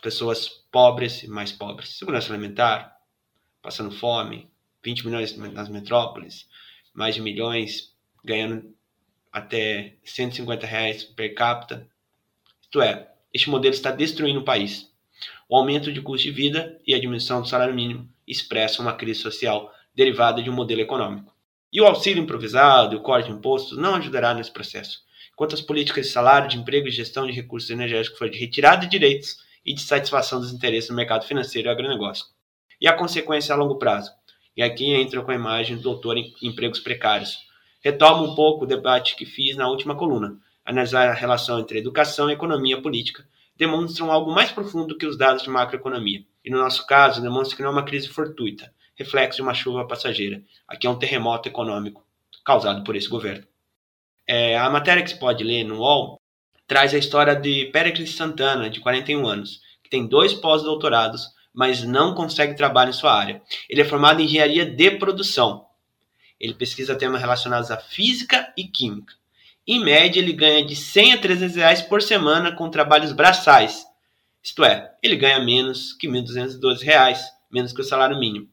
Pessoas 0.00 0.48
pobres 0.70 1.22
e 1.22 1.28
mais 1.28 1.52
pobres. 1.52 1.90
Segurança 1.90 2.32
alimentar, 2.32 2.96
passando 3.62 3.92
fome, 3.92 4.50
20 4.84 5.06
milhões 5.06 5.36
nas 5.36 5.68
metrópoles, 5.68 6.48
mais 6.92 7.14
de 7.14 7.20
milhões 7.20 7.94
ganhando 8.24 8.74
até 9.30 9.96
150 10.04 10.66
reais 10.66 11.04
per 11.04 11.34
capita. 11.34 11.88
Isto 12.60 12.82
é, 12.82 13.12
este 13.32 13.48
modelo 13.48 13.74
está 13.74 13.90
destruindo 13.90 14.40
o 14.40 14.44
país. 14.44 14.92
O 15.48 15.56
aumento 15.56 15.92
de 15.92 16.02
custo 16.02 16.26
de 16.26 16.32
vida 16.32 16.80
e 16.86 16.94
a 16.94 16.98
diminuição 16.98 17.40
do 17.40 17.48
salário 17.48 17.74
mínimo 17.74 18.08
expressam 18.26 18.84
uma 18.84 18.94
crise 18.94 19.20
social 19.20 19.72
derivada 19.94 20.42
de 20.42 20.50
um 20.50 20.54
modelo 20.54 20.80
econômico. 20.80 21.32
E 21.72 21.80
o 21.80 21.86
auxílio 21.86 22.22
improvisado 22.22 22.94
e 22.94 22.98
o 22.98 23.00
corte 23.00 23.30
de 23.30 23.32
impostos 23.32 23.78
não 23.78 23.94
ajudará 23.94 24.34
nesse 24.34 24.50
processo. 24.50 25.00
Enquanto 25.32 25.54
as 25.54 25.62
políticas 25.62 26.06
de 26.06 26.12
salário, 26.12 26.48
de 26.48 26.58
emprego 26.58 26.86
e 26.86 26.90
gestão 26.90 27.26
de 27.26 27.32
recursos 27.32 27.70
energéticos 27.70 28.18
forem 28.18 28.34
de 28.34 28.38
retirada 28.38 28.82
de 28.82 28.90
direitos 28.90 29.38
e 29.64 29.72
de 29.72 29.80
satisfação 29.80 30.38
dos 30.38 30.52
interesses 30.52 30.90
do 30.90 30.94
mercado 30.94 31.24
financeiro 31.24 31.68
e 31.68 31.70
agronegócio. 31.70 32.26
E 32.78 32.86
a 32.86 32.92
consequência 32.92 33.54
a 33.54 33.56
longo 33.56 33.78
prazo. 33.78 34.10
E 34.54 34.62
aqui 34.62 34.92
entra 34.92 35.22
com 35.22 35.30
a 35.30 35.34
imagem 35.34 35.76
do 35.76 35.82
doutor 35.82 36.18
em 36.18 36.34
empregos 36.42 36.78
precários. 36.78 37.38
Retomo 37.80 38.30
um 38.30 38.34
pouco 38.34 38.64
o 38.64 38.68
debate 38.68 39.16
que 39.16 39.24
fiz 39.24 39.56
na 39.56 39.68
última 39.68 39.96
coluna. 39.96 40.38
Analisar 40.64 41.08
a 41.08 41.14
relação 41.14 41.58
entre 41.58 41.78
educação, 41.78 42.30
economia 42.30 42.82
política 42.82 43.26
demonstram 43.56 44.12
algo 44.12 44.30
mais 44.30 44.52
profundo 44.52 44.96
que 44.96 45.06
os 45.06 45.16
dados 45.16 45.42
de 45.42 45.48
macroeconomia. 45.48 46.22
E 46.44 46.50
no 46.50 46.58
nosso 46.58 46.86
caso, 46.86 47.22
demonstra 47.22 47.56
que 47.56 47.62
não 47.62 47.70
é 47.70 47.72
uma 47.72 47.84
crise 47.84 48.08
fortuita, 48.08 48.72
reflexo 48.94 49.36
de 49.36 49.42
uma 49.42 49.54
chuva 49.54 49.86
passageira. 49.86 50.42
Aqui 50.66 50.86
é 50.86 50.90
um 50.90 50.98
terremoto 50.98 51.48
econômico 51.48 52.04
causado 52.44 52.84
por 52.84 52.96
esse 52.96 53.08
governo. 53.08 53.46
É, 54.26 54.56
a 54.56 54.68
matéria 54.70 55.02
que 55.02 55.10
se 55.10 55.18
pode 55.18 55.42
ler 55.42 55.64
no 55.64 55.78
UOL 55.78 56.20
traz 56.66 56.94
a 56.94 56.98
história 56.98 57.34
de 57.34 57.66
Pericles 57.66 58.14
Santana, 58.14 58.70
de 58.70 58.80
41 58.80 59.26
anos, 59.26 59.60
que 59.82 59.90
tem 59.90 60.06
dois 60.06 60.32
pós-doutorados, 60.32 61.28
mas 61.52 61.82
não 61.82 62.14
consegue 62.14 62.56
trabalho 62.56 62.90
em 62.90 62.94
sua 62.94 63.14
área. 63.14 63.42
Ele 63.68 63.82
é 63.82 63.84
formado 63.84 64.20
em 64.20 64.24
engenharia 64.24 64.64
de 64.64 64.90
produção. 64.92 65.66
Ele 66.40 66.54
pesquisa 66.54 66.96
temas 66.96 67.20
relacionados 67.20 67.70
à 67.70 67.76
física 67.76 68.52
e 68.56 68.64
química. 68.64 69.14
Em 69.66 69.84
média, 69.84 70.18
ele 70.18 70.32
ganha 70.32 70.64
de 70.64 70.74
100 70.74 71.12
a 71.12 71.18
300 71.18 71.56
reais 71.56 71.82
por 71.82 72.02
semana 72.02 72.52
com 72.52 72.68
trabalhos 72.68 73.12
braçais. 73.12 73.86
Isto 74.42 74.64
é, 74.64 74.92
ele 75.00 75.14
ganha 75.14 75.38
menos 75.38 75.92
que 75.92 76.08
1.212 76.08 76.82
reais, 76.82 77.24
menos 77.50 77.72
que 77.72 77.80
o 77.80 77.84
salário 77.84 78.18
mínimo. 78.18 78.48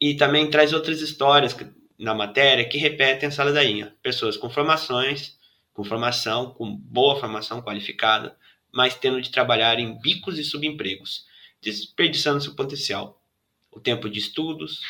E 0.00 0.14
também 0.14 0.48
traz 0.48 0.72
outras 0.72 1.00
histórias 1.00 1.56
na 1.98 2.14
matéria 2.14 2.68
que 2.68 2.78
repetem 2.78 3.28
essa 3.28 3.44
ladainha. 3.44 3.94
Pessoas 4.02 4.36
com 4.36 4.48
formações, 4.48 5.38
com 5.72 5.84
formação, 5.84 6.54
com 6.54 6.74
boa 6.74 7.18
formação 7.20 7.60
qualificada, 7.60 8.36
mas 8.72 8.94
tendo 8.94 9.20
de 9.20 9.30
trabalhar 9.30 9.78
em 9.78 10.00
bicos 10.00 10.38
e 10.38 10.44
subempregos, 10.44 11.26
desperdiçando 11.60 12.40
seu 12.40 12.54
potencial, 12.54 13.22
o 13.70 13.78
tempo 13.78 14.08
de 14.08 14.18
estudos, 14.18 14.80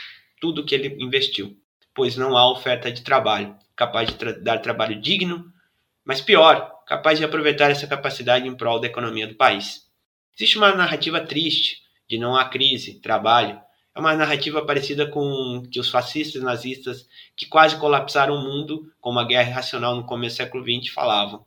tudo 0.40 0.64
que 0.64 0.74
ele 0.74 1.02
investiu, 1.02 1.56
pois 1.94 2.16
não 2.16 2.36
há 2.36 2.50
oferta 2.50 2.90
de 2.92 3.02
trabalho 3.02 3.56
capaz 3.80 4.10
de 4.10 4.16
tra 4.16 4.32
dar 4.32 4.58
trabalho 4.58 5.00
digno, 5.00 5.50
mas 6.04 6.20
pior, 6.20 6.70
capaz 6.86 7.18
de 7.18 7.24
aproveitar 7.24 7.70
essa 7.70 7.86
capacidade 7.86 8.46
em 8.46 8.54
prol 8.54 8.78
da 8.78 8.86
economia 8.86 9.26
do 9.26 9.36
país. 9.36 9.88
Existe 10.36 10.58
uma 10.58 10.74
narrativa 10.74 11.18
triste 11.18 11.82
de 12.06 12.18
não 12.18 12.36
há 12.36 12.44
crise, 12.44 13.00
trabalho, 13.00 13.58
é 13.94 13.98
uma 13.98 14.14
narrativa 14.14 14.64
parecida 14.64 15.06
com 15.06 15.66
que 15.70 15.80
os 15.80 15.88
fascistas 15.90 16.42
nazistas, 16.42 17.08
que 17.36 17.46
quase 17.46 17.76
colapsaram 17.76 18.36
o 18.36 18.42
mundo 18.42 18.92
com 19.00 19.10
uma 19.10 19.26
guerra 19.26 19.50
irracional 19.50 19.96
no 19.96 20.04
começo 20.04 20.36
do 20.36 20.38
século 20.38 20.64
XX, 20.64 20.92
falavam. 20.92 21.44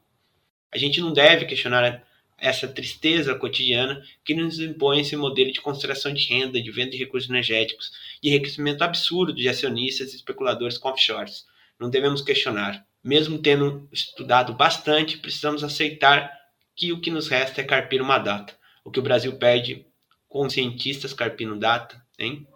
A 0.72 0.78
gente 0.78 1.00
não 1.00 1.14
deve 1.14 1.46
questionar 1.46 2.04
essa 2.38 2.68
tristeza 2.68 3.34
cotidiana 3.36 4.04
que 4.26 4.36
nos 4.36 4.60
impõe 4.60 5.00
esse 5.00 5.16
modelo 5.16 5.54
de 5.54 5.62
concentração 5.62 6.14
de 6.14 6.26
renda, 6.28 6.62
de 6.62 6.72
venda 6.72 6.91
de 6.91 6.98
recursos 6.98 7.30
energéticos, 7.30 7.91
de 8.22 8.30
enriquecimento 8.30 8.84
absurdo 8.84 9.34
de 9.34 9.48
acionistas 9.48 10.12
e 10.12 10.18
especuladores 10.18 10.78
com 10.78 10.89
offshores. 10.89 11.46
Não 11.80 11.89
devemos 11.89 12.22
questionar. 12.22 12.86
Mesmo 13.02 13.38
tendo 13.38 13.88
estudado 13.91 14.54
bastante, 14.54 15.18
precisamos 15.18 15.64
aceitar 15.64 16.32
que 16.76 16.91
o 16.91 17.00
que 17.00 17.12
nos 17.12 17.28
resta 17.30 17.62
é 17.62 17.64
carpir 17.64 18.02
uma 18.02 18.18
data. 18.18 18.58
O 18.84 18.91
que 18.91 19.00
o 19.00 19.04
Brasil 19.04 19.38
pede 19.38 19.86
com 20.28 20.50
cientistas 20.50 21.14
carpindo 21.14 21.58
data 21.58 22.03
Hein? 22.18 22.47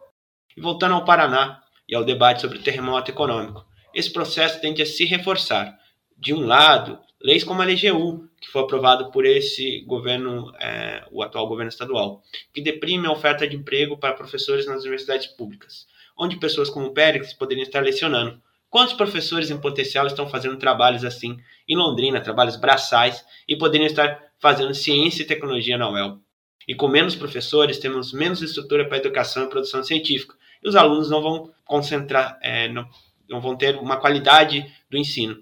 E 0.56 0.62
voltando 0.62 0.96
ao 0.96 1.06
Paraná 1.06 1.62
e 1.88 1.96
ao 1.96 2.04
debate 2.04 2.42
sobre 2.42 2.58
o 2.58 2.64
terremoto 2.64 3.12
econômico, 3.12 3.66
esse 3.94 4.12
processo 4.12 4.62
tende 4.62 4.82
a 4.82 4.86
se 4.86 5.06
reforçar. 5.06 5.78
De 6.18 6.34
um 6.34 6.46
lado, 6.46 7.00
leis 7.22 7.44
como 7.44 7.62
a 7.62 7.66
LGU 7.66 8.28
que 8.40 8.50
foi 8.50 8.62
aprovado 8.62 9.12
por 9.12 9.26
esse 9.26 9.82
governo, 9.82 10.54
é, 10.60 11.04
o 11.12 11.24
atual 11.24 11.48
governo 11.48 11.70
estadual, 11.70 12.22
que 12.54 12.62
deprime 12.62 13.08
a 13.08 13.12
oferta 13.12 13.48
de 13.48 13.56
emprego 13.56 13.98
para 13.98 14.14
professores 14.14 14.68
nas 14.68 14.82
universidades 14.82 15.28
públicas, 15.28 15.88
onde 16.18 16.40
pessoas 16.40 16.70
como 16.70 16.94
Pérez 16.94 17.34
poderiam 17.34 17.64
estar 17.64 17.82
lecionando. 17.82 18.42
Quantos 18.70 18.94
professores 18.94 19.50
em 19.50 19.60
potencial 19.60 20.06
estão 20.06 20.30
fazendo 20.30 20.58
trabalhos 20.58 21.04
assim 21.04 21.38
em 21.68 21.76
Londrina, 21.76 22.22
trabalhos 22.22 22.58
braçais, 22.58 23.26
e 23.48 23.56
poderiam 23.56 23.88
estar 23.88 24.22
fazendo 24.40 24.74
ciência 24.74 25.24
e 25.24 25.28
tecnologia 25.28 25.78
na 25.78 25.90
UEL? 25.90 26.20
E 26.68 26.76
com 26.76 26.88
menos 26.88 27.16
professores, 27.16 27.78
temos 27.78 28.12
menos 28.12 28.42
estrutura 28.42 28.88
para 28.88 28.98
educação 28.98 29.46
e 29.46 29.50
produção 29.50 29.84
científica, 29.84 30.36
e 30.64 30.68
os 30.68 30.76
alunos 30.76 31.10
não 31.10 31.22
vão 31.22 31.52
concentrar, 31.64 32.38
é, 32.42 32.68
não, 32.68 32.88
não 33.30 33.40
vão 33.40 33.56
ter 33.56 33.78
uma 33.78 33.98
qualidade 33.98 34.70
do 34.90 34.98
ensino. 34.98 35.42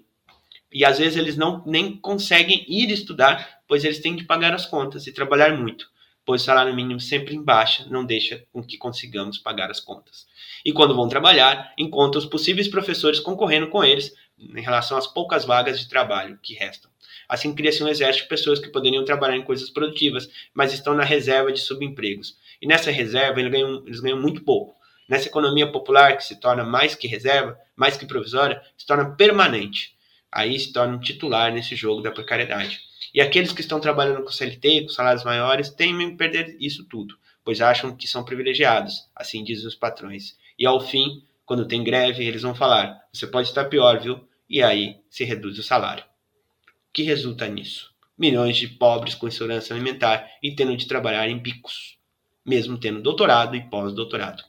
E 0.72 0.84
às 0.84 0.98
vezes 0.98 1.16
eles 1.16 1.36
não 1.36 1.62
nem 1.66 1.96
conseguem 1.96 2.64
ir 2.68 2.90
estudar, 2.90 3.60
pois 3.66 3.84
eles 3.84 4.00
têm 4.00 4.14
de 4.14 4.24
pagar 4.24 4.54
as 4.54 4.66
contas 4.66 5.06
e 5.06 5.12
trabalhar 5.12 5.56
muito, 5.56 5.88
pois 6.24 6.42
o 6.42 6.44
salário 6.44 6.74
mínimo 6.74 7.00
sempre 7.00 7.34
em 7.34 7.42
baixa 7.42 7.86
não 7.88 8.04
deixa 8.04 8.44
com 8.52 8.62
que 8.62 8.76
consigamos 8.76 9.38
pagar 9.38 9.70
as 9.70 9.80
contas. 9.80 10.26
E 10.64 10.72
quando 10.72 10.94
vão 10.94 11.08
trabalhar, 11.08 11.72
encontram 11.78 12.20
os 12.20 12.26
possíveis 12.28 12.68
professores 12.68 13.20
concorrendo 13.20 13.68
com 13.68 13.82
eles 13.82 14.12
em 14.38 14.60
relação 14.60 14.98
às 14.98 15.06
poucas 15.06 15.44
vagas 15.44 15.78
de 15.80 15.88
trabalho 15.88 16.38
que 16.42 16.54
restam. 16.54 16.90
Assim 17.28 17.54
cria-se 17.54 17.82
um 17.82 17.88
exército 17.88 18.24
de 18.24 18.28
pessoas 18.28 18.58
que 18.58 18.68
poderiam 18.68 19.04
trabalhar 19.04 19.36
em 19.36 19.42
coisas 19.42 19.70
produtivas, 19.70 20.28
mas 20.54 20.72
estão 20.72 20.94
na 20.94 21.04
reserva 21.04 21.52
de 21.52 21.60
subempregos. 21.60 22.36
E 22.60 22.66
nessa 22.66 22.90
reserva 22.90 23.40
eles 23.40 23.50
ganham, 23.50 23.82
eles 23.86 24.00
ganham 24.00 24.20
muito 24.20 24.42
pouco. 24.42 24.76
Nessa 25.08 25.28
economia 25.28 25.70
popular 25.70 26.16
que 26.16 26.24
se 26.24 26.40
torna 26.40 26.64
mais 26.64 26.94
que 26.94 27.06
reserva, 27.06 27.58
mais 27.76 27.96
que 27.96 28.06
provisória, 28.06 28.60
se 28.76 28.86
torna 28.86 29.14
permanente. 29.16 29.96
Aí 30.30 30.58
se 30.58 30.72
torna 30.72 30.96
um 30.96 31.00
titular 31.00 31.52
nesse 31.52 31.76
jogo 31.76 32.02
da 32.02 32.10
precariedade. 32.10 32.80
E 33.14 33.20
aqueles 33.20 33.52
que 33.52 33.60
estão 33.60 33.80
trabalhando 33.80 34.22
com 34.22 34.30
CLT, 34.30 34.82
com 34.82 34.88
salários 34.88 35.24
maiores, 35.24 35.70
temem 35.70 36.16
perder 36.16 36.56
isso 36.60 36.84
tudo, 36.84 37.16
pois 37.44 37.60
acham 37.60 37.96
que 37.96 38.06
são 38.06 38.24
privilegiados, 38.24 39.08
assim 39.14 39.42
dizem 39.42 39.66
os 39.66 39.74
patrões. 39.74 40.36
E 40.58 40.66
ao 40.66 40.80
fim, 40.80 41.22
quando 41.46 41.66
tem 41.66 41.82
greve, 41.82 42.24
eles 42.24 42.42
vão 42.42 42.54
falar: 42.54 43.00
você 43.12 43.26
pode 43.26 43.48
estar 43.48 43.64
pior, 43.66 44.00
viu? 44.00 44.28
E 44.50 44.62
aí 44.62 44.96
se 45.08 45.24
reduz 45.24 45.58
o 45.58 45.62
salário. 45.62 46.04
O 46.04 46.92
que 46.92 47.02
resulta 47.02 47.46
nisso? 47.48 47.94
Milhões 48.18 48.56
de 48.56 48.66
pobres 48.66 49.14
com 49.14 49.28
insegurança 49.28 49.72
alimentar 49.72 50.28
e 50.42 50.54
tendo 50.54 50.76
de 50.76 50.86
trabalhar 50.86 51.28
em 51.28 51.38
bicos, 51.38 51.96
mesmo 52.44 52.78
tendo 52.78 53.00
doutorado 53.00 53.54
e 53.54 53.62
pós-doutorado. 53.70 54.42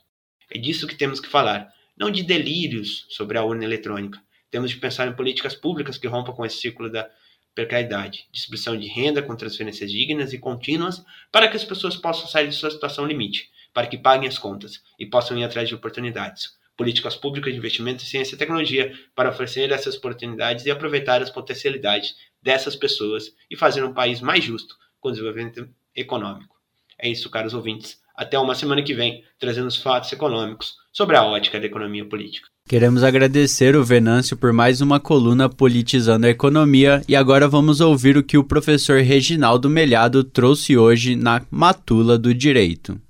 É 0.50 0.58
disso 0.58 0.86
que 0.86 0.96
temos 0.96 1.20
que 1.20 1.28
falar, 1.28 1.72
não 1.96 2.10
de 2.10 2.22
delírios 2.22 3.06
sobre 3.10 3.38
a 3.38 3.44
urna 3.44 3.64
eletrônica, 3.64 4.20
temos 4.50 4.70
de 4.70 4.78
pensar 4.78 5.06
em 5.06 5.14
políticas 5.14 5.54
públicas 5.54 5.98
que 5.98 6.06
rompam 6.06 6.34
com 6.34 6.44
esse 6.44 6.56
ciclo 6.56 6.90
da 6.90 7.08
precariedade, 7.54 8.26
distribuição 8.32 8.76
de 8.76 8.86
renda 8.86 9.22
com 9.22 9.36
transferências 9.36 9.90
dignas 9.90 10.32
e 10.32 10.38
contínuas 10.38 11.04
para 11.30 11.48
que 11.48 11.56
as 11.56 11.64
pessoas 11.64 11.96
possam 11.96 12.26
sair 12.26 12.48
de 12.48 12.54
sua 12.54 12.70
situação 12.70 13.06
limite, 13.06 13.50
para 13.74 13.86
que 13.86 13.98
paguem 13.98 14.28
as 14.28 14.38
contas 14.38 14.82
e 14.98 15.04
possam 15.04 15.36
ir 15.36 15.44
atrás 15.44 15.68
de 15.68 15.74
oportunidades. 15.74 16.57
Políticas 16.78 17.16
públicas 17.16 17.52
de 17.52 17.58
investimento 17.58 18.04
em 18.04 18.06
ciência 18.06 18.36
e 18.36 18.38
tecnologia 18.38 18.92
para 19.14 19.28
oferecer 19.28 19.72
essas 19.72 19.96
oportunidades 19.96 20.64
e 20.64 20.70
aproveitar 20.70 21.20
as 21.20 21.28
potencialidades 21.28 22.14
dessas 22.40 22.76
pessoas 22.76 23.34
e 23.50 23.56
fazer 23.56 23.82
um 23.84 23.92
país 23.92 24.20
mais 24.20 24.44
justo 24.44 24.76
com 25.00 25.10
desenvolvimento 25.10 25.68
econômico. 25.94 26.54
É 26.96 27.08
isso, 27.08 27.28
caros 27.30 27.52
ouvintes. 27.52 27.98
Até 28.16 28.38
uma 28.38 28.54
semana 28.54 28.82
que 28.82 28.94
vem, 28.94 29.24
trazendo 29.38 29.66
os 29.66 29.76
fatos 29.76 30.12
econômicos 30.12 30.74
sobre 30.92 31.16
a 31.16 31.24
ótica 31.24 31.60
da 31.60 31.66
economia 31.66 32.04
política. 32.04 32.48
Queremos 32.68 33.02
agradecer 33.02 33.74
o 33.76 33.84
Venâncio 33.84 34.36
por 34.36 34.52
mais 34.52 34.80
uma 34.80 35.00
coluna 35.00 35.48
politizando 35.48 36.26
a 36.26 36.30
economia 36.30 37.02
e 37.08 37.16
agora 37.16 37.48
vamos 37.48 37.80
ouvir 37.80 38.16
o 38.16 38.22
que 38.22 38.36
o 38.36 38.44
professor 38.44 39.00
Reginaldo 39.00 39.70
Melhado 39.70 40.22
trouxe 40.22 40.76
hoje 40.76 41.16
na 41.16 41.42
Matula 41.50 42.18
do 42.18 42.34
Direito. 42.34 43.00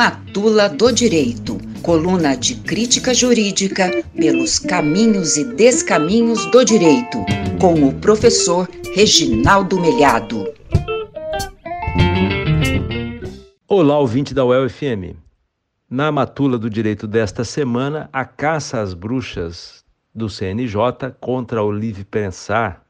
Matula 0.00 0.66
do 0.66 0.90
Direito, 0.90 1.58
coluna 1.82 2.34
de 2.34 2.54
crítica 2.54 3.12
jurídica 3.12 4.02
pelos 4.16 4.58
caminhos 4.58 5.36
e 5.36 5.44
descaminhos 5.44 6.46
do 6.46 6.64
direito, 6.64 7.18
com 7.60 7.86
o 7.86 7.92
professor 8.00 8.66
Reginaldo 8.94 9.78
Melhado. 9.78 10.50
Olá, 13.68 13.98
ouvinte 13.98 14.32
da 14.32 14.42
UEL-FM. 14.42 15.16
Na 15.90 16.10
matula 16.10 16.56
do 16.56 16.70
direito 16.70 17.06
desta 17.06 17.44
semana, 17.44 18.08
a 18.10 18.24
caça 18.24 18.80
às 18.80 18.94
bruxas 18.94 19.84
do 20.14 20.30
CNJ 20.30 21.12
contra 21.20 21.62
o 21.62 21.70
livre 21.70 22.04
pensar 22.06 22.86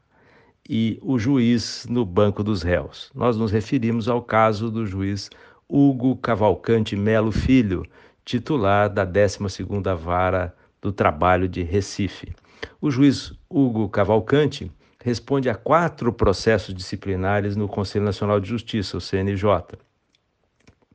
e 0.69 0.97
o 1.01 1.19
juiz 1.19 1.85
no 1.89 2.05
banco 2.05 2.41
dos 2.41 2.61
réus. 2.61 3.11
Nós 3.13 3.35
nos 3.35 3.51
referimos 3.51 4.07
ao 4.07 4.21
caso 4.21 4.71
do 4.71 4.85
juiz 4.85 5.29
Hugo 5.71 6.15
Cavalcante 6.17 6.95
Melo 6.95 7.31
Filho, 7.31 7.85
titular 8.25 8.89
da 8.89 9.05
12ª 9.05 9.95
Vara 9.95 10.53
do 10.81 10.91
Trabalho 10.91 11.47
de 11.47 11.63
Recife. 11.63 12.33
O 12.81 12.91
juiz 12.91 13.33
Hugo 13.49 13.87
Cavalcante 13.87 14.71
responde 15.03 15.49
a 15.49 15.55
quatro 15.55 16.11
processos 16.11 16.73
disciplinares 16.73 17.55
no 17.55 17.67
Conselho 17.67 18.05
Nacional 18.05 18.39
de 18.39 18.49
Justiça, 18.49 18.97
o 18.97 19.01
CNJ 19.01 19.45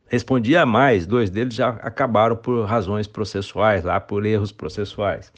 respondia 0.07 0.63
a 0.63 0.67
mais, 0.67 1.07
dois 1.07 1.31
deles 1.31 1.55
já 1.55 1.69
acabaram 1.69 2.37
por 2.37 2.65
razões 2.65 3.07
processuais, 3.07 3.85
lá 3.85 4.01
por 4.01 4.25
erros 4.25 4.53
processuais. 4.53 5.33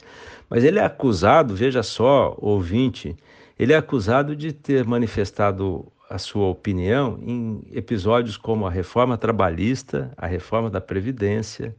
Mas 0.49 0.63
ele 0.63 0.79
é 0.79 0.83
acusado, 0.83 1.55
veja 1.55 1.83
só, 1.83 2.35
ouvinte, 2.39 3.15
ele 3.57 3.73
é 3.73 3.77
acusado 3.77 4.35
de 4.35 4.53
ter 4.53 4.85
manifestado 4.85 5.91
a 6.09 6.17
sua 6.17 6.47
opinião 6.47 7.19
em 7.21 7.61
episódios 7.71 8.35
como 8.35 8.65
a 8.65 8.71
reforma 8.71 9.17
trabalhista, 9.17 10.11
a 10.17 10.25
reforma 10.25 10.69
da 10.69 10.81
Previdência, 10.81 11.75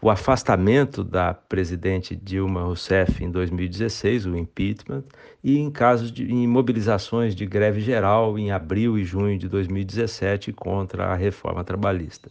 o 0.00 0.10
afastamento 0.10 1.02
da 1.02 1.34
presidente 1.34 2.14
Dilma 2.14 2.62
Rousseff 2.62 3.22
em 3.22 3.30
2016, 3.30 4.26
o 4.26 4.36
impeachment, 4.36 5.04
e 5.42 5.58
em 5.58 5.70
casos 5.70 6.10
de 6.10 6.30
em 6.30 6.46
mobilizações 6.46 7.34
de 7.34 7.46
greve 7.46 7.80
geral 7.80 8.38
em 8.38 8.50
abril 8.50 8.98
e 8.98 9.04
junho 9.04 9.38
de 9.38 9.48
2017 9.48 10.52
contra 10.52 11.06
a 11.06 11.14
reforma 11.14 11.64
trabalhista. 11.64 12.30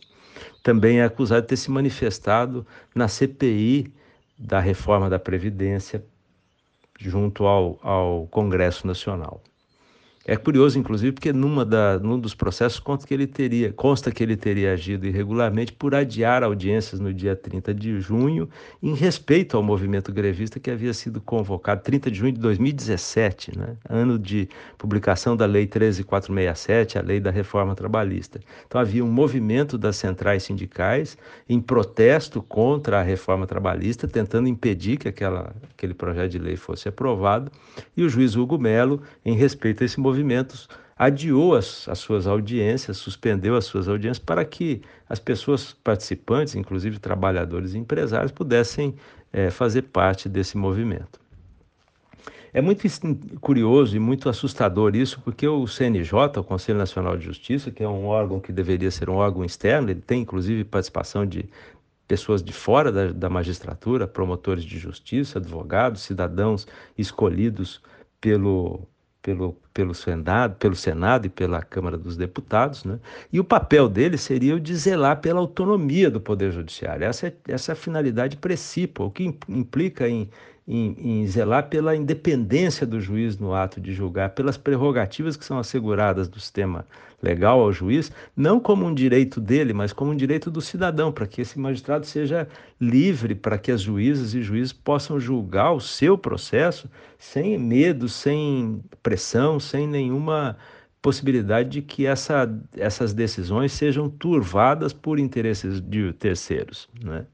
Também 0.64 1.00
é 1.00 1.06
acusado 1.06 1.41
de 1.41 1.48
ter 1.50 1.58
se 1.58 1.72
manifestado 1.72 2.66
na 2.93 3.08
CPI 3.08 3.91
da 4.38 4.60
reforma 4.60 5.10
da 5.10 5.20
Previdência 5.20 6.04
junto 7.00 7.46
ao, 7.46 7.80
ao 7.82 8.28
Congresso 8.28 8.86
Nacional. 8.86 9.41
É 10.28 10.36
curioso, 10.36 10.80
inclusive, 10.80 11.12
porque 11.12 11.32
numa 11.32 11.64
da, 11.64 12.00
num 12.00 12.20
dos 12.20 12.34
processos 12.34 12.80
consta 12.80 13.06
que, 13.06 13.14
ele 13.14 13.28
teria, 13.28 13.72
consta 13.72 14.12
que 14.12 14.24
ele 14.24 14.36
teria 14.36 14.74
agido 14.74 15.06
irregularmente 15.06 15.72
por 15.72 15.94
adiar 15.94 16.42
audiências 16.42 17.00
no 17.00 17.14
dia 17.14 17.36
30 17.36 17.72
de 17.76 18.00
junho, 18.00 18.50
em 18.82 18.96
respeito 18.96 19.56
ao 19.56 19.62
movimento 19.62 20.12
grevista 20.12 20.60
que 20.60 20.72
havia 20.72 20.96
sido 20.96 21.22
convocado 21.22 21.84
30 21.84 22.10
de 22.10 22.18
junho 22.18 22.32
de 22.32 22.40
2017, 22.40 23.56
né? 23.56 23.76
ano 23.88 24.18
de 24.18 24.50
publicação 24.80 25.38
da 25.38 25.46
Lei 25.46 25.68
13467, 25.68 26.98
a 26.98 27.04
lei 27.04 27.20
da 27.20 27.30
reforma 27.30 27.76
trabalhista. 27.76 28.40
Então 28.66 28.82
havia 28.82 29.06
um 29.06 29.12
movimento 29.12 29.78
das 29.78 29.96
centrais 29.96 30.42
sindicais 30.42 31.16
em 31.48 31.62
protesto 31.62 32.42
contra 32.42 33.00
a 33.00 33.04
reforma 33.04 33.46
trabalhista, 33.46 34.08
tentando 34.08 34.48
impedir 34.48 34.98
que 34.98 35.08
aquela, 35.08 35.56
aquele 35.70 35.94
projeto 35.94 36.32
de 36.32 36.40
lei 36.40 36.56
fosse 36.56 36.90
aprovado, 36.90 37.52
e 37.96 38.04
o 38.04 38.10
juiz 38.10 38.36
Hugo 38.36 38.58
Melo, 38.58 39.04
em 39.24 39.36
respeito 39.36 39.84
a 39.84 39.86
esse 39.86 40.00
movimento, 40.00 40.14
movimentos 40.16 40.70
adiou 40.97 41.55
as, 41.55 41.88
as, 41.89 41.99
suas 41.99 42.26
audiências, 42.26 42.97
suspendeu 42.97 43.57
as 43.57 43.66
suas 43.66 43.89
audiências 43.89 44.20
para 44.20 44.45
que 44.45 44.82
as 45.09 45.20
pessoas 45.20 45.74
participantes, 45.84 46.55
inclusive 46.55 46.99
trabalhadores 46.99 47.74
e 47.74 47.78
empresários, 47.78 48.32
pudessem 48.32 48.95
é, 49.34 49.49
fazer 49.49 49.82
parte 49.84 50.30
desse 50.30 50.57
movimento. 50.57 51.20
É 52.53 52.61
muito 52.61 52.88
curioso 53.41 53.97
e 53.97 53.99
muito 53.99 54.30
assustador 54.30 54.95
isso, 54.95 55.20
porque 55.20 55.45
o 55.45 55.68
CNJ, 55.68 56.39
o 56.39 56.43
Conselho 56.43 56.78
Nacional 56.78 57.18
de 57.18 57.26
Justiça, 57.26 57.70
que 57.70 57.84
é 57.84 57.89
um 57.89 58.05
órgão 58.05 58.39
que 58.39 58.53
deveria 58.53 58.89
ser 58.89 59.09
um 59.09 59.16
órgão 59.16 59.43
externo, 59.43 59.89
ele 59.89 59.99
tem 59.99 60.22
inclusive 60.22 60.63
participação 60.63 61.26
de 61.26 61.49
pessoas 62.07 62.41
de 62.41 62.53
fora 62.53 62.93
da, 62.93 63.11
da 63.11 63.30
magistratura, 63.30 64.07
promotores 64.07 64.63
de 64.63 64.80
justiça, 64.80 65.39
advogados, 65.39 66.03
cidadãos 66.03 66.66
escolhidos 66.97 67.82
pelo, 68.22 68.88
pelo, 69.26 69.58
pelo, 69.74 69.96
Senado, 69.96 70.56
pelo 70.58 70.76
Senado 70.76 71.26
e 71.26 71.30
pela 71.30 71.60
Câmara 71.60 71.98
dos 71.98 72.16
Deputados, 72.16 72.86
né? 72.86 73.00
e 73.34 73.40
o 73.40 73.44
papel 73.44 73.90
dele 73.90 74.20
seria 74.20 74.56
o 74.56 74.60
de 74.60 74.76
zelar 74.76 75.20
pela 75.20 75.40
autonomia 75.40 76.12
do 76.12 76.22
Poder 76.22 76.52
Judiciário. 76.52 77.04
Essa 77.04 77.30
é, 77.30 77.34
essa 77.48 77.72
é 77.72 77.74
a 77.74 77.76
finalidade 77.76 78.38
principal, 78.38 79.08
o 79.08 79.12
que 79.12 79.36
implica 79.50 80.08
em 80.08 80.30
em, 80.68 81.22
em, 81.22 81.28
zelar 81.28 81.70
pela 81.70 81.95
independência 81.95 82.88
do 82.88 82.99
juiz 82.99 83.38
no 83.38 83.53
ato 83.53 83.80
de 83.80 83.93
julgar, 83.93 84.32
pelas 84.32 84.57
prerrogativas 84.57 85.38
que 85.38 85.45
são 85.45 85.59
asseguradas 85.59 86.28
do 86.28 86.39
sistema 86.39 86.86
legal 87.22 87.59
ao 87.59 87.72
juiz, 87.72 88.11
não 88.36 88.59
como 88.59 88.86
um 88.86 88.93
direito 88.93 89.39
dele, 89.39 89.74
mas 89.74 89.93
como 89.93 90.11
um 90.11 90.16
direito 90.16 90.51
do 90.51 90.61
cidadão, 90.61 91.11
para 91.11 91.28
que 91.28 91.41
esse 91.41 91.59
magistrado 91.59 92.05
seja 92.05 92.47
livre, 92.80 93.36
para 93.36 93.57
que 93.57 93.72
as 93.72 93.82
juízas 93.82 94.34
e 94.34 94.41
juízes 94.41 94.74
possam 94.74 95.20
julgar 95.20 95.72
o 95.72 95.80
seu 95.80 96.18
processo 96.18 96.89
sem 97.18 97.57
medo, 97.57 98.09
sem 98.09 98.84
pressão, 99.01 99.59
sem 99.59 99.88
nenhuma 99.88 100.57
possibilidade 101.01 101.70
de 101.70 101.82
que 101.84 102.07
essa, 102.07 102.51
essas 102.76 103.13
decisões 103.13 103.72
sejam 103.72 104.09
turvadas 104.09 104.91
por 104.91 105.20
interesses 105.20 105.80
de 105.80 106.11
terceiros. 106.13 106.89
Né? 107.03 107.26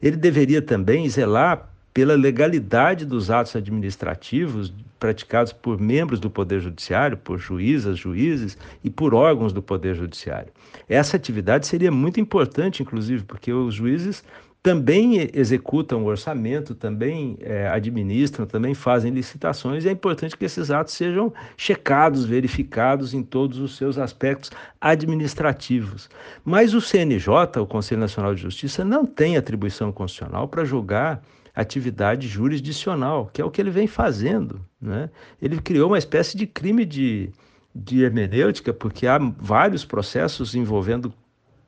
Ele 0.00 0.16
deveria 0.16 0.60
também 0.60 1.08
zelar 1.08 1.71
pela 1.92 2.14
legalidade 2.14 3.04
dos 3.04 3.30
atos 3.30 3.54
administrativos 3.56 4.72
praticados 4.98 5.52
por 5.52 5.80
membros 5.80 6.20
do 6.20 6.30
Poder 6.30 6.60
Judiciário, 6.60 7.16
por 7.16 7.38
juízas, 7.38 7.98
juízes 7.98 8.56
e 8.84 8.88
por 8.88 9.14
órgãos 9.14 9.52
do 9.52 9.60
Poder 9.60 9.94
Judiciário. 9.94 10.52
Essa 10.88 11.16
atividade 11.16 11.66
seria 11.66 11.90
muito 11.90 12.20
importante, 12.20 12.82
inclusive, 12.82 13.24
porque 13.24 13.52
os 13.52 13.74
juízes 13.74 14.22
também 14.62 15.28
executam 15.34 16.04
o 16.04 16.06
orçamento, 16.06 16.72
também 16.72 17.36
é, 17.40 17.66
administram, 17.66 18.46
também 18.46 18.74
fazem 18.74 19.12
licitações, 19.12 19.84
e 19.84 19.88
é 19.88 19.90
importante 19.90 20.36
que 20.36 20.44
esses 20.44 20.70
atos 20.70 20.94
sejam 20.94 21.32
checados, 21.56 22.24
verificados 22.24 23.12
em 23.12 23.24
todos 23.24 23.58
os 23.58 23.76
seus 23.76 23.98
aspectos 23.98 24.52
administrativos. 24.80 26.08
Mas 26.44 26.74
o 26.74 26.80
CNJ, 26.80 27.60
o 27.60 27.66
Conselho 27.66 28.00
Nacional 28.00 28.36
de 28.36 28.42
Justiça, 28.42 28.84
não 28.84 29.04
tem 29.04 29.36
atribuição 29.36 29.90
constitucional 29.90 30.46
para 30.46 30.64
julgar 30.64 31.20
atividade 31.54 32.26
jurisdicional, 32.26 33.30
que 33.32 33.40
é 33.40 33.44
o 33.44 33.50
que 33.50 33.60
ele 33.60 33.70
vem 33.70 33.86
fazendo. 33.86 34.60
Né? 34.80 35.10
Ele 35.40 35.60
criou 35.60 35.88
uma 35.88 35.98
espécie 35.98 36.36
de 36.36 36.46
crime 36.46 36.84
de, 36.84 37.30
de 37.74 38.02
hermenêutica, 38.02 38.72
porque 38.72 39.06
há 39.06 39.18
vários 39.18 39.84
processos 39.84 40.54
envolvendo 40.54 41.12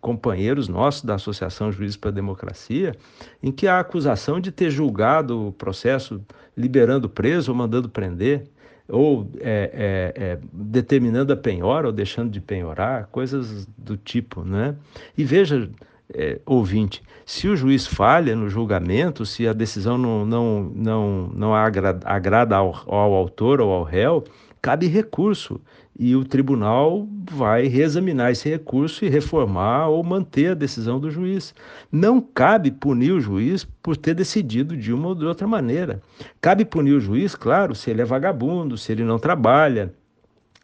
companheiros 0.01 0.69
nossos 0.69 1.03
da 1.03 1.15
Associação 1.15 1.73
Juízes 1.73 1.97
para 1.97 2.11
a 2.11 2.13
Democracia, 2.13 2.95
em 3.43 3.51
que 3.51 3.67
há 3.67 3.81
acusação 3.81 4.39
de 4.39 4.53
ter 4.53 4.71
julgado 4.71 5.49
o 5.49 5.53
processo 5.53 6.21
liberando 6.57 7.09
preso 7.09 7.51
ou 7.51 7.57
mandando 7.57 7.89
prender, 7.89 8.45
ou 8.87 9.31
é, 9.41 10.13
é, 10.17 10.23
é, 10.23 10.39
determinando 10.53 11.33
a 11.33 11.37
penhora 11.37 11.87
ou 11.87 11.93
deixando 11.93 12.31
de 12.31 12.41
penhorar, 12.41 13.07
coisas 13.07 13.67
do 13.79 13.97
tipo. 13.97 14.45
Né? 14.45 14.77
E 15.17 15.25
veja, 15.25 15.71
é, 16.13 16.41
ouvinte, 16.45 17.03
se 17.25 17.49
o 17.49 17.57
juiz 17.57 17.87
falha 17.87 18.37
no 18.37 18.49
julgamento, 18.49 19.25
se 19.25 19.49
a 19.49 19.53
decisão 19.53 19.97
não, 19.97 20.27
não, 20.27 20.73
não, 20.75 21.31
não 21.35 21.55
agrada, 21.55 22.07
agrada 22.07 22.57
ao, 22.57 22.75
ao 22.87 23.15
autor 23.15 23.61
ou 23.61 23.73
ao 23.73 23.83
réu, 23.83 24.25
cabe 24.61 24.87
recurso 24.87 25.61
e 25.99 26.17
o 26.17 26.25
tribunal 26.25 27.07
vai 27.31 27.67
reexaminar 27.67 28.33
esse 28.33 28.49
recurso 28.49 29.05
e 29.05 29.09
reformar 29.09 29.89
ou 29.89 30.03
manter 30.03 30.51
a 30.51 30.55
decisão 30.55 30.99
do 30.99 31.11
juiz. 31.11 31.55
Não 31.91 32.21
cabe 32.21 32.71
punir 32.71 33.13
o 33.13 33.21
juiz 33.21 33.65
por 33.65 33.97
ter 33.97 34.15
decidido 34.15 34.77
de 34.77 34.93
uma 34.93 35.09
ou 35.09 35.15
de 35.15 35.25
outra 35.25 35.47
maneira. 35.47 36.03
Cabe 36.41 36.65
punir 36.65 36.95
o 36.95 37.01
juiz, 37.01 37.35
claro, 37.35 37.75
se 37.75 37.91
ele 37.91 38.03
é 38.03 38.05
vagabundo, 38.05 38.77
se 38.77 38.91
ele 38.91 39.05
não 39.05 39.19
trabalha, 39.19 39.95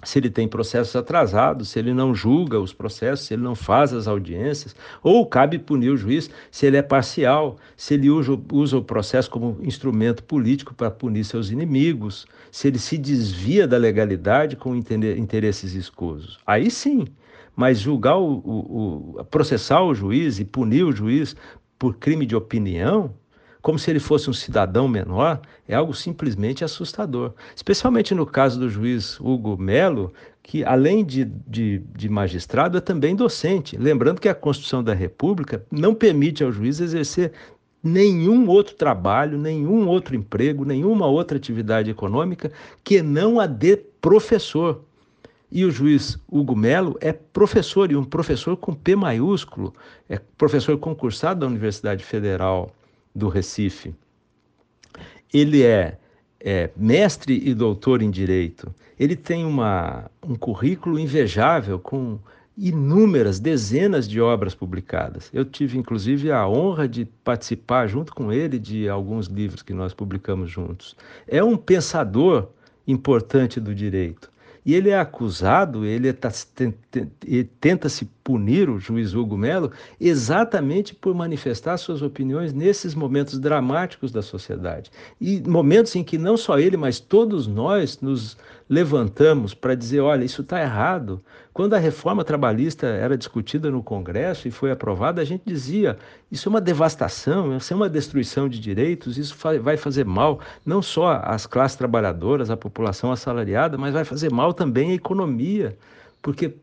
se 0.03 0.19
ele 0.19 0.31
tem 0.31 0.49
processos 0.49 0.97
atrasados, 0.97 1.69
se 1.69 1.79
ele 1.79 1.93
não 1.93 2.15
julga 2.15 2.59
os 2.59 2.73
processos, 2.73 3.27
se 3.27 3.35
ele 3.35 3.43
não 3.43 3.55
faz 3.55 3.93
as 3.93 4.07
audiências, 4.07 4.75
ou 5.03 5.27
cabe 5.27 5.59
punir 5.59 5.91
o 5.91 5.97
juiz 5.97 6.31
se 6.51 6.67
ele 6.67 6.77
é 6.77 6.83
parcial, 6.83 7.57
se 7.77 7.95
ele 7.95 8.11
usa, 8.11 8.39
usa 8.53 8.79
o 8.79 8.85
processo 8.85 9.31
como 9.31 9.59
instrumento 9.63 10.23
político 10.25 10.75
para 10.75 10.91
punir 10.91 11.25
seus 11.25 11.51
inimigos, 11.51 12.27
se 12.51 12.69
ele 12.69 12.79
se 12.79 12.97
desvia 12.97 13.67
da 13.67 13.77
legalidade 13.77 14.57
com 14.57 14.75
interesses 14.75 15.75
escusos. 15.75 16.39
Aí 16.47 16.71
sim, 16.71 17.05
mas 17.55 17.79
julgar 17.79 18.19
o, 18.19 18.39
o, 18.39 19.17
o 19.19 19.25
processar 19.25 19.83
o 19.83 19.95
juiz 19.95 20.39
e 20.39 20.45
punir 20.45 20.85
o 20.85 20.93
juiz 20.93 21.37
por 21.79 21.97
crime 21.97 22.27
de 22.27 22.37
opinião, 22.37 23.15
como 23.63 23.79
se 23.79 23.91
ele 23.91 24.01
fosse 24.01 24.31
um 24.31 24.33
cidadão 24.33 24.89
menor, 24.89 25.41
é 25.69 25.75
algo 25.75 25.95
simplesmente 25.95 26.65
assustador. 26.65 27.33
Especialmente 27.55 28.15
no 28.15 28.25
caso 28.25 28.59
do 28.59 28.71
juiz 28.71 29.19
Hugo 29.21 29.57
Melo, 29.57 30.13
que 30.43 30.65
além 30.65 31.05
de, 31.05 31.25
de, 31.25 31.79
de, 31.95 32.09
magistrado 32.09 32.79
é 32.79 32.81
também 32.81 33.15
docente. 33.15 33.77
Lembrando 33.77 34.21
que 34.21 34.29
a 34.29 34.35
Constituição 34.35 34.83
da 34.83 34.95
República 34.95 35.65
não 35.71 35.95
permite 35.95 36.43
ao 36.43 36.51
juiz 36.51 36.81
exercer 36.81 37.33
nenhum 37.83 38.49
outro 38.49 38.75
trabalho, 38.75 39.39
nenhum 39.39 39.87
outro 39.87 40.15
emprego, 40.15 40.65
nenhuma 40.65 41.07
outra 41.07 41.37
atividade 41.37 41.91
econômica 41.91 42.51
que 42.83 43.03
não 43.03 43.39
a 43.39 43.47
de 43.47 43.77
professor. 43.77 44.83
E 45.53 45.65
o 45.65 45.71
juiz 45.71 46.17
Hugo 46.31 46.55
Melo 46.55 46.97
é 47.01 47.13
professor, 47.13 47.91
e 47.91 47.97
um 47.97 48.05
professor 48.05 48.57
com 48.57 48.73
P 48.73 48.95
maiúsculo, 48.95 49.75
é 50.09 50.21
professor 50.39 50.79
concursado 50.79 51.41
da 51.41 51.47
Universidade 51.47 52.05
Federal 52.05 52.71
do 53.15 53.29
Recife. 53.29 53.95
Ele 55.33 55.63
é, 55.63 55.99
é 56.41 56.71
mestre 56.77 57.41
e 57.45 57.55
doutor 57.55 58.03
em 58.03 58.11
direito. 58.11 58.75
Ele 58.99 59.17
tem 59.17 59.45
uma, 59.45 60.11
um 60.23 60.35
currículo 60.35 60.99
invejável 60.99 61.79
com 61.79 62.19
inúmeras, 62.57 63.41
dezenas 63.41 64.07
de 64.07 64.21
obras 64.21 64.55
publicadas. 64.55 65.31
Eu 65.33 65.45
tive, 65.45 65.79
inclusive, 65.79 66.31
a 66.31 66.47
honra 66.47 66.87
de 66.87 67.07
participar, 67.25 67.87
junto 67.87 68.15
com 68.15 68.31
ele, 68.31 68.59
de 68.59 68.89
alguns 68.89 69.27
livros 69.29 69.63
que 69.63 69.73
nós 69.73 69.95
publicamos 69.95 70.51
juntos. 70.51 70.95
É 71.27 71.43
um 71.43 71.57
pensador 71.57 72.51
importante 72.87 73.59
do 73.59 73.75
direito. 73.75 74.31
E 74.65 74.75
ele 74.75 74.91
é 74.91 74.99
acusado, 74.99 75.85
ele, 75.85 76.13
tá, 76.13 76.31
tenta 77.61 77.89
se 77.89 78.05
punir 78.23 78.69
o 78.69 78.79
juiz 78.79 79.15
Hugo 79.15 79.37
Melo 79.37 79.73
exatamente 80.01 80.95
por 80.95 81.15
manifestar 81.15 81.77
suas 81.79 82.03
opiniões 82.03 82.53
nesses 82.53 82.95
momentos 82.95 83.39
dramáticos 83.39 84.13
da 84.13 84.23
sociedade. 84.23 84.91
E 85.21 85.41
momentos 85.49 85.97
em 85.97 86.05
que 86.05 86.19
não 86.19 86.37
só 86.37 86.59
ele, 86.59 86.77
mas 86.77 87.01
todos 87.01 87.47
nós 87.47 88.01
nos 88.01 88.37
levantamos 88.69 89.55
para 89.55 89.75
dizer: 89.75 90.01
olha, 90.01 90.25
isso 90.25 90.43
está 90.43 90.61
errado. 90.61 91.23
Quando 91.53 91.75
a 91.75 91.79
reforma 91.79 92.25
trabalhista 92.25 92.87
era 92.87 93.19
discutida 93.19 93.71
no 93.71 93.83
Congresso 93.83 94.47
e 94.47 94.51
foi 94.51 94.71
aprovada, 94.71 95.21
a 95.21 95.25
gente 95.25 95.43
dizia: 95.45 95.99
isso 96.31 96.49
é 96.49 96.51
uma 96.51 96.61
devastação, 96.61 97.57
isso 97.57 97.73
é 97.73 97.77
uma 97.77 97.89
destruição 97.89 98.49
de 98.49 98.61
direitos, 98.61 99.19
isso 99.19 99.37
vai 99.61 99.77
fazer 99.77 100.05
mal 100.05 100.41
não 100.65 100.81
só 100.81 101.21
às 101.25 101.47
classes 101.47 101.77
trabalhadoras, 101.77 102.51
à 102.51 102.57
população 102.57 103.11
assalariada, 103.11 103.77
mas 103.77 103.93
vai 103.93 104.05
fazer 104.05 104.31
mal 104.31 104.55
também 104.55 104.93
à 104.93 104.95
economia, 104.95 105.77
porque 106.23 106.55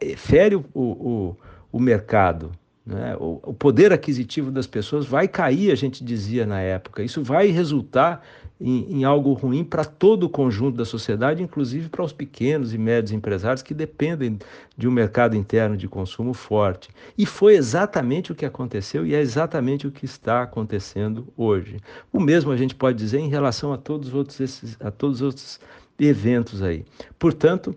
é, 0.00 0.16
fere 0.16 0.56
o, 0.56 0.64
o, 0.74 1.36
o 1.70 1.80
mercado. 1.80 2.50
Né? 2.90 3.16
O, 3.20 3.40
o 3.44 3.54
poder 3.54 3.92
aquisitivo 3.92 4.50
das 4.50 4.66
pessoas 4.66 5.06
vai 5.06 5.28
cair, 5.28 5.70
a 5.70 5.76
gente 5.76 6.02
dizia 6.02 6.44
na 6.44 6.60
época. 6.60 7.04
Isso 7.04 7.22
vai 7.22 7.46
resultar 7.46 8.20
em, 8.60 8.98
em 8.98 9.04
algo 9.04 9.32
ruim 9.32 9.62
para 9.62 9.84
todo 9.84 10.24
o 10.24 10.28
conjunto 10.28 10.76
da 10.76 10.84
sociedade, 10.84 11.40
inclusive 11.40 11.88
para 11.88 12.02
os 12.02 12.12
pequenos 12.12 12.74
e 12.74 12.78
médios 12.78 13.12
empresários 13.12 13.62
que 13.62 13.72
dependem 13.72 14.38
de 14.76 14.88
um 14.88 14.90
mercado 14.90 15.36
interno 15.36 15.76
de 15.76 15.86
consumo 15.86 16.34
forte. 16.34 16.90
E 17.16 17.24
foi 17.24 17.54
exatamente 17.54 18.32
o 18.32 18.34
que 18.34 18.44
aconteceu 18.44 19.06
e 19.06 19.14
é 19.14 19.20
exatamente 19.20 19.86
o 19.86 19.92
que 19.92 20.04
está 20.04 20.42
acontecendo 20.42 21.28
hoje. 21.36 21.78
O 22.12 22.18
mesmo 22.18 22.50
a 22.50 22.56
gente 22.56 22.74
pode 22.74 22.98
dizer 22.98 23.20
em 23.20 23.28
relação 23.28 23.72
a 23.72 23.78
todos 23.78 24.08
os 24.08 24.14
outros, 24.14 24.40
esses, 24.40 24.76
a 24.80 24.90
todos 24.90 25.20
os 25.20 25.26
outros 25.26 25.60
eventos 25.96 26.60
aí. 26.60 26.84
Portanto, 27.20 27.72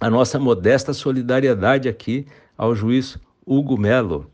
a 0.00 0.10
nossa 0.10 0.40
modesta 0.40 0.92
solidariedade 0.92 1.88
aqui 1.88 2.26
ao 2.58 2.74
juiz 2.74 3.16
Hugo 3.46 3.78
Melo. 3.78 4.30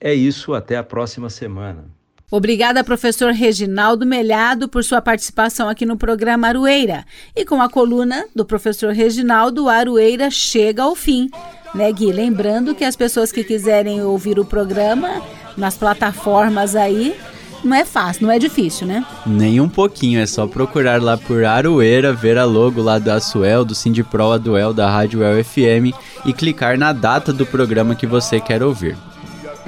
É 0.00 0.14
isso, 0.14 0.54
até 0.54 0.76
a 0.76 0.82
próxima 0.82 1.28
semana. 1.28 1.84
Obrigada, 2.30 2.84
professor 2.84 3.32
Reginaldo 3.32 4.06
Melhado, 4.06 4.68
por 4.68 4.84
sua 4.84 5.02
participação 5.02 5.68
aqui 5.68 5.84
no 5.84 5.96
programa 5.96 6.46
Arueira. 6.46 7.04
E 7.34 7.44
com 7.44 7.60
a 7.60 7.68
coluna 7.68 8.24
do 8.34 8.44
professor 8.44 8.92
Reginaldo, 8.92 9.68
Arueira 9.68 10.30
chega 10.30 10.84
ao 10.84 10.94
fim. 10.94 11.28
Né, 11.74 11.92
Gui? 11.92 12.12
Lembrando 12.12 12.74
que 12.74 12.84
as 12.84 12.94
pessoas 12.94 13.32
que 13.32 13.42
quiserem 13.42 14.00
ouvir 14.02 14.38
o 14.38 14.44
programa 14.44 15.20
nas 15.56 15.76
plataformas 15.76 16.76
aí, 16.76 17.16
não 17.64 17.76
é 17.76 17.84
fácil, 17.84 18.26
não 18.26 18.32
é 18.32 18.38
difícil, 18.38 18.86
né? 18.86 19.04
Nem 19.26 19.60
um 19.60 19.68
pouquinho, 19.68 20.20
é 20.20 20.26
só 20.26 20.46
procurar 20.46 21.02
lá 21.02 21.16
por 21.16 21.44
Aroeira, 21.44 22.12
ver 22.12 22.38
a 22.38 22.44
logo 22.44 22.82
lá 22.82 22.98
da 22.98 23.20
Suel, 23.20 23.64
do 23.64 23.74
Sindipro 23.74 24.32
Aduel, 24.32 24.72
da 24.72 24.90
Rádio 24.90 25.22
El 25.22 25.44
FM 25.44 25.94
e 26.24 26.32
clicar 26.32 26.78
na 26.78 26.92
data 26.92 27.32
do 27.32 27.46
programa 27.46 27.94
que 27.94 28.06
você 28.06 28.40
quer 28.40 28.62
ouvir. 28.62 28.96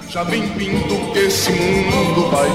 Já 0.08 0.22
vem 0.24 0.42
vindo 0.56 1.12
que 1.12 1.18
esse 1.20 1.52
mundo 1.52 2.28
vai 2.30 2.48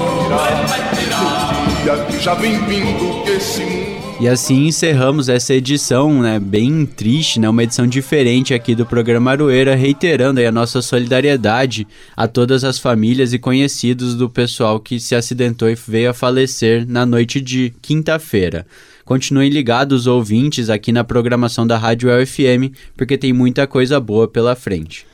virar. 0.94 2.20
já 2.20 2.34
vem 2.34 2.58
vindo 2.66 3.24
que 3.24 3.30
esse 3.30 3.62
mundo 3.62 4.07
e 4.20 4.26
assim 4.26 4.66
encerramos 4.66 5.28
essa 5.28 5.54
edição, 5.54 6.20
né, 6.22 6.40
bem 6.40 6.84
triste, 6.84 7.38
né, 7.38 7.48
uma 7.48 7.62
edição 7.62 7.86
diferente 7.86 8.52
aqui 8.52 8.74
do 8.74 8.84
programa 8.84 9.30
Aroeira, 9.30 9.76
reiterando 9.76 10.40
a 10.40 10.50
nossa 10.50 10.82
solidariedade 10.82 11.86
a 12.16 12.26
todas 12.26 12.64
as 12.64 12.80
famílias 12.80 13.32
e 13.32 13.38
conhecidos 13.38 14.16
do 14.16 14.28
pessoal 14.28 14.80
que 14.80 14.98
se 14.98 15.14
acidentou 15.14 15.70
e 15.70 15.76
veio 15.76 16.10
a 16.10 16.14
falecer 16.14 16.84
na 16.88 17.06
noite 17.06 17.40
de 17.40 17.72
quinta-feira. 17.80 18.66
Continuem 19.04 19.50
ligados, 19.50 20.08
ouvintes, 20.08 20.68
aqui 20.68 20.90
na 20.90 21.04
programação 21.04 21.64
da 21.64 21.78
Rádio 21.78 22.10
UFM, 22.10 22.74
porque 22.96 23.16
tem 23.16 23.32
muita 23.32 23.66
coisa 23.66 24.00
boa 24.00 24.26
pela 24.26 24.56
frente. 24.56 25.06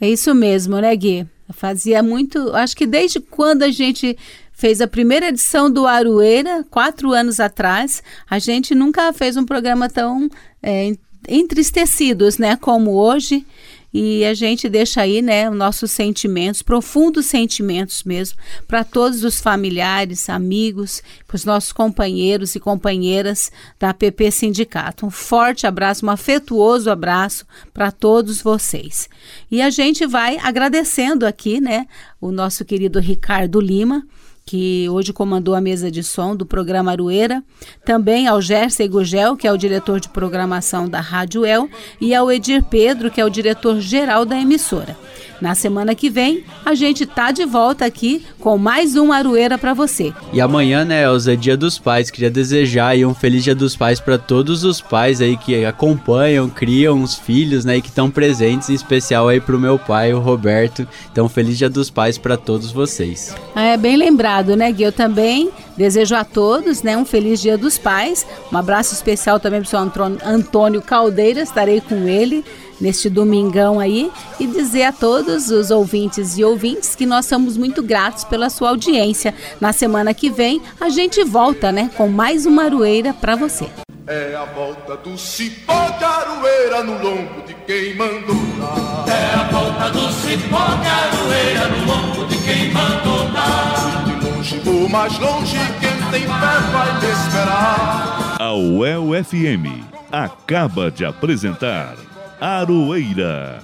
É 0.00 0.08
isso 0.08 0.34
mesmo, 0.34 0.78
né, 0.78 0.94
Gui? 0.94 1.26
Fazia 1.50 2.02
muito. 2.02 2.54
Acho 2.54 2.76
que 2.76 2.86
desde 2.86 3.20
quando 3.20 3.62
a 3.62 3.70
gente 3.70 4.16
fez 4.64 4.80
a 4.80 4.88
primeira 4.88 5.28
edição 5.28 5.70
do 5.70 5.86
Aroeira, 5.86 6.64
quatro 6.70 7.12
anos 7.12 7.38
atrás. 7.38 8.02
A 8.30 8.38
gente 8.38 8.74
nunca 8.74 9.12
fez 9.12 9.36
um 9.36 9.44
programa 9.44 9.90
tão 9.90 10.26
é, 10.62 10.96
entristecidos, 11.28 12.38
né, 12.38 12.56
como 12.56 12.92
hoje. 12.92 13.46
E 13.92 14.24
a 14.24 14.32
gente 14.32 14.66
deixa 14.66 15.02
aí, 15.02 15.20
né, 15.20 15.50
nossos 15.50 15.90
sentimentos, 15.90 16.62
profundos 16.62 17.26
sentimentos 17.26 18.04
mesmo, 18.04 18.38
para 18.66 18.82
todos 18.82 19.22
os 19.22 19.38
familiares, 19.38 20.30
amigos, 20.30 21.02
para 21.28 21.36
os 21.36 21.44
nossos 21.44 21.70
companheiros 21.70 22.54
e 22.54 22.58
companheiras 22.58 23.52
da 23.78 23.90
APP 23.90 24.30
Sindicato. 24.30 25.04
Um 25.04 25.10
forte 25.10 25.66
abraço, 25.66 26.06
um 26.06 26.10
afetuoso 26.10 26.90
abraço 26.90 27.46
para 27.74 27.92
todos 27.92 28.40
vocês. 28.40 29.10
E 29.50 29.60
a 29.60 29.68
gente 29.68 30.06
vai 30.06 30.38
agradecendo 30.38 31.26
aqui, 31.26 31.60
né, 31.60 31.86
o 32.18 32.32
nosso 32.32 32.64
querido 32.64 32.98
Ricardo 32.98 33.60
Lima, 33.60 34.02
que 34.44 34.88
hoje 34.90 35.12
comandou 35.12 35.54
a 35.54 35.60
mesa 35.60 35.90
de 35.90 36.02
som 36.02 36.36
do 36.36 36.44
programa 36.44 36.90
Arueira, 36.90 37.42
também 37.84 38.26
ao 38.26 38.40
Gerson 38.42 38.86
Gugel, 38.88 39.36
que 39.36 39.46
é 39.46 39.52
o 39.52 39.56
diretor 39.56 40.00
de 40.00 40.08
programação 40.08 40.88
da 40.88 41.00
Rádio 41.00 41.46
El, 41.46 41.68
e 42.00 42.14
ao 42.14 42.30
Edir 42.30 42.62
Pedro, 42.64 43.10
que 43.10 43.20
é 43.20 43.24
o 43.24 43.30
diretor-geral 43.30 44.24
da 44.24 44.38
emissora. 44.38 44.96
Na 45.40 45.54
semana 45.54 45.94
que 45.94 46.08
vem, 46.08 46.44
a 46.64 46.74
gente 46.74 47.04
tá 47.04 47.30
de 47.30 47.44
volta 47.44 47.84
aqui 47.84 48.24
com 48.38 48.56
mais 48.56 48.96
um 48.96 49.12
Arueira 49.12 49.58
para 49.58 49.74
você. 49.74 50.12
E 50.32 50.40
amanhã, 50.40 50.84
né, 50.84 51.04
Elza, 51.04 51.32
é 51.32 51.36
dia 51.36 51.56
dos 51.56 51.78
pais. 51.78 52.10
Queria 52.10 52.30
desejar 52.30 52.88
aí 52.88 53.04
um 53.04 53.14
feliz 53.14 53.44
dia 53.44 53.54
dos 53.54 53.76
pais 53.76 54.00
para 54.00 54.16
todos 54.16 54.64
os 54.64 54.80
pais 54.80 55.20
aí 55.20 55.36
que 55.36 55.64
acompanham, 55.64 56.48
criam 56.48 57.02
os 57.02 57.14
filhos, 57.16 57.64
né, 57.64 57.76
e 57.76 57.82
que 57.82 57.88
estão 57.88 58.10
presentes, 58.10 58.70
em 58.70 58.74
especial 58.74 59.28
aí 59.28 59.40
pro 59.40 59.58
meu 59.58 59.78
pai, 59.78 60.14
o 60.14 60.20
Roberto. 60.20 60.86
Então, 61.10 61.28
feliz 61.28 61.58
dia 61.58 61.68
dos 61.68 61.90
pais 61.90 62.16
para 62.16 62.36
todos 62.36 62.70
vocês. 62.70 63.34
É 63.54 63.76
bem 63.76 63.96
lembrado, 63.96 64.56
né, 64.56 64.70
Gui? 64.70 64.84
Eu 64.84 64.92
também 64.92 65.50
desejo 65.76 66.14
a 66.14 66.24
todos, 66.24 66.82
né, 66.82 66.96
um 66.96 67.04
feliz 67.04 67.40
dia 67.40 67.58
dos 67.58 67.76
pais. 67.76 68.26
Um 68.52 68.56
abraço 68.56 68.94
especial 68.94 69.40
também 69.40 69.60
pro 69.60 69.68
seu 69.68 69.80
Antônio 70.24 70.80
Caldeira, 70.80 71.40
estarei 71.40 71.80
com 71.80 72.06
ele 72.06 72.44
neste 72.80 73.08
domingão 73.08 73.80
aí 73.80 74.10
e 74.38 74.46
dizer 74.46 74.84
a 74.84 74.92
todos 74.92 75.50
os 75.50 75.70
ouvintes 75.70 76.36
e 76.38 76.44
ouvintes 76.44 76.94
que 76.94 77.06
nós 77.06 77.26
somos 77.26 77.56
muito 77.56 77.82
gratos 77.82 78.24
pela 78.24 78.50
sua 78.50 78.70
audiência. 78.70 79.34
Na 79.60 79.72
semana 79.72 80.14
que 80.14 80.30
vem 80.30 80.60
a 80.80 80.88
gente 80.88 81.22
volta, 81.24 81.70
né, 81.70 81.90
com 81.96 82.08
mais 82.08 82.46
uma 82.46 82.64
aroeira 82.64 83.12
para 83.12 83.36
você. 83.36 83.68
É 84.06 84.36
a 84.36 84.44
volta 84.44 84.98
do 84.98 85.16
cipó 85.16 85.88
de 85.98 86.04
aroeira 86.04 86.84
no 86.84 86.92
lombo 87.02 87.42
de 87.46 87.54
quem 87.66 87.94
mandou 87.94 88.36
dar. 88.58 89.04
É 89.08 89.34
a 89.34 89.44
volta 89.44 89.90
do 89.90 90.12
cipó 90.12 90.66
de 90.76 90.88
aroeira 90.88 91.68
no 91.68 91.86
lombo 91.86 92.26
de 92.26 92.36
quem 92.42 92.70
mandou 92.70 93.30
dar. 93.30 94.04
De 94.04 94.26
longe 94.26 94.60
ou 94.66 94.88
mais 94.90 95.18
longe, 95.18 95.56
quem 95.80 96.10
tem 96.10 96.20
fé 96.20 96.60
vai 96.70 97.00
me 97.00 97.12
esperar. 97.12 98.36
A 98.38 98.52
UEL 98.52 99.24
FM 99.24 99.82
acaba 100.12 100.90
de 100.90 101.06
apresentar 101.06 101.96
Aroeira, 102.40 103.60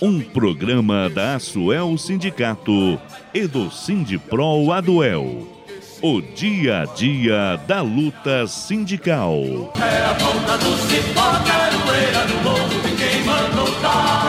um 0.00 0.20
programa 0.20 1.08
da 1.08 1.34
Asuel 1.34 1.96
Sindicato 1.96 3.00
e 3.32 3.46
do 3.46 3.70
Sindipro 3.70 4.70
Aduel. 4.72 5.48
O 6.02 6.20
dia 6.20 6.82
a 6.82 6.84
dia 6.84 7.56
da 7.66 7.80
luta 7.80 8.46
sindical. 8.46 9.72
É 9.76 10.04
a 10.04 10.14
ponta 10.14 10.58
do 10.58 10.76
cipó, 10.88 11.30
caroeira, 11.44 12.18
é 12.18 12.44
lobo 12.44 12.96
quem 12.96 13.24
mandou. 13.24 14.19